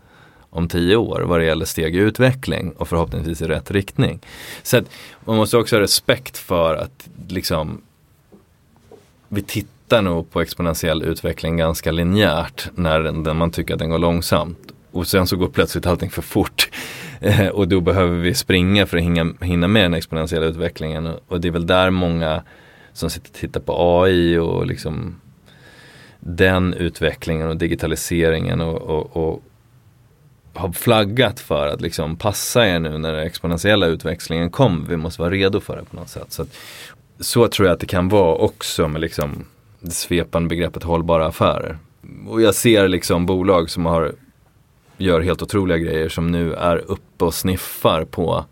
om 0.50 0.68
tio 0.68 0.96
år 0.96 1.22
vad 1.22 1.40
det 1.40 1.46
gäller 1.46 1.66
steg 1.66 1.96
i 1.96 2.00
utveckling 2.00 2.72
och 2.72 2.88
förhoppningsvis 2.88 3.42
i 3.42 3.46
rätt 3.46 3.72
riktning. 3.72 4.20
Så 4.64 4.78
att 4.78 4.86
man 5.26 5.36
måste 5.36 5.58
också 5.58 5.76
ha 5.76 5.82
respekt 5.82 6.38
för 6.38 6.76
att 6.76 7.10
liksom 7.28 7.82
vi 9.28 9.42
tittar 9.42 10.02
nog 10.02 10.32
på 10.32 10.42
exponentiell 10.42 11.04
utveckling 11.04 11.58
ganska 11.58 11.92
linjärt 11.92 12.70
när 12.76 13.00
den, 13.00 13.38
man 13.38 13.52
tycker 13.52 13.74
att 13.74 13.80
den 13.80 13.90
går 13.90 14.00
långsamt. 14.00 14.72
Och 14.92 15.08
sen 15.08 15.28
så 15.28 15.38
går 15.38 15.48
plötsligt 15.48 15.86
allting 15.86 16.10
för 16.10 16.22
fort. 16.22 16.70
Eh, 17.22 17.48
och 17.48 17.68
då 17.68 17.82
behöver 17.82 18.18
vi 18.18 18.34
springa 18.34 18.86
för 18.86 18.98
att 18.98 19.04
hinna, 19.04 19.34
hinna 19.42 19.68
med 19.68 19.84
den 19.84 19.94
exponentiella 19.94 20.46
utvecklingen. 20.46 21.10
Och 21.28 21.42
det 21.42 21.48
är 21.48 21.52
väl 21.52 21.68
där 21.68 21.90
många 21.90 22.44
som 22.94 23.10
sitter 23.10 23.30
och 23.30 23.36
tittar 23.36 23.62
på 23.62 24.04
AI 24.04 24.38
och 24.38 24.66
liksom 24.66 25.22
den 26.20 26.74
utvecklingen 26.74 27.48
och 27.48 27.58
digitaliseringen 27.58 28.62
och, 28.62 28.82
och, 28.82 29.18
och 29.18 29.44
har 30.54 30.72
flaggat 30.72 31.40
för 31.40 31.68
att 31.68 31.82
liksom 31.82 32.16
passa 32.16 32.68
er 32.68 32.80
nu 32.80 32.98
när 32.98 33.14
den 33.14 33.28
exponentiella 33.28 33.86
utvecklingen 33.86 34.50
kommer. 34.50 34.88
Vi 34.88 34.98
måste 34.98 35.22
vara 35.22 35.32
redo 35.32 35.60
för 35.60 35.76
det 35.76 35.84
på 35.84 35.96
något 35.96 36.10
sätt. 36.10 36.32
Så, 36.32 36.42
att, 36.42 36.58
så 37.20 37.48
tror 37.48 37.68
jag 37.68 37.74
att 37.74 37.80
det 37.80 37.86
kan 37.86 38.10
vara 38.10 38.36
också 38.36 38.88
med 38.88 39.02
liksom 39.02 39.46
det 39.80 39.92
svepande 39.92 40.50
begreppet 40.50 40.84
hållbara 40.84 41.28
affärer. 41.28 41.78
Och 42.28 42.42
jag 42.42 42.56
ser 42.56 42.88
liksom 42.88 43.26
bolag 43.26 43.70
som 43.70 43.86
har 43.86 44.14
gör 45.02 45.22
helt 45.22 45.42
otroliga 45.42 45.78
grejer 45.78 46.10
som 46.10 46.32
nu 46.32 46.54
är 46.54 46.78
uppe 46.78 47.26
och 47.26 47.34
sniffar 47.34 48.06
på 48.06 48.46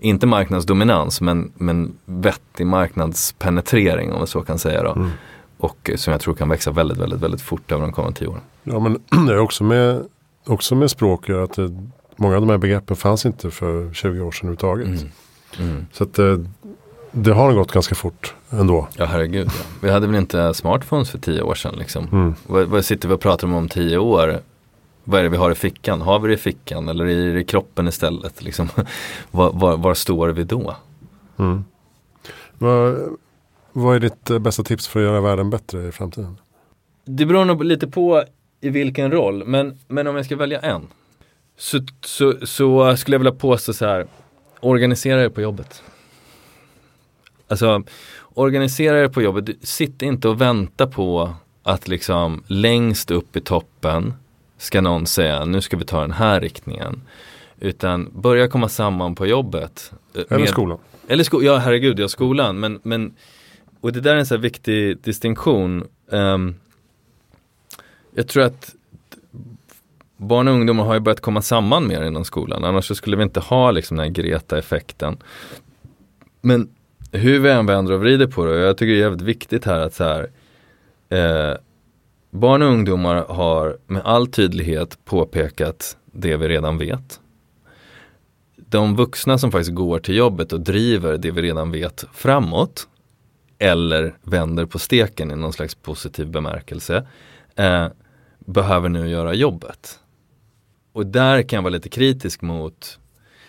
inte 0.00 0.26
marknadsdominans 0.26 1.20
men, 1.20 1.52
men 1.54 1.98
vettig 2.04 2.66
marknadspenetrering 2.66 4.12
om 4.12 4.18
man 4.18 4.26
så 4.26 4.40
kan 4.42 4.58
säga. 4.58 4.82
Då. 4.82 4.92
Mm. 4.92 5.10
Och 5.58 5.90
som 5.96 6.12
jag 6.12 6.20
tror 6.20 6.34
kan 6.34 6.48
växa 6.48 6.70
väldigt, 6.70 6.98
väldigt, 6.98 7.20
väldigt 7.20 7.42
fort 7.42 7.72
över 7.72 7.82
de 7.82 7.92
kommande 7.92 8.18
tio 8.18 8.28
åren. 8.28 8.42
Ja 8.62 8.78
men 8.78 8.98
det 9.26 9.32
är 9.32 9.38
också 9.38 9.64
med, 9.64 10.04
också 10.46 10.74
med 10.74 10.90
språk 10.90 11.30
att 11.30 11.52
det, 11.52 11.88
många 12.16 12.34
av 12.34 12.40
de 12.40 12.50
här 12.50 12.58
begreppen 12.58 12.96
fanns 12.96 13.26
inte 13.26 13.50
för 13.50 13.92
20 13.92 14.20
år 14.20 14.32
sedan 14.32 14.48
överhuvudtaget. 14.48 14.86
Mm. 14.86 15.10
Mm. 15.58 15.86
Så 15.92 16.04
att 16.04 16.14
det, 16.14 16.46
det 17.12 17.32
har 17.32 17.52
gått 17.52 17.72
ganska 17.72 17.94
fort 17.94 18.34
ändå. 18.50 18.88
Ja 18.96 19.04
herregud. 19.04 19.46
Ja. 19.46 19.64
Vi 19.82 19.90
hade 19.90 20.06
väl 20.06 20.16
inte 20.16 20.54
smartphones 20.54 21.10
för 21.10 21.18
tio 21.18 21.42
år 21.42 21.54
sedan. 21.54 21.74
Liksom. 21.78 22.08
Mm. 22.12 22.34
Vad, 22.46 22.66
vad 22.66 22.84
sitter 22.84 23.08
vi 23.08 23.14
och 23.14 23.20
pratar 23.20 23.46
om 23.46 23.54
om 23.54 23.68
tio 23.68 23.98
år? 23.98 24.40
Vad 25.04 25.20
är 25.20 25.24
det 25.24 25.28
vi 25.28 25.36
har 25.36 25.50
i 25.50 25.54
fickan? 25.54 26.00
Har 26.00 26.18
vi 26.18 26.28
det 26.28 26.34
i 26.34 26.36
fickan 26.36 26.88
eller 26.88 27.04
är 27.04 27.34
det 27.34 27.40
i 27.40 27.44
kroppen 27.44 27.88
istället? 27.88 28.42
Liksom, 28.42 28.68
var, 29.30 29.52
var, 29.52 29.76
var, 29.76 29.94
står 29.94 30.28
vi 30.28 30.44
då? 30.44 30.76
Mm. 31.38 31.64
Vad, 32.58 32.98
vad 33.72 33.96
är 33.96 34.00
ditt 34.00 34.30
eh, 34.30 34.38
bästa 34.38 34.62
tips 34.62 34.88
för 34.88 35.00
att 35.00 35.06
göra 35.06 35.20
världen 35.20 35.50
bättre 35.50 35.88
i 35.88 35.92
framtiden? 35.92 36.36
Det 37.04 37.26
beror 37.26 37.44
nog 37.44 37.64
lite 37.64 37.86
på 37.86 38.24
i 38.60 38.70
vilken 38.70 39.12
roll, 39.12 39.44
men, 39.44 39.78
men 39.88 40.06
om 40.06 40.16
jag 40.16 40.24
ska 40.24 40.36
välja 40.36 40.60
en. 40.60 40.86
Så, 41.56 41.80
så, 42.00 42.34
så 42.46 42.96
skulle 42.96 43.14
jag 43.14 43.18
vilja 43.18 43.32
påstå 43.32 43.72
så 43.72 43.86
här, 43.86 44.06
organisera 44.60 45.24
er 45.24 45.28
på 45.28 45.40
jobbet. 45.40 45.82
Alltså, 47.48 47.82
organisera 48.34 49.00
er 49.00 49.08
på 49.08 49.22
jobbet, 49.22 49.48
sitt 49.62 50.02
inte 50.02 50.28
och 50.28 50.40
vänta 50.40 50.86
på 50.86 51.34
att 51.62 51.88
liksom 51.88 52.42
längst 52.46 53.10
upp 53.10 53.36
i 53.36 53.40
toppen 53.40 54.14
ska 54.60 54.80
någon 54.80 55.06
säga 55.06 55.44
nu 55.44 55.60
ska 55.60 55.76
vi 55.76 55.84
ta 55.84 56.00
den 56.00 56.12
här 56.12 56.40
riktningen. 56.40 57.02
Utan 57.60 58.10
börja 58.14 58.48
komma 58.48 58.68
samman 58.68 59.14
på 59.14 59.26
jobbet. 59.26 59.92
Eh, 60.14 60.22
eller 60.28 60.38
med, 60.38 60.48
skolan. 60.48 60.78
Eller 61.08 61.24
sko 61.24 61.42
ja 61.42 61.56
herregud, 61.56 62.00
ja 62.00 62.08
skolan. 62.08 62.60
Men, 62.60 62.80
men, 62.82 63.14
och 63.80 63.92
det 63.92 64.00
där 64.00 64.14
är 64.14 64.18
en 64.18 64.26
så 64.26 64.34
här 64.34 64.42
viktig 64.42 64.98
distinktion. 64.98 65.88
Um, 66.06 66.54
jag 68.14 68.28
tror 68.28 68.42
att 68.42 68.74
barn 70.16 70.48
och 70.48 70.54
ungdomar 70.54 70.84
har 70.84 70.94
ju 70.94 71.00
börjat 71.00 71.20
komma 71.20 71.42
samman 71.42 71.86
mer 71.86 72.02
inom 72.02 72.24
skolan. 72.24 72.64
Annars 72.64 72.86
så 72.86 72.94
skulle 72.94 73.16
vi 73.16 73.22
inte 73.22 73.40
ha 73.40 73.70
liksom 73.70 73.96
den 73.96 74.06
här 74.06 74.12
Greta-effekten. 74.12 75.16
Men 76.40 76.68
hur 77.12 77.38
vi 77.38 77.50
än 77.50 77.66
vänder 77.66 77.92
och 77.92 78.00
vrider 78.00 78.26
på 78.26 78.44
det, 78.44 78.58
jag 78.58 78.76
tycker 78.76 78.92
det 78.92 78.98
är 78.98 79.02
jävligt 79.02 79.22
viktigt 79.22 79.64
här 79.64 79.80
att 79.80 79.94
så 79.94 80.04
här, 80.04 80.30
eh, 81.08 81.56
barn 82.30 82.62
och 82.62 82.68
ungdomar 82.68 83.24
har 83.28 83.78
med 83.86 84.02
all 84.02 84.26
tydlighet 84.26 84.98
påpekat 85.04 85.96
det 86.12 86.36
vi 86.36 86.48
redan 86.48 86.78
vet. 86.78 87.20
De 88.56 88.96
vuxna 88.96 89.38
som 89.38 89.52
faktiskt 89.52 89.74
går 89.74 89.98
till 89.98 90.16
jobbet 90.16 90.52
och 90.52 90.60
driver 90.60 91.18
det 91.18 91.30
vi 91.30 91.42
redan 91.42 91.70
vet 91.70 92.04
framåt 92.12 92.88
eller 93.58 94.14
vänder 94.22 94.66
på 94.66 94.78
steken 94.78 95.30
i 95.30 95.36
någon 95.36 95.52
slags 95.52 95.74
positiv 95.74 96.30
bemärkelse 96.30 97.06
eh, 97.56 97.86
behöver 98.38 98.88
nu 98.88 99.08
göra 99.08 99.34
jobbet. 99.34 99.98
Och 100.92 101.06
där 101.06 101.42
kan 101.42 101.56
jag 101.56 101.62
vara 101.62 101.72
lite 101.72 101.88
kritisk 101.88 102.42
mot 102.42 102.98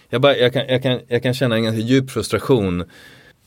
jag, 0.10 0.22
bara, 0.22 0.38
jag, 0.38 0.54
kan, 0.54 0.68
jag, 0.68 0.84
kan, 0.84 1.00
jag 1.08 1.24
kan 1.24 1.34
känna 1.34 1.56
en 1.56 1.64
ganska 1.64 1.82
djup 1.82 2.12
frustration 2.12 2.84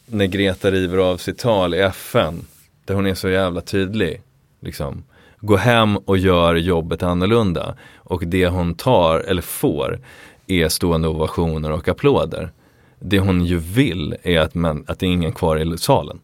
när 0.06 0.26
Greta 0.26 0.70
river 0.70 0.98
av 0.98 1.16
sitt 1.16 1.38
tal 1.38 1.74
i 1.74 1.78
FN. 1.78 2.46
Där 2.84 2.94
hon 2.94 3.06
är 3.06 3.14
så 3.14 3.28
jävla 3.28 3.60
tydlig. 3.60 4.22
Liksom. 4.60 5.04
Gå 5.44 5.56
hem 5.56 5.96
och 5.96 6.18
gör 6.18 6.54
jobbet 6.54 7.02
annorlunda. 7.02 7.76
Och 7.96 8.26
det 8.26 8.48
hon 8.48 8.74
tar, 8.74 9.20
eller 9.20 9.42
får, 9.42 10.00
är 10.46 10.68
stående 10.68 11.08
ovationer 11.08 11.72
och 11.72 11.88
applåder. 11.88 12.52
Det 13.00 13.18
hon 13.18 13.44
ju 13.44 13.58
vill 13.58 14.16
är 14.22 14.40
att, 14.40 14.54
man, 14.54 14.84
att 14.88 14.98
det 14.98 15.06
är 15.06 15.10
ingen 15.10 15.32
kvar 15.32 15.74
i 15.74 15.78
salen. 15.78 16.20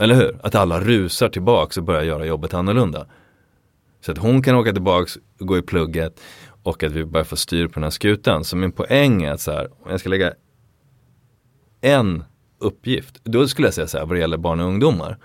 Eller 0.00 0.14
hur? 0.14 0.38
Att 0.42 0.54
alla 0.54 0.80
rusar 0.80 1.28
tillbaks 1.28 1.76
och 1.76 1.84
börjar 1.84 2.02
göra 2.02 2.26
jobbet 2.26 2.54
annorlunda. 2.54 3.06
Så 4.00 4.12
att 4.12 4.18
hon 4.18 4.42
kan 4.42 4.54
åka 4.54 4.72
tillbaks, 4.72 5.18
gå 5.38 5.58
i 5.58 5.62
plugget 5.62 6.20
och 6.62 6.82
att 6.82 6.92
vi 6.92 7.04
börjar 7.04 7.24
få 7.24 7.36
styr 7.36 7.66
på 7.66 7.74
den 7.74 7.82
här 7.82 7.90
skutan. 7.90 8.44
Så 8.44 8.56
min 8.56 8.72
poäng 8.72 9.22
är 9.22 9.32
att 9.32 9.40
så 9.40 9.52
här, 9.52 9.68
om 9.84 9.90
jag 9.90 10.00
ska 10.00 10.08
lägga 10.08 10.32
en 11.80 12.24
uppgift, 12.58 13.20
då 13.24 13.48
skulle 13.48 13.66
jag 13.66 13.74
säga 13.74 13.86
så 13.86 13.98
här 13.98 14.06
vad 14.06 14.16
det 14.16 14.20
gäller 14.20 14.36
barn 14.36 14.60
och 14.60 14.66
ungdomar. 14.66 15.18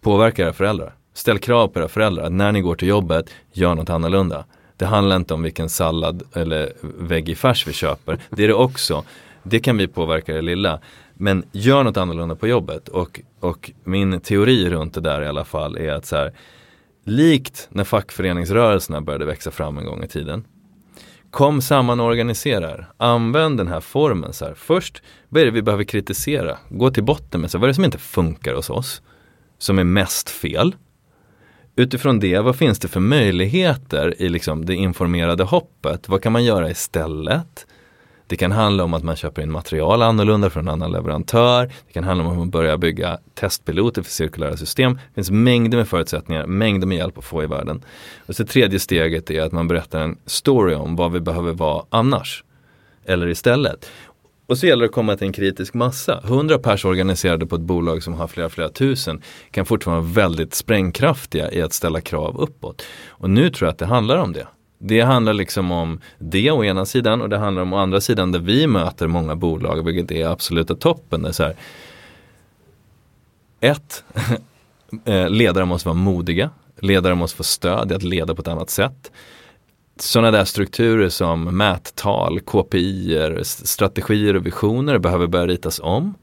Påverka 0.00 0.42
era 0.42 0.52
föräldrar. 0.52 0.99
Ställ 1.14 1.38
krav 1.38 1.68
på 1.68 1.78
era 1.78 1.88
föräldrar 1.88 2.24
att 2.24 2.32
när 2.32 2.52
ni 2.52 2.60
går 2.60 2.74
till 2.74 2.88
jobbet, 2.88 3.30
gör 3.52 3.74
något 3.74 3.90
annorlunda. 3.90 4.44
Det 4.76 4.86
handlar 4.86 5.16
inte 5.16 5.34
om 5.34 5.42
vilken 5.42 5.68
sallad 5.68 6.22
eller 6.34 6.72
veggiefärs 6.98 7.66
vi 7.66 7.72
köper. 7.72 8.18
Det 8.30 8.44
är 8.44 8.48
det 8.48 8.54
också. 8.54 9.04
Det 9.42 9.60
kan 9.60 9.76
vi 9.76 9.86
påverka 9.86 10.34
det 10.34 10.42
lilla. 10.42 10.80
Men 11.14 11.44
gör 11.52 11.84
något 11.84 11.96
annorlunda 11.96 12.34
på 12.34 12.48
jobbet. 12.48 12.88
Och, 12.88 13.20
och 13.40 13.70
min 13.84 14.20
teori 14.20 14.70
runt 14.70 14.94
det 14.94 15.00
där 15.00 15.22
i 15.22 15.26
alla 15.26 15.44
fall 15.44 15.76
är 15.76 15.92
att 15.92 16.06
så 16.06 16.16
här, 16.16 16.32
likt 17.04 17.68
när 17.70 17.84
fackföreningsrörelserna 17.84 19.00
började 19.00 19.24
växa 19.24 19.50
fram 19.50 19.78
en 19.78 19.86
gång 19.86 20.04
i 20.04 20.08
tiden 20.08 20.44
Kom 21.30 21.62
samman 21.62 22.00
och 22.00 22.06
organisera 22.06 22.70
er. 22.70 22.86
Använd 22.96 23.58
den 23.58 23.68
här 23.68 23.80
formen. 23.80 24.32
Så 24.32 24.44
här. 24.44 24.54
Först, 24.54 25.02
vad 25.28 25.42
är 25.42 25.46
det 25.46 25.50
vi 25.50 25.62
behöver 25.62 25.84
kritisera? 25.84 26.58
Gå 26.68 26.90
till 26.90 27.04
botten 27.04 27.40
med 27.40 27.50
så 27.50 27.58
vad 27.58 27.64
är 27.64 27.68
det 27.68 27.74
som 27.74 27.84
inte 27.84 27.98
funkar 27.98 28.54
hos 28.54 28.70
oss? 28.70 29.02
Som 29.58 29.78
är 29.78 29.84
mest 29.84 30.30
fel? 30.30 30.74
Utifrån 31.76 32.20
det, 32.20 32.40
vad 32.40 32.56
finns 32.56 32.78
det 32.78 32.88
för 32.88 33.00
möjligheter 33.00 34.22
i 34.22 34.28
liksom 34.28 34.66
det 34.66 34.74
informerade 34.74 35.44
hoppet? 35.44 36.08
Vad 36.08 36.22
kan 36.22 36.32
man 36.32 36.44
göra 36.44 36.70
istället? 36.70 37.66
Det 38.26 38.36
kan 38.36 38.52
handla 38.52 38.84
om 38.84 38.94
att 38.94 39.04
man 39.04 39.16
köper 39.16 39.42
in 39.42 39.52
material 39.52 40.02
annorlunda 40.02 40.50
från 40.50 40.68
en 40.68 40.72
annan 40.72 40.92
leverantör. 40.92 41.66
Det 41.86 41.92
kan 41.92 42.04
handla 42.04 42.24
om 42.24 42.30
att 42.30 42.38
man 42.38 42.50
börjar 42.50 42.76
bygga 42.76 43.18
testpiloter 43.34 44.02
för 44.02 44.10
cirkulära 44.10 44.56
system. 44.56 44.94
Det 44.94 45.14
finns 45.14 45.30
mängder 45.30 45.78
med 45.78 45.88
förutsättningar, 45.88 46.46
mängder 46.46 46.86
med 46.86 46.98
hjälp 46.98 47.18
att 47.18 47.24
få 47.24 47.42
i 47.42 47.46
världen. 47.46 47.84
Och 48.26 48.36
så 48.36 48.44
tredje 48.44 48.78
steget 48.78 49.30
är 49.30 49.42
att 49.42 49.52
man 49.52 49.68
berättar 49.68 50.00
en 50.00 50.18
story 50.26 50.74
om 50.74 50.96
vad 50.96 51.12
vi 51.12 51.20
behöver 51.20 51.52
vara 51.52 51.84
annars. 51.90 52.44
Eller 53.04 53.28
istället. 53.28 53.90
Och 54.50 54.58
så 54.58 54.66
gäller 54.66 54.82
det 54.82 54.88
att 54.88 54.94
komma 54.94 55.16
till 55.16 55.26
en 55.26 55.32
kritisk 55.32 55.74
massa. 55.74 56.20
100 56.24 56.58
pers 56.58 56.84
organiserade 56.84 57.46
på 57.46 57.56
ett 57.56 57.62
bolag 57.62 58.02
som 58.02 58.14
har 58.14 58.28
flera, 58.28 58.48
flera 58.48 58.68
tusen 58.68 59.22
kan 59.50 59.66
fortfarande 59.66 60.02
vara 60.02 60.12
väldigt 60.12 60.54
sprängkraftiga 60.54 61.52
i 61.52 61.62
att 61.62 61.72
ställa 61.72 62.00
krav 62.00 62.40
uppåt. 62.40 62.82
Och 63.08 63.30
nu 63.30 63.50
tror 63.50 63.66
jag 63.66 63.72
att 63.72 63.78
det 63.78 63.86
handlar 63.86 64.16
om 64.16 64.32
det. 64.32 64.46
Det 64.78 65.00
handlar 65.00 65.32
liksom 65.32 65.70
om 65.70 66.00
det 66.18 66.50
å 66.50 66.64
ena 66.64 66.86
sidan 66.86 67.22
och 67.22 67.28
det 67.28 67.38
handlar 67.38 67.62
om 67.62 67.72
å 67.72 67.76
andra 67.76 68.00
sidan 68.00 68.32
där 68.32 68.38
vi 68.38 68.66
möter 68.66 69.06
många 69.06 69.36
bolag, 69.36 69.84
vilket 69.84 70.10
är 70.10 70.26
absoluta 70.26 70.74
toppen. 70.74 71.22
Det 71.22 71.28
är 71.28 71.32
så 71.32 71.42
här, 71.42 71.56
ett, 73.60 74.04
eh, 75.04 75.28
ledare 75.28 75.64
måste 75.64 75.88
vara 75.88 75.98
modiga. 75.98 76.50
Ledare 76.80 77.14
måste 77.14 77.36
få 77.36 77.44
stöd 77.44 77.92
i 77.92 77.94
att 77.94 78.02
leda 78.02 78.34
på 78.34 78.42
ett 78.42 78.48
annat 78.48 78.70
sätt. 78.70 79.12
Sådana 80.02 80.30
där 80.30 80.44
strukturer 80.44 81.08
som 81.08 81.56
mättal, 81.56 82.40
KPI, 82.40 83.18
strategier 83.44 84.36
och 84.36 84.46
visioner 84.46 84.98
behöver 84.98 85.26
börja 85.26 85.46
ritas 85.46 85.80
om. 85.82 86.14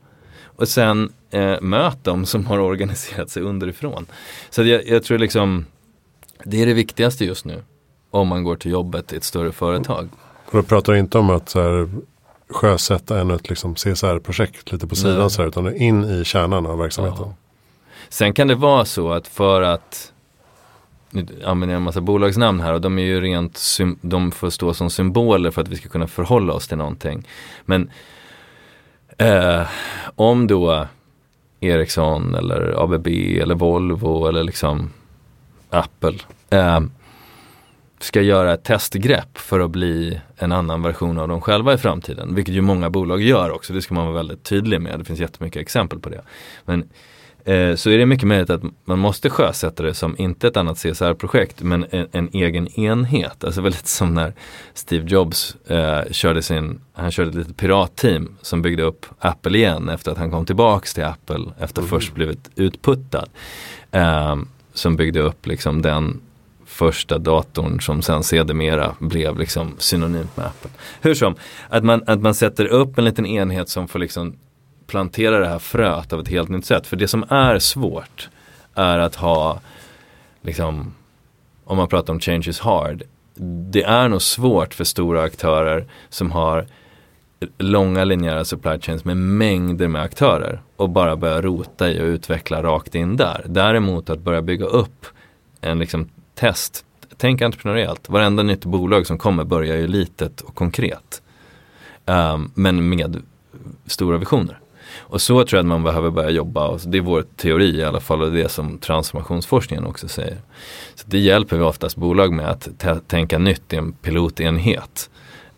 Och 0.46 0.68
sen 0.68 1.14
eh, 1.32 1.62
möt 1.62 2.04
dem 2.04 2.26
som 2.26 2.46
har 2.46 2.60
organiserat 2.60 3.30
sig 3.30 3.44
underifrån. 3.44 4.06
Så 4.50 4.64
jag, 4.64 4.88
jag 4.88 5.04
tror 5.04 5.18
liksom 5.18 5.66
det 6.44 6.62
är 6.62 6.66
det 6.66 6.74
viktigaste 6.74 7.26
just 7.26 7.46
nu 7.46 7.64
om 8.12 8.28
man 8.28 8.44
går 8.44 8.56
till 8.56 8.72
jobbet 8.72 9.14
i 9.14 9.16
ett 9.16 9.24
större 9.24 9.52
företag. 9.52 10.10
Och 10.46 10.58
då 10.58 10.64
pratar 10.64 10.94
du 10.94 11.00
inte 11.00 11.18
om 11.18 11.30
att 11.30 11.50
så 11.50 11.62
här, 11.62 11.90
sjösätta 12.50 13.20
ännu 13.20 13.36
ett 13.36 13.50
liksom 13.50 13.76
CSR-projekt 13.76 14.72
lite 14.72 14.88
på 14.88 14.96
sidan 14.96 15.30
så 15.30 15.42
här, 15.42 15.50
utan 15.50 15.76
in 15.76 16.04
i 16.04 16.26
kärnan 16.26 16.66
av 16.66 16.78
verksamheten. 16.78 17.26
Ja. 17.26 17.34
Sen 18.10 18.34
kan 18.34 18.48
det 18.48 18.56
vara 18.56 18.86
så 18.86 19.12
att 19.12 19.28
för 19.28 19.62
att 19.62 20.14
nu 21.18 21.46
använder 21.46 21.74
jag 21.74 21.80
en 21.80 21.84
massa 21.84 22.02
bolagsnamn 22.02 22.60
här 22.60 22.74
och 22.74 22.82
de 22.82 23.00
är 23.00 23.04
ju 23.04 23.22
rent, 23.22 23.78
de 24.02 24.32
får 24.32 24.50
stå 24.50 24.74
som 24.74 24.90
symboler 24.90 25.52
för 25.52 25.62
att 25.62 25.68
vi 25.68 25.76
ska 25.76 25.90
kunna 25.90 26.08
förhålla 26.08 26.54
oss 26.54 26.68
till 26.68 26.78
någonting. 26.78 27.28
Men 27.66 27.90
eh, 29.18 29.68
om 30.16 30.48
då 30.48 30.88
Ericsson 31.60 32.36
eller 32.36 32.84
ABB 32.84 33.08
eller 33.42 33.56
Volvo 33.56 34.28
eller 34.28 34.44
liksom 34.44 34.90
Apple 35.70 36.14
eh, 36.50 36.80
ska 38.00 38.22
göra 38.22 38.54
ett 38.54 38.64
testgrepp 38.64 39.38
för 39.38 39.60
att 39.60 39.72
bli 39.72 40.22
en 40.36 40.52
annan 40.52 40.82
version 40.82 41.20
av 41.20 41.28
dem 41.28 41.42
själva 41.42 41.74
i 41.74 41.78
framtiden. 41.78 42.36
Vilket 42.36 42.56
ju 42.56 42.62
många 42.62 42.90
bolag 42.90 43.22
gör 43.22 43.52
också, 43.52 43.74
det 43.74 43.82
ska 43.82 43.94
man 43.94 44.06
vara 44.06 44.16
väldigt 44.16 44.44
tydlig 44.44 44.82
med. 44.82 45.00
Det 45.00 45.06
finns 45.06 45.20
jättemycket 45.20 45.62
exempel 45.62 46.00
på 46.00 46.10
det. 46.10 46.22
Men 46.66 46.90
eh, 47.48 47.76
så 47.76 47.90
är 47.90 47.98
det 47.98 48.06
mycket 48.06 48.28
möjligt 48.28 48.50
att 48.50 48.62
man 48.86 49.00
måste 49.00 49.30
sjösätta 49.30 49.84
det 49.84 49.94
som 49.94 50.16
inte 50.18 50.48
ett 50.48 50.58
annat 50.58 50.78
CSR-projekt 50.78 51.62
men 51.62 51.86
en, 51.90 52.08
en, 52.12 52.30
egen 52.34 52.80
enhet. 52.80 53.44
Alltså 53.44 53.62
väldigt 53.62 53.88
som 53.88 54.14
när 54.14 54.34
Steve 54.74 55.08
Jobs 55.08 55.56
eh, 55.68 56.12
körde 56.12 56.42
sin, 56.42 56.80
han 56.94 57.12
körde 57.12 57.30
ett 57.30 57.36
litet 57.36 57.58
piratteam 57.58 58.38
som 58.42 58.62
byggde 58.62 58.84
upp 58.84 59.06
Apple 59.20 59.58
igen 59.58 59.90
efter 59.90 60.12
att 60.12 60.18
han 60.18 60.32
kom 60.32 60.46
tillbaks 60.46 60.94
till 60.94 61.04
Apple 61.04 61.46
efter 61.60 61.82
mm. 61.82 61.90
först 61.90 62.14
blivit 62.14 62.50
utputtad. 62.56 63.30
Eh, 63.92 64.36
som 64.74 64.96
byggde 64.96 65.20
upp 65.20 65.48
liksom 65.48 65.82
den 65.82 66.22
första 66.66 67.18
datorn 67.18 67.82
som 67.82 68.02
sen 68.02 68.24
sedermera 68.24 68.96
blev 69.00 69.40
liksom 69.40 69.76
synonymt 69.78 70.38
med 70.38 70.46
Apple. 70.46 70.72
Hur 71.02 71.14
som, 71.14 71.36
att 71.70 71.84
man, 71.84 72.04
att 72.08 72.22
man 72.22 72.34
sätter 72.34 72.66
upp 72.66 72.98
en 72.98 73.06
liten 73.06 73.26
enhet 73.26 73.70
som 73.70 73.88
får 73.88 74.00
liksom 74.00 74.36
plantera 74.88 75.40
det 75.40 75.48
här 75.48 75.60
fröet 75.60 76.14
av 76.14 76.20
ett 76.20 76.28
helt 76.28 76.50
nytt 76.50 76.66
sätt. 76.66 76.88
För 76.88 76.96
det 76.96 77.08
som 77.08 77.26
är 77.30 77.60
svårt 77.60 78.30
är 78.74 79.00
att 79.00 79.16
ha, 79.16 79.60
liksom, 80.42 80.94
om 81.64 81.78
man 81.78 81.88
pratar 81.88 82.14
om 82.14 82.20
change 82.20 82.46
is 82.48 82.60
hard, 82.60 83.04
det 83.72 83.84
är 83.84 84.08
nog 84.08 84.22
svårt 84.22 84.74
för 84.74 84.84
stora 84.84 85.24
aktörer 85.24 85.86
som 86.10 86.32
har 86.32 86.68
långa 87.58 88.04
linjära 88.04 88.46
supply 88.46 88.80
chains 88.80 89.06
med 89.06 89.18
mängder 89.18 89.88
med 89.88 90.02
aktörer 90.02 90.62
och 90.76 90.90
bara 90.90 91.16
börja 91.16 91.42
rota 91.42 91.92
i 91.92 92.02
och 92.02 92.06
utveckla 92.06 92.64
rakt 92.64 92.96
in 92.96 93.18
där. 93.18 93.46
Däremot 93.46 94.10
att 94.10 94.20
börja 94.20 94.42
bygga 94.42 94.66
upp 94.66 95.06
en 95.62 95.80
liksom 95.80 96.10
test. 96.36 96.86
Tänk 97.18 97.42
entreprenöriellt. 97.42 98.10
Varenda 98.10 98.44
nytt 98.44 98.66
bolag 98.66 99.08
som 99.08 99.18
kommer 99.18 99.44
börjar 99.44 99.78
ju 99.78 99.88
litet 99.88 100.42
och 100.42 100.56
konkret. 100.56 101.22
Um, 102.06 102.52
men 102.54 102.90
med 102.90 103.22
stora 103.86 104.18
visioner. 104.18 104.60
Och 105.10 105.22
så 105.22 105.44
tror 105.44 105.58
jag 105.58 105.60
att 105.60 105.70
man 105.70 105.84
behöver 105.84 106.10
börja 106.10 106.30
jobba. 106.30 106.68
Och 106.68 106.80
det 106.86 106.98
är 106.98 107.02
vår 107.02 107.26
teori 107.36 107.78
i 107.78 107.84
alla 107.84 108.00
fall 108.00 108.22
och 108.22 108.32
det 108.32 108.40
är 108.40 108.44
det 108.44 108.50
som 108.50 108.78
transformationsforskningen 108.78 109.86
också 109.86 110.08
säger. 110.08 110.38
Så 110.96 111.04
Det 111.08 111.20
hjälper 111.20 111.58
vi 111.58 111.64
oftast 111.64 111.96
bolag 111.96 112.34
med 112.34 112.50
att 112.50 112.70
tänka 113.08 113.38
nytt 113.38 113.74
i 113.74 113.76
en 113.76 113.92
pilotenhet. 113.92 115.10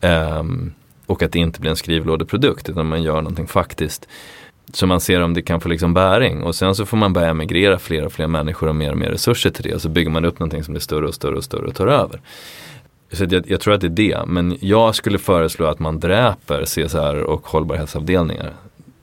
Um, 0.01 0.73
och 1.05 1.23
att 1.23 1.31
det 1.31 1.39
inte 1.39 1.61
blir 1.61 1.71
en 1.71 1.77
skrivlådeprodukt 1.77 2.69
utan 2.69 2.85
man 2.85 3.03
gör 3.03 3.21
någonting 3.21 3.47
faktiskt 3.47 4.07
så 4.73 4.87
man 4.87 5.01
ser 5.01 5.21
om 5.21 5.33
det 5.33 5.41
kan 5.41 5.61
få 5.61 5.69
liksom 5.69 5.93
bäring 5.93 6.43
och 6.43 6.55
sen 6.55 6.75
så 6.75 6.85
får 6.85 6.97
man 6.97 7.13
börja 7.13 7.29
emigrera 7.29 7.79
fler 7.79 8.05
och 8.05 8.11
fler 8.11 8.27
människor 8.27 8.69
och 8.69 8.75
mer 8.75 8.91
och 8.91 8.97
mer 8.97 9.09
resurser 9.09 9.49
till 9.49 9.63
det 9.63 9.75
och 9.75 9.81
så 9.81 9.89
bygger 9.89 10.09
man 10.09 10.25
upp 10.25 10.39
någonting 10.39 10.63
som 10.63 10.73
blir 10.73 10.81
större 10.81 11.07
och 11.07 11.13
större 11.13 11.35
och 11.35 11.43
större 11.43 11.67
och 11.67 11.75
tar 11.75 11.87
över. 11.87 12.21
Så 13.11 13.25
jag, 13.29 13.51
jag 13.51 13.61
tror 13.61 13.73
att 13.73 13.81
det 13.81 13.87
är 13.87 13.89
det, 13.89 14.25
men 14.27 14.57
jag 14.61 14.95
skulle 14.95 15.19
föreslå 15.19 15.65
att 15.65 15.79
man 15.79 15.99
dräper 15.99 16.65
CSR 16.65 17.15
och 17.15 17.47
hållbarhetsavdelningar. 17.47 18.53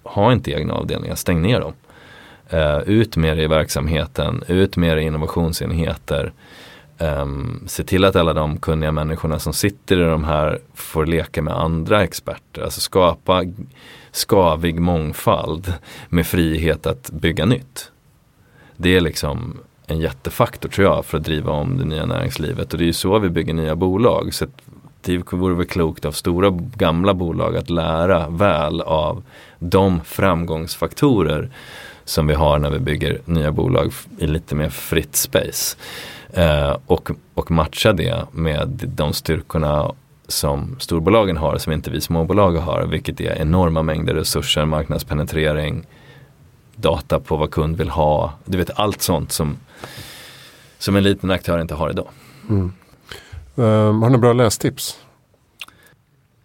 Ha 0.07 0.33
inte 0.33 0.51
egna 0.51 0.75
avdelningar, 0.75 1.15
stäng 1.15 1.43
ner 1.43 1.61
dem. 1.61 1.73
Uh, 2.53 2.79
ut 2.89 3.17
med 3.17 3.37
det 3.37 3.43
i 3.43 3.47
verksamheten, 3.47 4.45
ut 4.49 4.77
med 4.77 4.97
det 4.97 5.03
i 5.03 5.07
innovationsenheter. 5.07 6.33
um, 6.99 7.65
se 7.67 7.85
till 7.85 8.05
att 8.05 8.17
alla 8.17 8.33
de 8.33 8.57
kunniga 8.57 8.93
människorna 8.93 9.39
som 9.39 9.53
sitter 9.53 9.97
i 9.97 10.05
de 10.05 10.25
här 10.25 10.59
får 10.75 11.07
leka 11.07 11.43
med 11.43 11.55
andra 11.55 12.05
experter. 12.05 12.63
Alltså 12.63 12.81
skapa 12.81 13.45
skavig 14.11 14.81
mångfald 14.81 15.73
med 16.09 16.27
frihet 16.27 16.87
att 16.87 17.11
bygga 17.11 17.47
nytt. 17.47 17.91
Det 18.77 18.97
är 18.97 19.01
liksom 19.01 19.59
en 19.87 20.01
jättefaktor 20.01 20.69
tror 20.69 20.87
jag 20.87 21.05
för 21.05 21.19
att 21.19 21.25
driva 21.25 21.53
om 21.53 21.79
det 21.79 21.85
nya 21.85 22.07
näringslivet 22.07 22.73
och 22.73 22.79
det 22.79 22.85
är 22.85 22.87
ju 22.87 22.93
så 22.93 23.19
vi 23.19 23.29
bygger 23.29 23.55
nya 23.55 23.77
bolag. 23.77 24.35
Så 24.35 24.47
det 25.01 25.33
vore 25.33 25.55
väl 25.55 25.67
klokt 25.67 26.05
av 26.05 26.13
stora 26.13 26.51
gamla 26.75 27.15
bolag 27.15 27.57
att 27.57 27.71
lära 27.71 28.29
väl 28.29 28.81
av 28.81 29.23
de 29.59 30.01
framgångsfaktorer 30.05 31.51
som 32.05 32.27
vi 32.27 32.35
har 32.35 32.59
när 32.59 32.71
vi 32.71 32.79
bygger 32.79 33.21
nya 33.25 33.53
bolag 33.53 33.93
i 34.19 34.27
lite 34.27 34.55
mer 34.55 34.69
fritt 34.69 35.17
space. 35.17 35.77
Eh, 36.33 36.77
och, 36.87 37.11
och 37.35 37.51
matcha 37.51 37.93
det 37.93 38.27
med 38.33 38.83
de 38.97 39.13
styrkorna 39.13 39.93
som 40.29 40.77
storbolagen 40.79 41.37
har 41.37 41.59
som 41.59 41.73
inte 41.73 41.91
vi 41.91 42.01
småbolag 42.01 42.53
har. 42.53 42.87
Vilket 42.87 43.21
är 43.21 43.41
enorma 43.41 43.83
mängder 43.83 44.15
resurser, 44.15 44.65
marknadspenetrering, 44.65 45.87
data 46.77 47.21
på 47.21 47.37
vad 47.37 47.51
kund 47.51 47.77
vill 47.77 47.89
ha. 47.89 48.33
Du 48.45 48.59
vet 48.59 48.71
allt 48.75 49.03
sånt 49.03 49.33
som, 49.33 49.57
som 50.79 50.97
en 50.97 51.03
liten 51.03 51.31
aktör 51.31 51.61
inte 51.61 51.75
har 51.75 51.91
idag. 51.91 52.09
Mm. 52.49 52.73
Um, 53.59 54.03
har 54.03 54.11
ni 54.11 54.19
bra 54.19 54.33
lästips? 54.33 54.99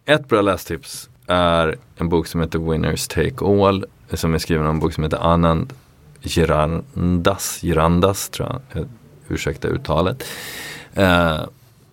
Ett 0.05 0.27
bra 0.27 0.41
lästips 0.41 1.09
är 1.27 1.77
en 1.95 2.09
bok 2.09 2.27
som 2.27 2.41
heter 2.41 2.59
Winners 2.59 3.07
Take 3.07 3.45
All. 3.45 3.85
Som 4.13 4.33
är 4.33 4.37
skriven 4.37 4.65
av 4.65 4.73
en 4.73 4.79
bok 4.79 4.93
som 4.93 5.03
heter 5.03 5.17
Anand 5.17 5.73
Girandas, 6.21 7.59
Girandas 7.61 8.29
tror 8.29 8.61
jag, 8.73 8.85
ursäkta 9.27 9.67
uttalet. 9.67 10.23
Uh, 10.97 11.45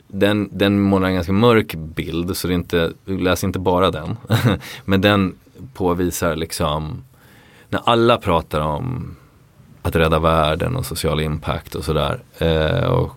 den, 0.09 0.49
den 0.53 0.81
målar 0.81 1.09
en 1.09 1.15
ganska 1.15 1.33
mörk 1.33 1.75
bild 1.75 2.37
så 2.37 2.47
det 2.47 2.53
är 2.53 2.55
inte, 2.55 2.93
läs 3.05 3.45
inte 3.45 3.59
bara 3.59 3.91
den. 3.91 4.17
Men 4.85 5.01
den 5.01 5.35
påvisar 5.75 6.37
liksom 6.37 7.05
när 7.69 7.81
alla 7.85 8.17
pratar 8.17 8.61
om 8.61 9.17
att 9.83 9.97
rädda 9.97 10.19
världen 10.19 10.77
och 10.77 10.87
social 10.87 11.21
impact 11.21 11.75
och 11.75 11.85
sådär. 11.85 12.23
Eh, 12.39 13.09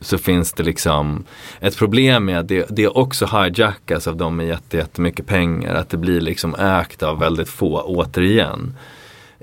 så 0.00 0.18
finns 0.18 0.52
det 0.52 0.62
liksom 0.62 1.24
ett 1.60 1.76
problem 1.76 2.24
med 2.24 2.38
att 2.38 2.48
det, 2.48 2.66
det 2.70 2.88
också 2.88 3.26
hijackas 3.26 4.06
av 4.06 4.16
de 4.16 4.36
med 4.36 4.58
jättemycket 4.70 5.26
pengar. 5.26 5.74
Att 5.74 5.90
det 5.90 5.96
blir 5.96 6.20
liksom 6.20 6.54
ägt 6.54 7.02
av 7.02 7.18
väldigt 7.18 7.48
få 7.48 7.82
återigen. 7.82 8.76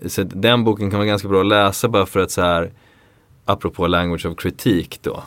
Så 0.05 0.23
den 0.23 0.63
boken 0.63 0.89
kan 0.89 0.99
vara 0.99 1.07
ganska 1.07 1.27
bra 1.27 1.39
att 1.39 1.47
läsa 1.47 1.87
bara 1.87 2.05
för 2.05 2.19
att 2.19 2.31
så 2.31 2.41
här 2.41 2.71
apropå 3.45 3.87
language 3.87 4.25
of 4.25 4.37
kritik 4.37 4.99
då. 5.01 5.23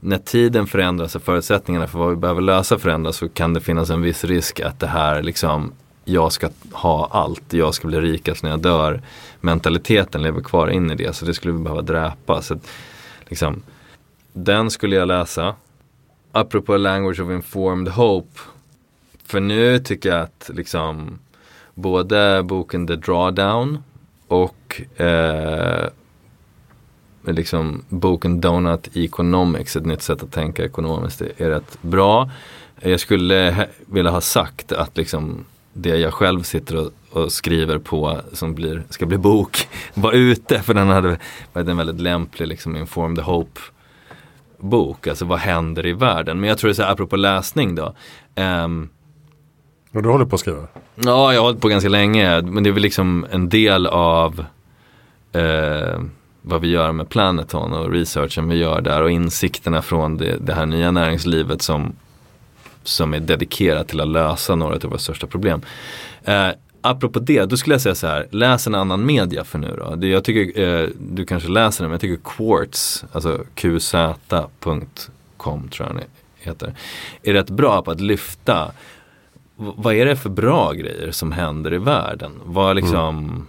När 0.00 0.18
tiden 0.18 0.66
förändras 0.66 1.16
och 1.16 1.22
förutsättningarna 1.22 1.86
för 1.86 1.98
vad 1.98 2.10
vi 2.10 2.16
behöver 2.16 2.40
lösa 2.40 2.78
förändras 2.78 3.16
så 3.16 3.28
kan 3.28 3.54
det 3.54 3.60
finnas 3.60 3.90
en 3.90 4.02
viss 4.02 4.24
risk 4.24 4.60
att 4.60 4.80
det 4.80 4.86
här 4.86 5.22
liksom 5.22 5.72
jag 6.04 6.32
ska 6.32 6.48
ha 6.72 7.08
allt, 7.10 7.52
jag 7.52 7.74
ska 7.74 7.88
bli 7.88 8.00
rikast 8.00 8.42
när 8.42 8.50
jag 8.50 8.60
dör. 8.60 9.02
Mentaliteten 9.40 10.22
lever 10.22 10.40
kvar 10.40 10.68
in 10.68 10.90
i 10.90 10.94
det 10.94 11.16
så 11.16 11.24
det 11.24 11.34
skulle 11.34 11.52
vi 11.52 11.58
behöva 11.58 11.82
dräpa. 11.82 12.42
Så 12.42 12.54
att, 12.54 12.66
liksom, 13.28 13.62
den 14.32 14.70
skulle 14.70 14.96
jag 14.96 15.08
läsa. 15.08 15.54
Apropå 16.32 16.76
language 16.76 17.20
of 17.20 17.30
informed 17.30 17.88
hope. 17.88 18.40
För 19.24 19.40
nu 19.40 19.78
tycker 19.78 20.08
jag 20.08 20.20
att 20.20 20.50
liksom 20.54 21.18
både 21.74 22.42
boken 22.42 22.86
The 22.86 22.96
Drawdown 22.96 23.82
och 24.28 24.82
eh, 25.00 25.88
liksom 27.26 27.84
boken 27.88 28.40
Donut 28.40 28.96
Economics, 28.96 29.76
ett 29.76 29.86
nytt 29.86 30.02
sätt 30.02 30.22
att 30.22 30.32
tänka 30.32 30.64
ekonomiskt, 30.64 31.20
är 31.20 31.50
rätt 31.50 31.82
bra. 31.82 32.30
Jag 32.80 33.00
skulle 33.00 33.68
vilja 33.86 34.10
ha 34.10 34.20
sagt 34.20 34.72
att 34.72 34.96
liksom 34.96 35.44
det 35.72 35.96
jag 35.96 36.14
själv 36.14 36.42
sitter 36.42 36.76
och, 36.76 36.92
och, 37.10 37.32
skriver 37.32 37.78
på 37.78 38.20
som 38.32 38.54
blir, 38.54 38.82
ska 38.90 39.06
bli 39.06 39.18
bok 39.18 39.68
var 39.94 40.12
ute 40.12 40.62
för 40.62 40.74
den 40.74 40.88
hade 40.88 41.18
varit 41.52 41.68
en 41.68 41.76
väldigt 41.76 42.00
lämplig 42.00 42.48
liksom 42.48 42.76
informed 42.76 43.18
hope 43.18 43.60
bok. 44.60 45.06
Alltså 45.06 45.24
vad 45.24 45.38
händer 45.38 45.86
i 45.86 45.92
världen? 45.92 46.40
Men 46.40 46.48
jag 46.48 46.58
tror 46.58 46.68
det 46.68 46.72
är 46.72 46.74
så 46.74 46.82
här, 46.82 46.92
apropå 46.92 47.16
läsning 47.16 47.74
då. 47.74 47.94
Um, 48.36 48.90
och 49.92 50.02
du 50.02 50.08
håller 50.08 50.24
på 50.24 50.34
att 50.34 50.40
skriva? 50.40 50.66
Ja, 50.94 51.32
jag 51.32 51.40
har 51.40 51.46
hållit 51.46 51.60
på 51.60 51.68
ganska 51.68 51.88
länge. 51.88 52.42
Men 52.42 52.62
det 52.62 52.70
är 52.70 52.72
väl 52.72 52.82
liksom 52.82 53.26
en 53.30 53.48
del 53.48 53.86
av 53.86 54.44
uh, 55.36 56.00
vad 56.42 56.60
vi 56.60 56.68
gör 56.68 56.92
med 56.92 57.08
Planeton 57.08 57.72
och 57.72 57.92
researchen 57.92 58.48
vi 58.48 58.56
gör 58.56 58.80
där 58.80 59.02
och 59.02 59.10
insikterna 59.10 59.82
från 59.82 60.16
det, 60.16 60.36
det 60.40 60.54
här 60.54 60.66
nya 60.66 60.90
näringslivet 60.90 61.62
som 61.62 61.92
som 62.82 63.14
är 63.14 63.20
dedikerat 63.20 63.88
till 63.88 64.00
att 64.00 64.08
lösa 64.08 64.54
några 64.54 64.74
av 64.74 64.82
våra 64.82 64.98
största 64.98 65.26
problem. 65.26 65.62
Eh, 66.24 66.48
apropå 66.82 67.18
det, 67.18 67.44
då 67.44 67.56
skulle 67.56 67.74
jag 67.74 67.80
säga 67.80 67.94
så 67.94 68.06
här, 68.06 68.26
läs 68.30 68.66
en 68.66 68.74
annan 68.74 69.06
media 69.06 69.44
för 69.44 69.58
nu 69.58 69.78
då. 69.78 70.06
Jag 70.06 70.24
tycker, 70.24 70.62
eh, 70.62 70.88
du 70.98 71.24
kanske 71.24 71.48
läser 71.48 71.84
den, 71.84 71.90
men 71.90 71.94
jag 71.94 72.00
tycker 72.00 72.30
Quartz, 72.36 73.04
alltså 73.12 73.44
qz.com 73.54 74.88
tror 75.68 75.88
jag 75.88 75.96
den 75.96 76.04
heter, 76.36 76.74
är 77.22 77.32
rätt 77.32 77.50
bra 77.50 77.82
på 77.82 77.90
att 77.90 78.00
lyfta 78.00 78.72
vad 79.56 79.94
är 79.94 80.06
det 80.06 80.16
för 80.16 80.30
bra 80.30 80.72
grejer 80.72 81.10
som 81.10 81.32
händer 81.32 81.74
i 81.74 81.78
världen? 81.78 82.32
Vad 82.44 82.76
liksom 82.76 83.18
mm. 83.18 83.46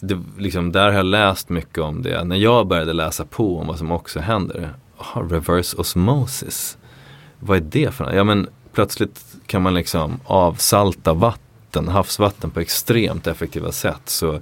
Det, 0.00 0.18
liksom, 0.38 0.72
där 0.72 0.86
har 0.86 0.92
jag 0.92 1.06
läst 1.06 1.48
mycket 1.48 1.78
om 1.78 2.02
det. 2.02 2.24
När 2.24 2.36
jag 2.36 2.66
började 2.66 2.92
läsa 2.92 3.24
på 3.24 3.58
om 3.58 3.66
vad 3.66 3.78
som 3.78 3.92
också 3.92 4.20
händer. 4.20 4.70
Oh, 4.98 5.28
reverse 5.28 5.76
osmosis 5.76 6.78
vad 7.46 7.56
är 7.56 7.60
det 7.60 7.94
för 7.94 8.04
något? 8.04 8.14
Ja 8.14 8.24
men 8.24 8.48
plötsligt 8.72 9.24
kan 9.46 9.62
man 9.62 9.74
liksom 9.74 10.20
avsalta 10.24 11.14
vatten, 11.14 11.43
havsvatten 11.76 12.50
på 12.50 12.60
extremt 12.60 13.26
effektiva 13.26 13.72
sätt. 13.72 14.02
Så 14.04 14.40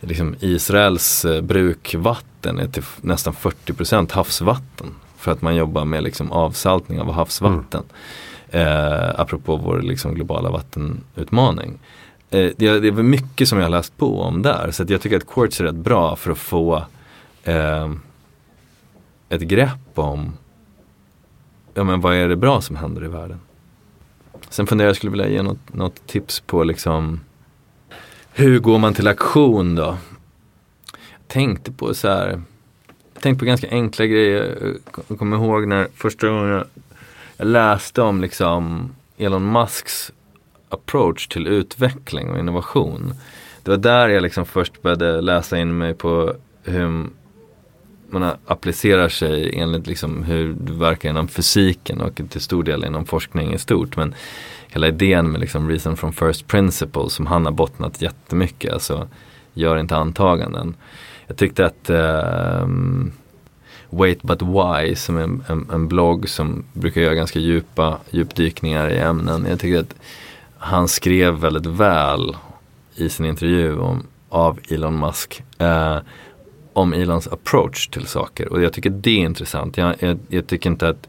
liksom 0.00 0.34
Israels 0.40 1.24
eh, 1.24 1.40
brukvatten 1.40 2.58
är 2.58 2.68
till 2.68 2.84
nästan 3.00 3.32
40% 3.32 4.12
havsvatten. 4.12 4.94
För 5.16 5.32
att 5.32 5.42
man 5.42 5.56
jobbar 5.56 5.84
med 5.84 6.02
liksom 6.02 6.32
avsaltning 6.32 7.00
av 7.00 7.12
havsvatten. 7.12 7.82
Mm. 7.82 8.68
Eh, 8.68 9.20
apropå 9.20 9.56
vår 9.56 9.82
liksom 9.82 10.14
globala 10.14 10.50
vattenutmaning. 10.50 11.78
Eh, 12.30 12.50
det, 12.56 12.78
det 12.78 12.88
är 12.88 12.92
mycket 12.92 13.48
som 13.48 13.58
jag 13.58 13.64
har 13.64 13.70
läst 13.70 13.96
på 13.96 14.20
om 14.20 14.42
där. 14.42 14.70
Så 14.70 14.84
jag 14.88 15.00
tycker 15.00 15.16
att 15.16 15.26
Quartz 15.26 15.60
är 15.60 15.64
rätt 15.64 15.74
bra 15.74 16.16
för 16.16 16.30
att 16.30 16.38
få 16.38 16.84
eh, 17.44 17.90
ett 19.28 19.42
grepp 19.42 19.98
om 19.98 20.32
ja 21.74 21.84
men 21.84 22.00
vad 22.00 22.14
är 22.14 22.28
det 22.28 22.36
bra 22.36 22.60
som 22.60 22.76
händer 22.76 23.04
i 23.04 23.08
världen? 23.08 23.40
Sen 24.50 24.66
funderar 24.66 24.88
jag, 24.88 24.96
skulle 24.96 25.10
vilja 25.10 25.28
ge 25.28 25.42
något, 25.42 25.74
något 25.74 26.06
tips 26.06 26.40
på 26.40 26.64
liksom 26.64 27.20
hur 28.32 28.58
går 28.58 28.78
man 28.78 28.94
till 28.94 29.08
aktion 29.08 29.74
då? 29.74 29.96
Jag 30.92 31.28
tänkte 31.28 31.72
på 31.72 31.94
så 31.94 32.08
här, 32.08 32.42
jag 33.14 33.22
tänkte 33.22 33.38
på 33.38 33.44
ganska 33.44 33.70
enkla 33.70 34.06
grejer. 34.06 34.76
Jag 35.08 35.18
kommer 35.18 35.36
ihåg 35.36 35.68
när 35.68 35.88
första 35.94 36.28
gången 36.28 36.64
jag 37.36 37.46
läste 37.46 38.02
om 38.02 38.20
liksom 38.20 38.90
Elon 39.18 39.52
Musks 39.52 40.12
approach 40.68 41.26
till 41.26 41.46
utveckling 41.46 42.30
och 42.30 42.38
innovation. 42.38 43.14
Det 43.62 43.70
var 43.70 43.78
där 43.78 44.08
jag 44.08 44.22
liksom 44.22 44.46
först 44.46 44.82
började 44.82 45.20
läsa 45.20 45.58
in 45.58 45.78
mig 45.78 45.94
på 45.94 46.34
hur 46.62 47.06
man 48.12 48.32
applicerar 48.46 49.08
sig 49.08 49.58
enligt 49.58 49.86
liksom 49.86 50.22
hur 50.22 50.52
det 50.52 50.72
verkar 50.72 51.10
inom 51.10 51.28
fysiken 51.28 52.00
och 52.00 52.20
till 52.30 52.40
stor 52.40 52.62
del 52.62 52.84
inom 52.84 53.06
forskning 53.06 53.54
i 53.54 53.58
stort. 53.58 53.96
Men 53.96 54.14
hela 54.68 54.88
idén 54.88 55.32
med 55.32 55.40
liksom 55.40 55.68
reason 55.68 55.96
from 55.96 56.12
first 56.12 56.46
principle 56.46 57.10
som 57.10 57.26
han 57.26 57.44
har 57.44 57.52
bottnat 57.52 58.02
jättemycket. 58.02 58.72
Alltså 58.72 59.08
gör 59.54 59.76
inte 59.76 59.96
antaganden. 59.96 60.74
Jag 61.26 61.36
tyckte 61.36 61.66
att 61.66 61.90
um, 62.62 63.12
Wait 63.90 64.22
But 64.22 64.42
Why 64.42 64.94
som 64.94 65.16
är 65.16 65.22
en, 65.22 65.44
en, 65.48 65.66
en, 65.72 65.88
blogg 65.88 66.28
som 66.28 66.64
brukar 66.72 67.00
göra 67.00 67.14
ganska 67.14 67.38
djupa 67.38 67.98
djupdykningar 68.10 68.90
i 68.90 68.98
ämnen. 68.98 69.46
Jag 69.48 69.60
tycker 69.60 69.80
att 69.80 69.94
han 70.58 70.88
skrev 70.88 71.34
väldigt 71.34 71.66
väl 71.66 72.36
i 72.94 73.08
sin 73.08 73.26
intervju 73.26 73.78
om, 73.78 74.02
av 74.28 74.58
Elon 74.68 74.98
Musk. 74.98 75.42
Uh, 75.60 75.98
om 76.72 76.92
Elons 76.92 77.28
approach 77.28 77.88
till 77.88 78.06
saker 78.06 78.48
och 78.48 78.62
jag 78.62 78.72
tycker 78.72 78.90
det 78.90 79.10
är 79.10 79.24
intressant. 79.24 79.76
Jag, 79.76 79.94
jag, 79.98 80.18
jag 80.28 80.46
tycker 80.46 80.70
inte 80.70 80.88
att 80.88 81.08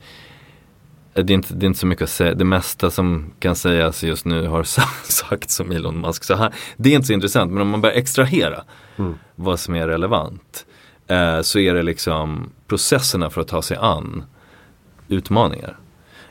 det 1.13 1.19
är, 1.19 1.31
inte, 1.31 1.53
det 1.53 1.65
är 1.65 1.67
inte 1.67 1.79
så 1.79 1.87
mycket 1.87 2.03
att 2.03 2.09
säga, 2.09 2.33
det 2.33 2.45
mesta 2.45 2.91
som 2.91 3.33
kan 3.39 3.55
sägas 3.55 4.03
just 4.03 4.25
nu 4.25 4.47
har 4.47 4.63
sagts 5.03 5.59
om 5.59 5.71
Elon 5.71 6.01
Musk. 6.01 6.23
Så 6.23 6.35
här, 6.35 6.53
det 6.77 6.89
är 6.89 6.95
inte 6.95 7.07
så 7.07 7.13
intressant 7.13 7.51
men 7.51 7.61
om 7.61 7.67
man 7.67 7.81
börjar 7.81 7.95
extrahera 7.95 8.63
mm. 8.97 9.13
vad 9.35 9.59
som 9.59 9.75
är 9.75 9.87
relevant 9.87 10.65
eh, 11.07 11.41
så 11.41 11.59
är 11.59 11.73
det 11.73 11.83
liksom 11.83 12.49
processerna 12.67 13.29
för 13.29 13.41
att 13.41 13.47
ta 13.47 13.61
sig 13.61 13.77
an 13.77 14.23
utmaningar. 15.07 15.77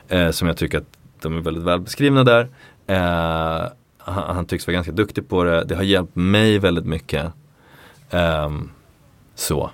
Eh, 0.07 0.31
som 0.31 0.47
jag 0.47 0.57
tycker 0.57 0.77
att 0.77 0.97
de 1.21 1.37
är 1.37 1.41
väldigt 1.41 1.63
väl 1.63 1.79
beskrivna 1.79 2.23
där. 2.23 2.49
Eh, 2.87 3.67
han, 3.97 4.35
han, 4.35 4.45
tycks 4.45 4.67
vara 4.67 4.73
ganska 4.73 4.91
duktig 4.91 5.29
på 5.29 5.43
det, 5.43 5.63
det 5.63 5.75
har 5.75 5.83
hjälpt 5.83 6.15
mig 6.15 6.59
väldigt 6.59 6.85
mycket. 6.85 7.25
Um, 8.11 8.71
så. 9.41 9.71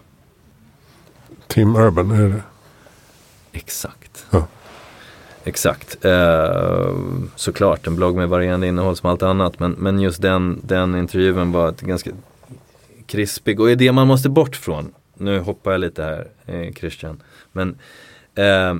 Tim 1.47 1.75
Urban, 1.75 2.11
är 2.11 2.29
det 2.29 2.41
Exakt. 3.51 4.25
Ja. 4.29 4.47
Exakt. 5.43 6.05
Eh, 6.05 6.95
såklart 7.35 7.87
en 7.87 7.95
blogg 7.95 8.15
med 8.15 8.29
varierande 8.29 8.67
innehåll 8.67 8.95
som 8.95 9.09
allt 9.09 9.23
annat. 9.23 9.59
Men, 9.59 9.71
men 9.71 9.99
just 9.99 10.21
den, 10.21 10.61
den 10.63 10.95
intervjun 10.95 11.51
var 11.51 11.73
ganska 11.79 12.11
krispig 13.05 13.59
och 13.59 13.71
är 13.71 13.75
det 13.75 13.91
man 13.91 14.07
måste 14.07 14.29
bort 14.29 14.55
från. 14.55 14.93
Nu 15.13 15.39
hoppar 15.39 15.71
jag 15.71 15.81
lite 15.81 16.03
här 16.03 16.27
eh, 16.45 16.73
Christian. 16.73 17.21
Men 17.51 17.69
eh, 18.35 18.75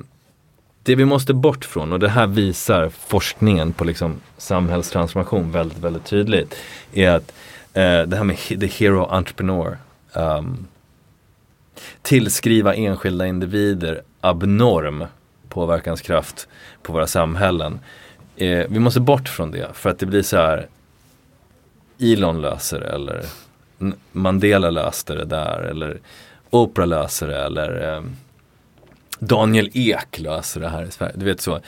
det 0.82 0.94
vi 0.94 1.04
måste 1.04 1.34
bort 1.34 1.64
från 1.64 1.92
och 1.92 2.00
det 2.00 2.08
här 2.08 2.26
visar 2.26 2.88
forskningen 2.88 3.72
på 3.72 3.84
liksom 3.84 4.20
samhällstransformation 4.36 5.52
väldigt, 5.52 5.78
väldigt 5.78 6.04
tydligt. 6.04 6.54
Är 6.92 7.10
att 7.10 7.32
eh, 7.72 8.02
det 8.02 8.16
här 8.16 8.24
med 8.24 8.36
the 8.36 8.66
hero 8.66 9.04
entrepreneur. 9.04 9.76
Um, 10.12 10.66
tillskriva 12.02 12.74
enskilda 12.74 13.26
individer 13.26 14.02
abnorm 14.20 15.04
påverkanskraft 15.48 16.48
på 16.82 16.92
våra 16.92 17.06
samhällen. 17.06 17.80
Eh, 18.36 18.66
vi 18.68 18.78
måste 18.78 19.00
bort 19.00 19.28
från 19.28 19.50
det 19.50 19.68
för 19.74 19.90
att 19.90 19.98
det 19.98 20.06
blir 20.06 20.22
så 20.22 20.36
här 20.36 20.68
Elon 22.00 22.40
löser 22.40 22.80
det 22.80 22.86
eller 22.86 23.24
Mandela 24.12 24.70
löste 24.70 25.14
det 25.14 25.24
där 25.24 25.60
eller 25.60 25.98
Oprah 26.50 26.88
löser 26.88 27.26
det 27.28 27.44
eller 27.44 27.94
eh, 27.94 28.02
Daniel 29.18 29.70
Ek 29.74 30.18
löser 30.18 30.60
det 30.60 30.68
här 30.68 30.84
i 30.84 30.90
Sverige. 30.90 31.12
Du 31.16 31.24
vet 31.24 31.40
så. 31.40 31.60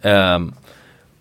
Eh, 0.00 0.38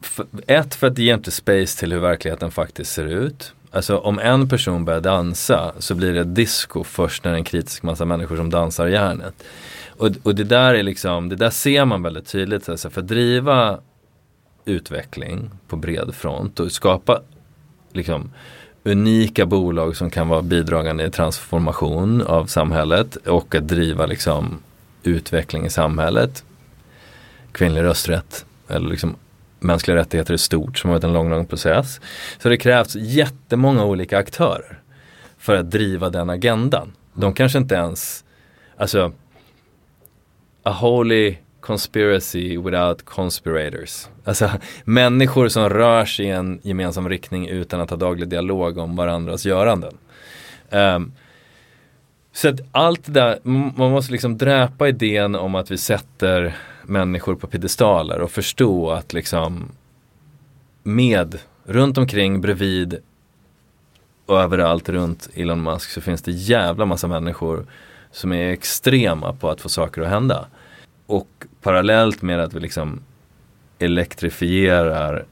för, 0.02 0.26
ett, 0.48 0.76
för 0.76 0.88
att 0.88 0.96
det 0.96 1.04
ger 1.04 1.14
inte 1.14 1.32
space 1.32 1.80
till 1.80 1.92
hur 1.92 2.00
verkligheten 2.00 2.52
faktiskt 2.52 2.92
ser 2.92 3.06
ut. 3.06 3.54
Alltså 3.72 3.98
om 3.98 4.20
en 4.20 4.50
person 4.50 4.86
börjar 4.86 5.02
dansa 5.02 5.74
så 5.80 5.96
blir 5.96 6.14
det 6.14 6.24
disco 6.24 6.84
först 6.84 7.24
när 7.24 7.32
det 7.32 7.36
är 7.36 7.38
en 7.38 7.44
kritisk 7.44 7.84
massa 7.84 8.06
människor 8.06 8.36
som 8.36 8.50
dansar 8.50 8.88
järnet. 8.88 9.44
Och, 9.98 10.10
och 10.24 10.36
det 10.36 10.44
där 10.44 10.74
är 10.74 10.84
liksom, 10.84 11.30
det 11.30 11.36
där 11.36 11.50
ser 11.50 11.86
man 11.86 12.04
väldigt 12.04 12.28
tydligt. 12.28 12.70
Alltså 12.70 12.90
för 12.90 13.02
att 13.02 13.08
driva 13.08 13.80
utveckling 14.66 15.50
på 15.68 15.76
bred 15.76 16.16
front 16.16 16.60
och 16.60 16.72
skapa 16.72 17.22
liksom 17.94 18.32
unika 18.84 19.46
bolag 19.46 19.96
som 19.96 20.10
kan 20.10 20.28
vara 20.28 20.42
bidragande 20.42 21.06
i 21.06 21.12
transformation 21.12 22.22
av 22.22 22.46
samhället 22.46 23.16
och 23.16 23.56
att 23.56 23.68
driva 23.68 24.06
liksom 24.06 24.60
utveckling 25.04 25.66
i 25.66 25.70
samhället. 25.70 26.44
Kvinnlig 27.52 27.84
rösträtt 27.84 28.46
eller 28.68 28.90
liksom 28.90 29.16
mänskliga 29.60 29.98
rättigheter 29.98 30.34
i 30.34 30.38
stort 30.38 30.78
som 30.78 30.90
har 30.90 30.96
varit 30.96 31.04
en 31.04 31.14
lång, 31.14 31.30
lång 31.30 31.46
process. 31.46 32.02
Så 32.38 32.50
det 32.50 32.58
krävs 32.58 32.96
jättemånga 32.96 33.86
olika 33.86 34.18
aktörer 34.18 34.82
för 35.38 35.56
att 35.56 35.72
driva 35.72 36.10
den 36.10 36.30
agendan. 36.30 36.94
De 37.14 37.34
kanske 37.34 37.58
inte 37.58 37.76
ens, 37.76 38.24
alltså 38.78 39.12
a 40.64 40.72
holy 40.72 41.38
conspiracy 41.60 42.58
without 42.58 43.06
conspirators. 43.06 44.08
Alltså 44.26 44.52
människor 44.84 45.48
som 45.48 45.70
rör 45.70 46.06
sig 46.06 46.26
i 46.26 46.30
en 46.30 46.60
gemensam 46.64 47.10
riktning 47.10 47.48
utan 47.48 47.82
att 47.82 47.90
ha 47.90 47.98
daglig 47.98 48.28
dialog 48.28 48.78
om 48.78 48.96
varandras 48.96 49.46
göranden. 49.46 49.98
Um, 50.70 51.12
så 52.32 52.50
att 52.50 52.60
allt 52.72 53.06
det 53.06 53.12
där, 53.12 53.40
man 53.44 53.92
måste 53.92 54.12
liksom 54.12 54.38
dräpa 54.38 54.88
idén 54.88 55.36
om 55.36 55.56
att 55.56 55.72
vi 55.72 55.78
sätter 55.78 56.56
människor 56.88 57.36
på 57.36 57.48
piedestaler 57.48 58.22
och 58.22 58.32
förstå 58.32 58.92
att 58.92 59.14
liksom 59.14 59.72
med, 60.84 61.40
runt 61.64 61.98
omkring, 61.98 62.42
bredvid 62.42 62.98
och 64.26 64.42
överallt 64.42 64.90
runt 64.90 65.30
Elon 65.34 65.64
Musk 65.64 65.90
så 65.90 66.02
finns 66.02 66.22
det 66.22 66.32
jävla 66.32 66.86
massa 66.86 67.08
människor 67.08 67.66
som 68.12 68.34
är 68.34 68.52
extrema 68.52 69.34
på 69.34 69.50
att 69.50 69.62
få 69.62 69.70
saker 69.70 70.02
att 70.02 70.10
hända. 70.10 70.46
Och 71.06 71.28
parallellt 71.62 72.22
med 72.22 72.40
att 72.40 72.54
vi 72.54 72.60
liksom 72.60 73.00
elektrifierar 73.80 75.26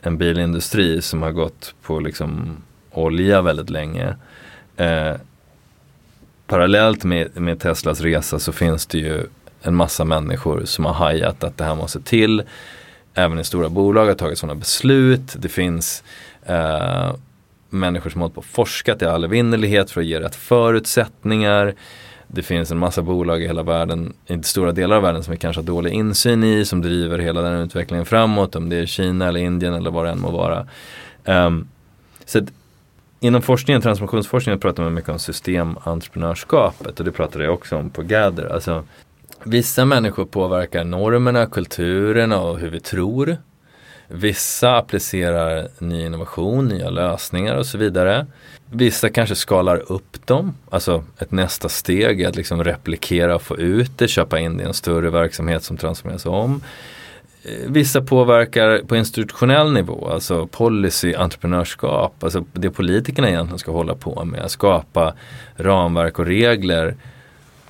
en 0.00 0.18
bilindustri 0.18 1.02
som 1.02 1.22
har 1.22 1.32
gått 1.32 1.74
på 1.82 2.00
liksom 2.00 2.56
olja 2.90 3.42
väldigt 3.42 3.70
länge. 3.70 4.16
Eh, 4.76 5.14
parallellt 6.46 7.04
med, 7.04 7.40
med 7.40 7.60
Teslas 7.60 8.00
resa 8.00 8.38
så 8.38 8.52
finns 8.52 8.86
det 8.86 8.98
ju 8.98 9.26
en 9.62 9.74
massa 9.74 10.04
människor 10.04 10.64
som 10.64 10.84
har 10.84 10.92
hajat 10.92 11.44
att 11.44 11.58
det 11.58 11.64
här 11.64 11.74
måste 11.74 12.00
till. 12.00 12.42
Även 13.14 13.38
i 13.38 13.44
stora 13.44 13.68
bolag 13.68 14.06
har 14.06 14.14
tagit 14.14 14.38
sådana 14.38 14.54
beslut. 14.54 15.34
Det 15.38 15.48
finns 15.48 16.02
eh, 16.46 17.12
människor 17.70 18.10
som 18.10 18.20
har 18.20 18.24
hållit 18.24 18.34
på 18.34 18.38
och 18.38 18.44
forskat 18.44 19.02
i 19.02 19.04
all 19.04 19.24
evinnerlighet 19.24 19.90
för 19.90 20.00
att 20.00 20.06
ge 20.06 20.20
rätt 20.20 20.36
förutsättningar. 20.36 21.74
Det 22.26 22.42
finns 22.42 22.70
en 22.70 22.78
massa 22.78 23.02
bolag 23.02 23.42
i 23.42 23.46
hela 23.46 23.62
världen, 23.62 24.12
i 24.26 24.42
stora 24.42 24.72
delar 24.72 24.96
av 24.96 25.02
världen 25.02 25.24
som 25.24 25.32
vi 25.32 25.38
kanske 25.38 25.60
har 25.60 25.66
dålig 25.66 25.92
insyn 25.92 26.44
i, 26.44 26.64
som 26.64 26.82
driver 26.82 27.18
hela 27.18 27.40
den 27.40 27.60
utvecklingen 27.60 28.06
framåt, 28.06 28.56
om 28.56 28.68
det 28.68 28.76
är 28.76 28.86
Kina 28.86 29.28
eller 29.28 29.40
Indien 29.40 29.74
eller 29.74 29.90
vad 29.90 30.04
det 30.04 30.10
än 30.10 30.20
må 30.20 30.30
vara. 30.30 30.66
Um, 31.24 31.68
så 32.24 32.38
att, 32.38 32.44
inom 33.20 33.42
forskningen, 33.42 33.82
transformationsforskningen 33.82 34.60
pratar 34.60 34.82
man 34.82 34.94
mycket 34.94 35.10
om 35.10 35.18
systementreprenörskapet 35.18 36.98
och 36.98 37.04
det 37.04 37.12
pratade 37.12 37.44
jag 37.44 37.54
också 37.54 37.76
om 37.76 37.90
på 37.90 38.02
Gather. 38.02 38.52
Alltså, 38.52 38.84
vissa 39.44 39.84
människor 39.84 40.24
påverkar 40.24 40.84
normerna, 40.84 41.46
kulturerna 41.46 42.40
och 42.40 42.58
hur 42.58 42.70
vi 42.70 42.80
tror. 42.80 43.36
Vissa 44.08 44.76
applicerar 44.76 45.68
ny 45.78 46.06
innovation, 46.06 46.68
nya 46.68 46.90
lösningar 46.90 47.56
och 47.56 47.66
så 47.66 47.78
vidare. 47.78 48.26
Vissa 48.70 49.08
kanske 49.08 49.34
skalar 49.34 49.92
upp 49.92 50.26
dem, 50.26 50.54
alltså 50.70 51.04
ett 51.18 51.32
nästa 51.32 51.68
steg 51.68 52.20
är 52.20 52.28
att 52.28 52.36
liksom 52.36 52.64
replikera 52.64 53.34
och 53.34 53.42
få 53.42 53.58
ut 53.58 53.98
det, 53.98 54.08
köpa 54.08 54.38
in 54.38 54.56
det 54.56 54.62
i 54.62 54.66
en 54.66 54.74
större 54.74 55.10
verksamhet 55.10 55.62
som 55.62 55.76
transformeras 55.76 56.26
om. 56.26 56.62
Eh, 57.42 57.50
vissa 57.66 58.02
påverkar 58.02 58.78
på 58.78 58.96
institutionell 58.96 59.72
nivå, 59.72 60.08
alltså 60.12 60.46
policy, 60.46 61.14
entreprenörskap, 61.14 62.24
alltså 62.24 62.44
det 62.52 62.70
politikerna 62.70 63.28
egentligen 63.28 63.58
ska 63.58 63.72
hålla 63.72 63.94
på 63.94 64.24
med, 64.24 64.50
skapa 64.50 65.14
ramverk 65.56 66.18
och 66.18 66.26
regler 66.26 66.96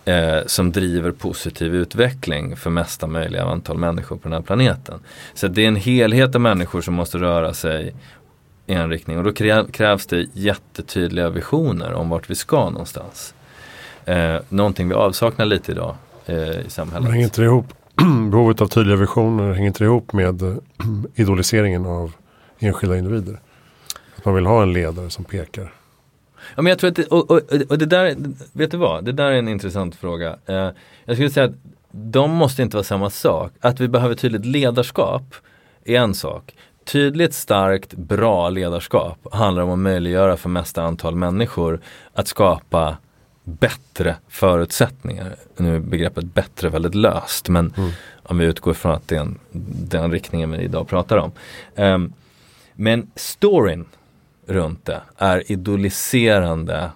eh, 0.08 0.46
som 0.46 0.72
driver 0.72 1.10
positiv 1.10 1.74
utveckling 1.74 2.56
för 2.56 2.70
mesta 2.70 3.06
möjliga 3.06 3.44
antal 3.44 3.78
människor 3.78 4.16
på 4.16 4.22
den 4.22 4.32
här 4.32 4.42
planeten. 4.42 5.00
Så 5.34 5.48
det 5.48 5.64
är 5.64 5.68
en 5.68 5.76
helhet 5.76 6.34
av 6.34 6.40
människor 6.40 6.80
som 6.80 6.94
måste 6.94 7.18
röra 7.18 7.54
sig 7.54 7.94
i 8.66 8.72
en 8.72 8.90
riktning 8.90 9.18
och 9.18 9.24
då 9.24 9.32
krävs 9.72 10.06
det 10.06 10.26
jättetydliga 10.32 11.30
visioner 11.30 11.92
om 11.92 12.08
vart 12.08 12.30
vi 12.30 12.34
ska 12.34 12.70
någonstans. 12.70 13.34
Eh, 14.04 14.36
någonting 14.48 14.88
vi 14.88 14.94
avsaknar 14.94 15.46
lite 15.46 15.72
idag 15.72 15.94
eh, 16.26 16.36
i 16.36 16.70
samhället. 16.70 17.02
Men 17.02 17.12
hänger 17.12 17.24
inte 17.24 17.42
ihop, 17.42 17.66
behovet 18.30 18.60
av 18.60 18.66
tydliga 18.66 18.96
visioner, 18.96 19.52
hänger 19.52 19.66
inte 19.66 19.84
ihop 19.84 20.12
med 20.12 20.60
idoliseringen 21.14 21.86
av 21.86 22.12
enskilda 22.58 22.96
individer? 22.96 23.40
Att 24.16 24.24
man 24.24 24.34
vill 24.34 24.46
ha 24.46 24.62
en 24.62 24.72
ledare 24.72 25.10
som 25.10 25.24
pekar. 25.24 25.72
Ja, 26.56 26.62
men 26.62 26.66
jag 26.66 26.78
tror 26.78 26.90
att 26.90 26.96
det, 26.96 27.06
och, 27.06 27.30
och, 27.30 27.40
och 27.68 27.78
det 27.78 27.86
där, 27.86 28.16
vet 28.52 28.70
du 28.70 28.76
vad, 28.76 29.04
det 29.04 29.12
där 29.12 29.24
är 29.24 29.38
en 29.38 29.48
intressant 29.48 29.94
fråga. 29.94 30.36
Eh, 30.46 30.70
jag 31.04 31.16
skulle 31.16 31.30
säga 31.30 31.46
att 31.46 31.54
de 31.90 32.30
måste 32.30 32.62
inte 32.62 32.76
vara 32.76 32.84
samma 32.84 33.10
sak. 33.10 33.52
Att 33.60 33.80
vi 33.80 33.88
behöver 33.88 34.14
tydligt 34.14 34.46
ledarskap 34.46 35.34
är 35.84 35.96
en 35.96 36.14
sak. 36.14 36.54
Tydligt, 36.84 37.34
starkt, 37.34 37.94
bra 37.94 38.48
ledarskap 38.48 39.18
handlar 39.32 39.62
om 39.62 39.70
att 39.70 39.78
möjliggöra 39.78 40.36
för 40.36 40.48
mesta 40.48 40.82
antal 40.82 41.14
människor 41.14 41.80
att 42.12 42.28
skapa 42.28 42.96
bättre 43.44 44.16
förutsättningar. 44.28 45.36
Nu 45.56 45.76
är 45.76 45.80
begreppet 45.80 46.24
bättre 46.24 46.68
väldigt 46.68 46.94
löst 46.94 47.48
men 47.48 47.74
mm. 47.76 47.90
om 48.22 48.38
vi 48.38 48.44
utgår 48.44 48.74
från 48.74 48.92
att 48.92 49.08
det 49.08 49.16
är 49.16 49.20
en, 49.20 49.38
den 49.88 50.12
riktningen 50.12 50.52
vi 50.52 50.58
idag 50.58 50.88
pratar 50.88 51.16
om. 51.16 51.32
Um, 51.76 52.12
men 52.74 53.10
storyn 53.14 53.84
runt 54.48 54.84
det 54.84 55.00
är 55.16 55.52
idoliserande 55.52 56.90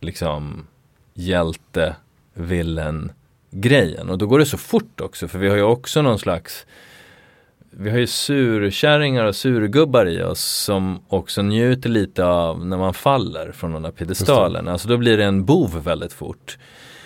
liksom 0.00 0.66
hjälte, 1.14 1.96
villen 2.34 3.12
grejen. 3.50 4.10
Och 4.10 4.18
då 4.18 4.26
går 4.26 4.38
det 4.38 4.46
så 4.46 4.58
fort 4.58 5.00
också 5.00 5.28
för 5.28 5.38
vi 5.38 5.48
har 5.48 5.56
ju 5.56 5.62
också 5.62 6.02
någon 6.02 6.18
slags 6.18 6.66
vi 7.76 7.90
har 7.90 7.98
ju 7.98 8.06
surkärringar 8.06 9.24
och 9.24 9.36
surgubbar 9.36 10.06
i 10.06 10.22
oss 10.22 10.40
som 10.40 11.00
också 11.08 11.42
njuter 11.42 11.88
lite 11.88 12.24
av 12.24 12.66
när 12.66 12.76
man 12.76 12.94
faller 12.94 13.52
från 13.52 13.72
de 13.72 13.82
där 13.82 13.90
piedestalen. 13.90 14.68
Alltså 14.68 14.88
då 14.88 14.96
blir 14.96 15.16
det 15.16 15.24
en 15.24 15.44
bov 15.44 15.82
väldigt 15.84 16.12
fort. 16.12 16.58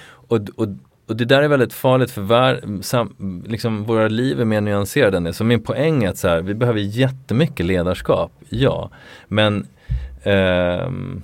Och, 0.07 0.39
och, 0.57 0.69
och 1.07 1.17
det 1.17 1.25
där 1.25 1.43
är 1.43 1.49
väldigt 1.49 1.73
farligt 1.73 2.11
för 2.11 2.23
var, 2.23 2.83
sam, 2.83 3.45
liksom 3.47 3.85
våra 3.85 4.09
liv 4.09 4.41
är 4.41 4.45
mer 4.45 4.61
nyanserade 4.61 5.17
än 5.17 5.25
det. 5.25 5.33
Så 5.33 5.45
min 5.45 5.63
poäng 5.63 6.05
är 6.05 6.09
att 6.09 6.19
så 6.19 6.29
här, 6.29 6.43
vi 6.43 6.55
behöver 6.55 6.81
jättemycket 6.81 7.67
ledarskap, 7.67 8.33
ja. 8.49 8.91
Men 9.29 9.67
ehm, 10.27 11.23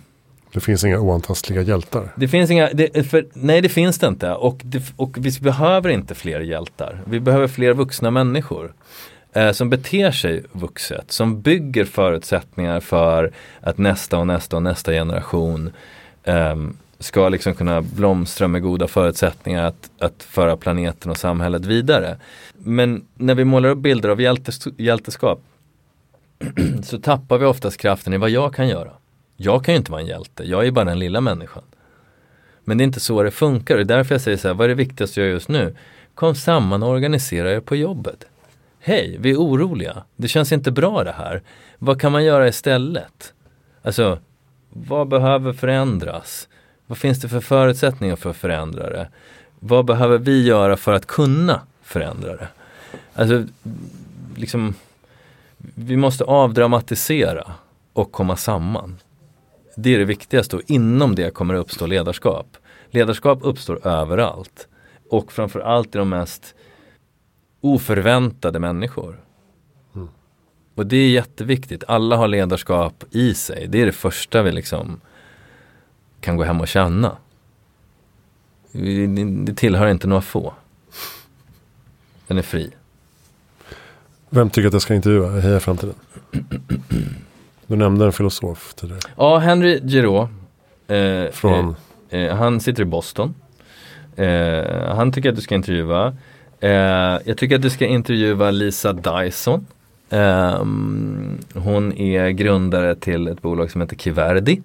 det 0.53 0.61
finns 0.61 0.85
inga 0.85 1.01
oantastliga 1.01 1.63
hjältar. 1.63 2.13
Det 2.17 2.29
finns 2.29 2.51
inga, 2.51 2.71
det, 2.73 3.07
för, 3.11 3.27
nej 3.33 3.61
det 3.61 3.69
finns 3.69 3.99
det 3.99 4.07
inte. 4.07 4.31
Och, 4.33 4.61
det, 4.65 4.83
och 4.97 5.17
vi 5.21 5.41
behöver 5.41 5.91
inte 5.91 6.15
fler 6.15 6.41
hjältar. 6.41 7.01
Vi 7.05 7.21
behöver 7.21 7.49
fler 7.49 7.75
vuxna 7.75 8.11
människor 8.11 8.73
eh, 9.33 9.53
som 9.53 9.71
beter 9.71 10.11
sig 10.11 10.43
vuxet, 10.53 11.13
som 11.13 11.41
bygger 11.41 11.85
förutsättningar 11.85 12.81
för 12.81 13.33
att 13.61 13.79
nästa 13.79 14.19
och 14.19 14.27
nästa 14.27 14.57
och 14.57 14.63
nästa 14.63 14.93
generation 14.93 15.73
eh, 16.25 16.57
ska 16.99 17.29
liksom 17.29 17.55
kunna 17.55 17.83
blomstra 17.83 18.49
med 18.49 18.63
goda 18.63 18.89
förutsättningar 18.89 19.65
att, 19.65 19.91
att 19.99 20.23
föra 20.23 20.57
planeten 20.57 21.11
och 21.11 21.17
samhället 21.17 21.67
vidare. 21.67 22.17
Men 22.55 23.05
när 23.15 23.35
vi 23.35 23.45
målar 23.45 23.69
upp 23.69 23.79
bilder 23.79 24.09
av 24.09 24.21
hjältes, 24.21 24.67
hjälteskap 24.77 25.41
så 26.83 26.99
tappar 26.99 27.39
vi 27.39 27.47
oftast 27.47 27.77
kraften 27.77 28.13
i 28.13 28.17
vad 28.17 28.31
jag 28.31 28.55
kan 28.55 28.69
göra. 28.69 28.91
Jag 29.37 29.65
kan 29.65 29.75
ju 29.75 29.79
inte 29.79 29.93
vara 29.93 30.01
en 30.01 30.07
hjälte, 30.07 30.45
jag 30.45 30.67
är 30.67 30.71
bara 30.71 30.85
den 30.85 30.99
lilla 30.99 31.21
människan. 31.21 31.63
Men 32.65 32.79
det 32.79 32.83
är 32.83 32.87
inte 32.87 33.01
så 33.01 33.23
det 33.23 33.31
funkar 33.31 33.79
och 33.79 33.87
därför 33.87 34.15
jag 34.15 34.23
säger 34.23 34.37
så 34.37 34.49
här, 34.49 34.55
vad 34.55 34.65
är 34.65 34.69
det 34.69 34.75
viktigaste 34.75 35.21
att 35.21 35.25
göra 35.25 35.33
just 35.33 35.49
nu? 35.49 35.77
Kom 36.15 36.35
samman 36.35 36.83
och 36.83 36.89
organisera 36.89 37.53
er 37.53 37.61
på 37.61 37.77
jobbet. 37.77 38.27
Hej, 38.81 39.17
vi 39.21 39.31
är 39.31 39.37
oroliga. 39.37 40.03
Det 40.17 40.29
känns 40.29 40.53
inte 40.53 40.71
bra 40.71 41.05
det 41.05 41.13
här. 41.13 41.43
Vad 41.79 42.01
kan 42.01 42.13
man 42.13 42.25
göra 42.25 42.49
istället? 42.49 43.33
Alltså, 43.83 44.19
vad 44.71 45.09
behöver 45.09 45.53
förändras? 45.53 46.49
Vad 46.87 46.99
finns 46.99 47.21
det 47.21 47.29
för 47.29 47.41
förutsättningar 47.41 48.17
för 48.17 48.31
att 48.31 48.37
förändra 48.37 48.91
det? 48.91 49.09
Vad 49.59 49.85
behöver 49.85 50.19
vi 50.19 50.43
göra 50.43 50.77
för 50.77 50.93
att 50.93 51.07
kunna 51.07 51.61
förändra 51.83 52.37
det? 52.37 52.49
Alltså, 53.15 53.45
liksom, 54.37 54.75
vi 55.75 55.97
måste 55.97 56.25
avdramatisera 56.25 57.53
och 57.93 58.13
komma 58.13 58.37
samman. 58.37 58.99
Det 59.77 59.95
är 59.95 59.99
det 59.99 60.05
viktigaste 60.05 60.57
och 60.57 60.63
inom 60.67 61.15
det 61.15 61.35
kommer 61.35 61.55
det 61.55 61.61
uppstå 61.61 61.87
ledarskap. 61.87 62.57
Ledarskap 62.91 63.39
uppstår 63.43 63.87
överallt 63.87 64.69
och 65.11 65.33
framförallt 65.33 65.95
i 65.95 65.99
de 65.99 66.09
mest 66.09 66.55
oförväntade 67.61 68.59
människor. 68.59 69.21
Mm. 69.95 70.09
Och 70.75 70.87
det 70.87 70.97
är 70.97 71.11
jätteviktigt. 71.11 71.85
Alla 71.89 72.17
har 72.17 72.29
ledarskap 72.29 73.05
i 73.11 73.35
sig. 73.35 73.67
Det 73.69 73.83
är 73.83 73.87
det 73.87 73.93
första 73.93 74.43
vi 74.43 74.53
liksom 74.53 75.01
kan 76.21 76.37
gå 76.37 76.45
hem 76.45 76.61
och 76.61 76.69
känna. 76.69 77.17
Det 79.45 79.55
tillhör 79.55 79.87
inte 79.87 80.07
några 80.07 80.23
få. 80.23 80.55
Den 82.27 82.39
är 82.39 82.43
fri. 82.43 82.71
Vem 84.35 84.51
tycker 84.51 84.67
att 84.67 84.73
jag 84.73 84.83
ska 84.83 84.95
intervjua 84.95 85.41
Heja 85.41 85.61
Framtiden? 85.61 85.95
Du 87.67 87.77
nämnde 87.77 88.05
en 88.05 88.13
filosof 88.13 88.75
tidigare. 88.75 89.01
Ja, 89.17 89.39
Henry 89.39 89.81
Giraud. 89.85 90.29
Eh, 90.89 91.31
Från? 91.33 91.77
Eh, 92.11 92.21
eh, 92.21 92.37
han 92.37 92.61
sitter 92.61 92.83
i 92.83 92.87
Boston. 92.87 93.35
Eh, 94.17 94.95
han 94.95 95.13
tycker 95.13 95.29
att 95.29 95.37
du 95.37 95.43
ska 95.43 95.55
intervjua. 95.55 96.17
Eh, 96.61 96.71
jag 97.25 97.37
tycker 97.37 97.57
att 97.57 97.63
du 97.63 97.71
ska 97.71 97.87
intervjua 97.87 98.51
Lisa 98.51 98.93
Dyson. 98.93 99.67
Ehm, 100.11 101.39
hon 101.55 101.93
är 101.93 102.29
grundare 102.29 102.95
till 102.95 103.29
ett 103.29 103.43
bolag 103.43 103.71
som 103.71 103.81
heter 103.81 103.97
Kiverdi. 103.97 104.63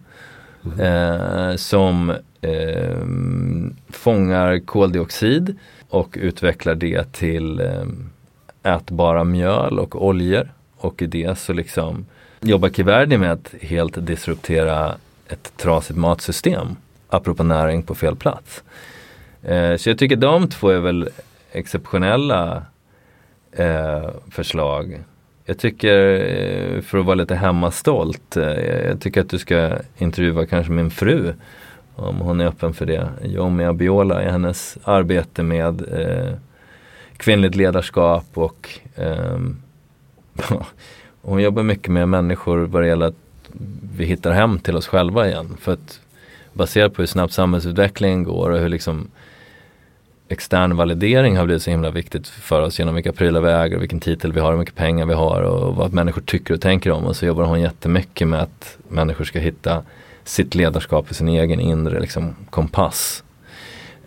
Mm. 0.80 1.58
som 1.58 2.14
fångar 3.90 4.60
koldioxid 4.60 5.56
och 5.90 6.18
utvecklar 6.22 6.76
det 6.76 7.14
till 7.14 7.62
ätbara 8.76 9.24
mjöl 9.24 9.80
och 9.80 10.06
oljor. 10.08 10.52
Och 10.78 11.02
i 11.02 11.06
det 11.06 11.38
så 11.38 11.54
liksom 11.54 12.06
jobbar 12.42 12.70
Kiverdi 12.70 13.18
med 13.18 13.32
att 13.32 13.54
helt 13.62 14.06
disruptera 14.08 14.96
ett 15.28 15.58
trasigt 15.58 16.00
matsystem. 16.00 16.68
Apropå 17.10 17.44
näring 17.44 17.84
på 17.84 17.96
fel 17.96 18.16
plats. 18.16 18.64
Eh, 19.44 19.76
så 19.76 19.90
jag 19.90 19.98
tycker 19.98 20.16
de 20.16 20.50
två 20.50 20.70
är 20.70 20.80
väl 20.80 21.10
exceptionella 21.52 22.66
eh, 23.52 24.10
förslag. 24.32 25.04
Jag 25.46 25.58
tycker, 25.58 25.98
eh, 25.98 26.82
för 26.82 26.98
att 26.98 27.06
vara 27.06 27.16
lite 27.16 27.36
hemmastolt, 27.36 28.38
eh, 28.38 28.88
jag 28.88 29.02
tycker 29.02 29.22
att 29.22 29.30
du 29.30 29.40
ska 29.40 29.78
intervjua 29.98 30.46
kanske 30.46 30.72
min 30.72 30.92
fru. 30.92 31.34
Om 31.96 32.18
hon 32.18 32.42
är 32.42 32.46
öppen 32.46 32.74
för 32.74 32.86
det. 32.86 33.10
Yomi 33.26 33.64
Abiola 33.64 34.24
i 34.24 34.30
hennes 34.30 34.78
arbete 34.84 35.44
med 35.44 35.82
eh, 35.82 36.34
kvinnligt 37.18 37.56
ledarskap 37.56 38.26
och 38.34 38.70
um, 38.96 39.58
hon 41.22 41.42
jobbar 41.42 41.64
mycket 41.64 41.92
med 41.92 42.10
människor 42.10 42.58
vad 42.58 42.82
det 42.82 42.88
gäller 42.88 43.06
att 43.06 43.16
vi 43.98 44.06
hittar 44.06 44.32
hem 44.32 44.60
till 44.60 44.76
oss 44.76 44.88
själva 44.88 45.28
igen. 45.28 45.58
För 45.60 45.74
att 45.74 46.00
baserat 46.54 46.94
på 46.94 47.02
hur 47.02 47.08
snabbt 47.08 47.34
samhällsutvecklingen 47.34 48.24
går 48.24 48.50
och 48.50 48.60
hur 48.60 48.70
liksom 48.70 49.08
extern 50.30 50.76
validering 50.76 51.38
har 51.38 51.46
blivit 51.46 51.64
så 51.64 51.72
himla 51.72 51.92
viktigt 51.92 52.28
för 52.28 52.62
oss 52.62 52.80
genom 52.80 52.96
vilka 52.96 53.14
prylar 53.14 53.42
vi 53.42 53.52
äger, 53.52 53.78
vilken 53.78 54.00
titel 54.00 54.34
vi 54.34 54.40
har, 54.40 54.52
hur 54.52 54.60
mycket 54.60 54.76
pengar 54.76 55.06
vi 55.06 55.14
har 55.14 55.42
och 55.42 55.76
vad 55.76 55.94
människor 55.94 56.22
tycker 56.22 56.54
och 56.54 56.62
tänker 56.62 56.92
om. 56.92 57.06
Och 57.06 57.16
så 57.16 57.26
jobbar 57.26 57.44
hon 57.44 57.62
jättemycket 57.62 58.28
med 58.28 58.42
att 58.42 58.78
människor 58.88 59.26
ska 59.26 59.40
hitta 59.40 59.84
sitt 60.24 60.56
ledarskap 60.56 61.12
i 61.12 61.14
sin 61.14 61.28
egen 61.28 61.60
inre 61.60 62.00
liksom, 62.00 62.36
kompass. 62.50 63.24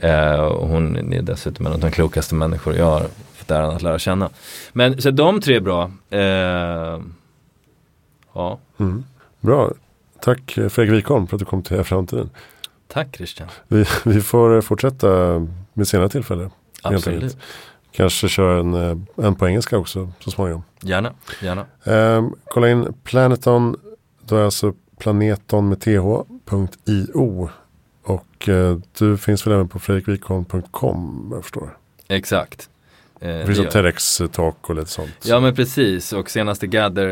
Eh, 0.01 0.40
och 0.40 0.68
hon 0.68 1.12
är 1.12 1.22
dessutom 1.22 1.66
en 1.66 1.72
av 1.72 1.80
de 1.80 1.90
klokaste 1.90 2.34
människor 2.34 2.76
jag 2.76 2.84
har 2.84 3.07
fått 3.34 3.51
äran 3.51 3.76
att 3.76 3.82
lära 3.82 3.98
känna. 3.98 4.30
Men 4.72 5.03
så 5.03 5.11
de 5.11 5.40
tre 5.40 5.57
är 5.57 5.61
bra. 5.61 5.90
Eh, 6.11 7.01
ja. 8.32 8.59
Mm. 8.78 9.05
Bra. 9.40 9.72
Tack 10.20 10.59
Fredrik 10.68 10.90
Wikholm 10.90 11.26
för 11.26 11.36
att 11.36 11.38
du 11.38 11.44
kom 11.44 11.62
till 11.62 11.84
Framtiden. 11.84 12.30
Tack 12.88 13.16
Christian. 13.16 13.48
Vi, 13.68 13.84
vi 14.05 14.20
får 14.20 14.61
fortsätta 14.61 15.07
med 15.72 15.88
senare 15.88 16.09
tillfälle. 16.09 16.51
Absolut. 16.82 17.36
Kanske 17.92 18.28
köra 18.28 18.61
en, 18.61 18.74
eh, 18.74 19.26
en 19.26 19.34
på 19.34 19.48
engelska 19.48 19.78
också 19.78 20.12
så 20.20 20.30
småningom. 20.30 20.62
Gärna, 20.80 21.12
gärna. 21.42 21.66
Um, 21.84 22.34
kolla 22.44 22.70
in 22.70 22.94
Planeton, 23.05 23.76
då 24.24 24.36
är 24.36 24.44
alltså 24.44 24.74
planeton 24.98 25.68
med 25.68 25.80
th.io. 25.80 27.51
Och 28.11 28.48
uh, 28.48 28.78
du 28.98 29.16
finns 29.16 29.46
väl 29.46 29.54
även 29.54 29.68
på 29.68 29.78
fredrikvikholm.com 29.78 31.30
jag 31.32 31.42
förstår. 31.42 31.76
Exakt. 32.08 32.70
Eh, 33.20 33.28
det 33.28 33.46
finns 33.46 33.58
det 33.58 33.70
TEDx-talk 33.70 34.54
och 34.62 34.74
lite 34.74 34.90
sånt. 34.90 35.11
Ja 35.24 35.40
men 35.40 35.54
precis 35.54 36.12
och 36.12 36.30
senaste 36.30 36.66
Gather 36.66 37.08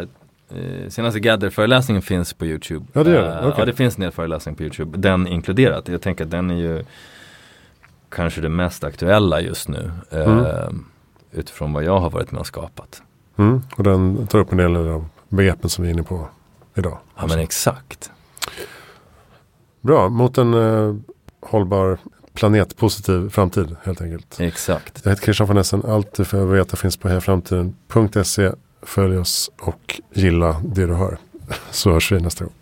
eh, 0.00 0.08
Eh, 0.50 0.88
senaste 0.88 1.20
Gather-föreläsningen 1.20 2.02
finns 2.02 2.32
på 2.32 2.46
YouTube. 2.46 2.86
Ja 2.92 3.04
det 3.04 3.10
gör 3.10 3.22
det? 3.22 3.48
Okay. 3.48 3.60
Ja 3.60 3.64
det 3.64 3.72
finns 3.72 3.96
en 3.96 4.00
del 4.00 4.10
föreläsningar 4.10 4.56
på 4.56 4.62
YouTube. 4.62 4.98
Den 4.98 5.26
inkluderat. 5.26 5.88
Jag 5.88 6.02
tänker 6.02 6.24
att 6.24 6.30
den 6.30 6.50
är 6.50 6.54
ju 6.54 6.84
kanske 8.08 8.40
det 8.40 8.48
mest 8.48 8.84
aktuella 8.84 9.40
just 9.40 9.68
nu. 9.68 9.90
Mm. 10.10 10.38
Eh, 10.38 10.68
utifrån 11.32 11.72
vad 11.72 11.84
jag 11.84 12.00
har 12.00 12.10
varit 12.10 12.32
med 12.32 12.40
och 12.40 12.46
skapat. 12.46 13.02
Mm. 13.36 13.62
Och 13.76 13.84
den 13.84 14.26
tar 14.26 14.38
upp 14.38 14.52
en 14.52 14.58
del 14.58 14.76
av 14.76 15.08
begreppen 15.28 15.70
som 15.70 15.84
vi 15.84 15.90
är 15.90 15.94
inne 15.94 16.02
på 16.02 16.28
idag. 16.74 16.98
Ja 17.16 17.26
men 17.26 17.38
exakt. 17.38 18.10
Bra, 19.80 20.08
mot 20.08 20.38
en 20.38 20.54
eh, 20.54 20.94
hållbar 21.40 21.98
planetpositiv 22.34 23.30
framtid 23.30 23.76
helt 23.82 24.00
enkelt. 24.00 24.40
Exakt. 24.40 25.00
Jag 25.04 25.10
heter 25.10 25.22
Christian 25.22 25.48
von 25.48 25.56
Essen. 25.56 25.82
Allt 25.84 26.14
du 26.16 26.24
behöver 26.24 26.56
veta 26.56 26.76
finns 26.76 26.96
på 26.96 27.08
hejaframtiden.se 27.08 28.52
Följ 28.82 29.18
oss 29.18 29.50
och 29.60 30.00
gilla 30.12 30.56
det 30.64 30.86
du 30.86 30.94
hör. 30.94 31.18
Så 31.70 31.92
hörs 31.92 32.12
vi 32.12 32.20
nästa 32.20 32.44
gång. 32.44 32.54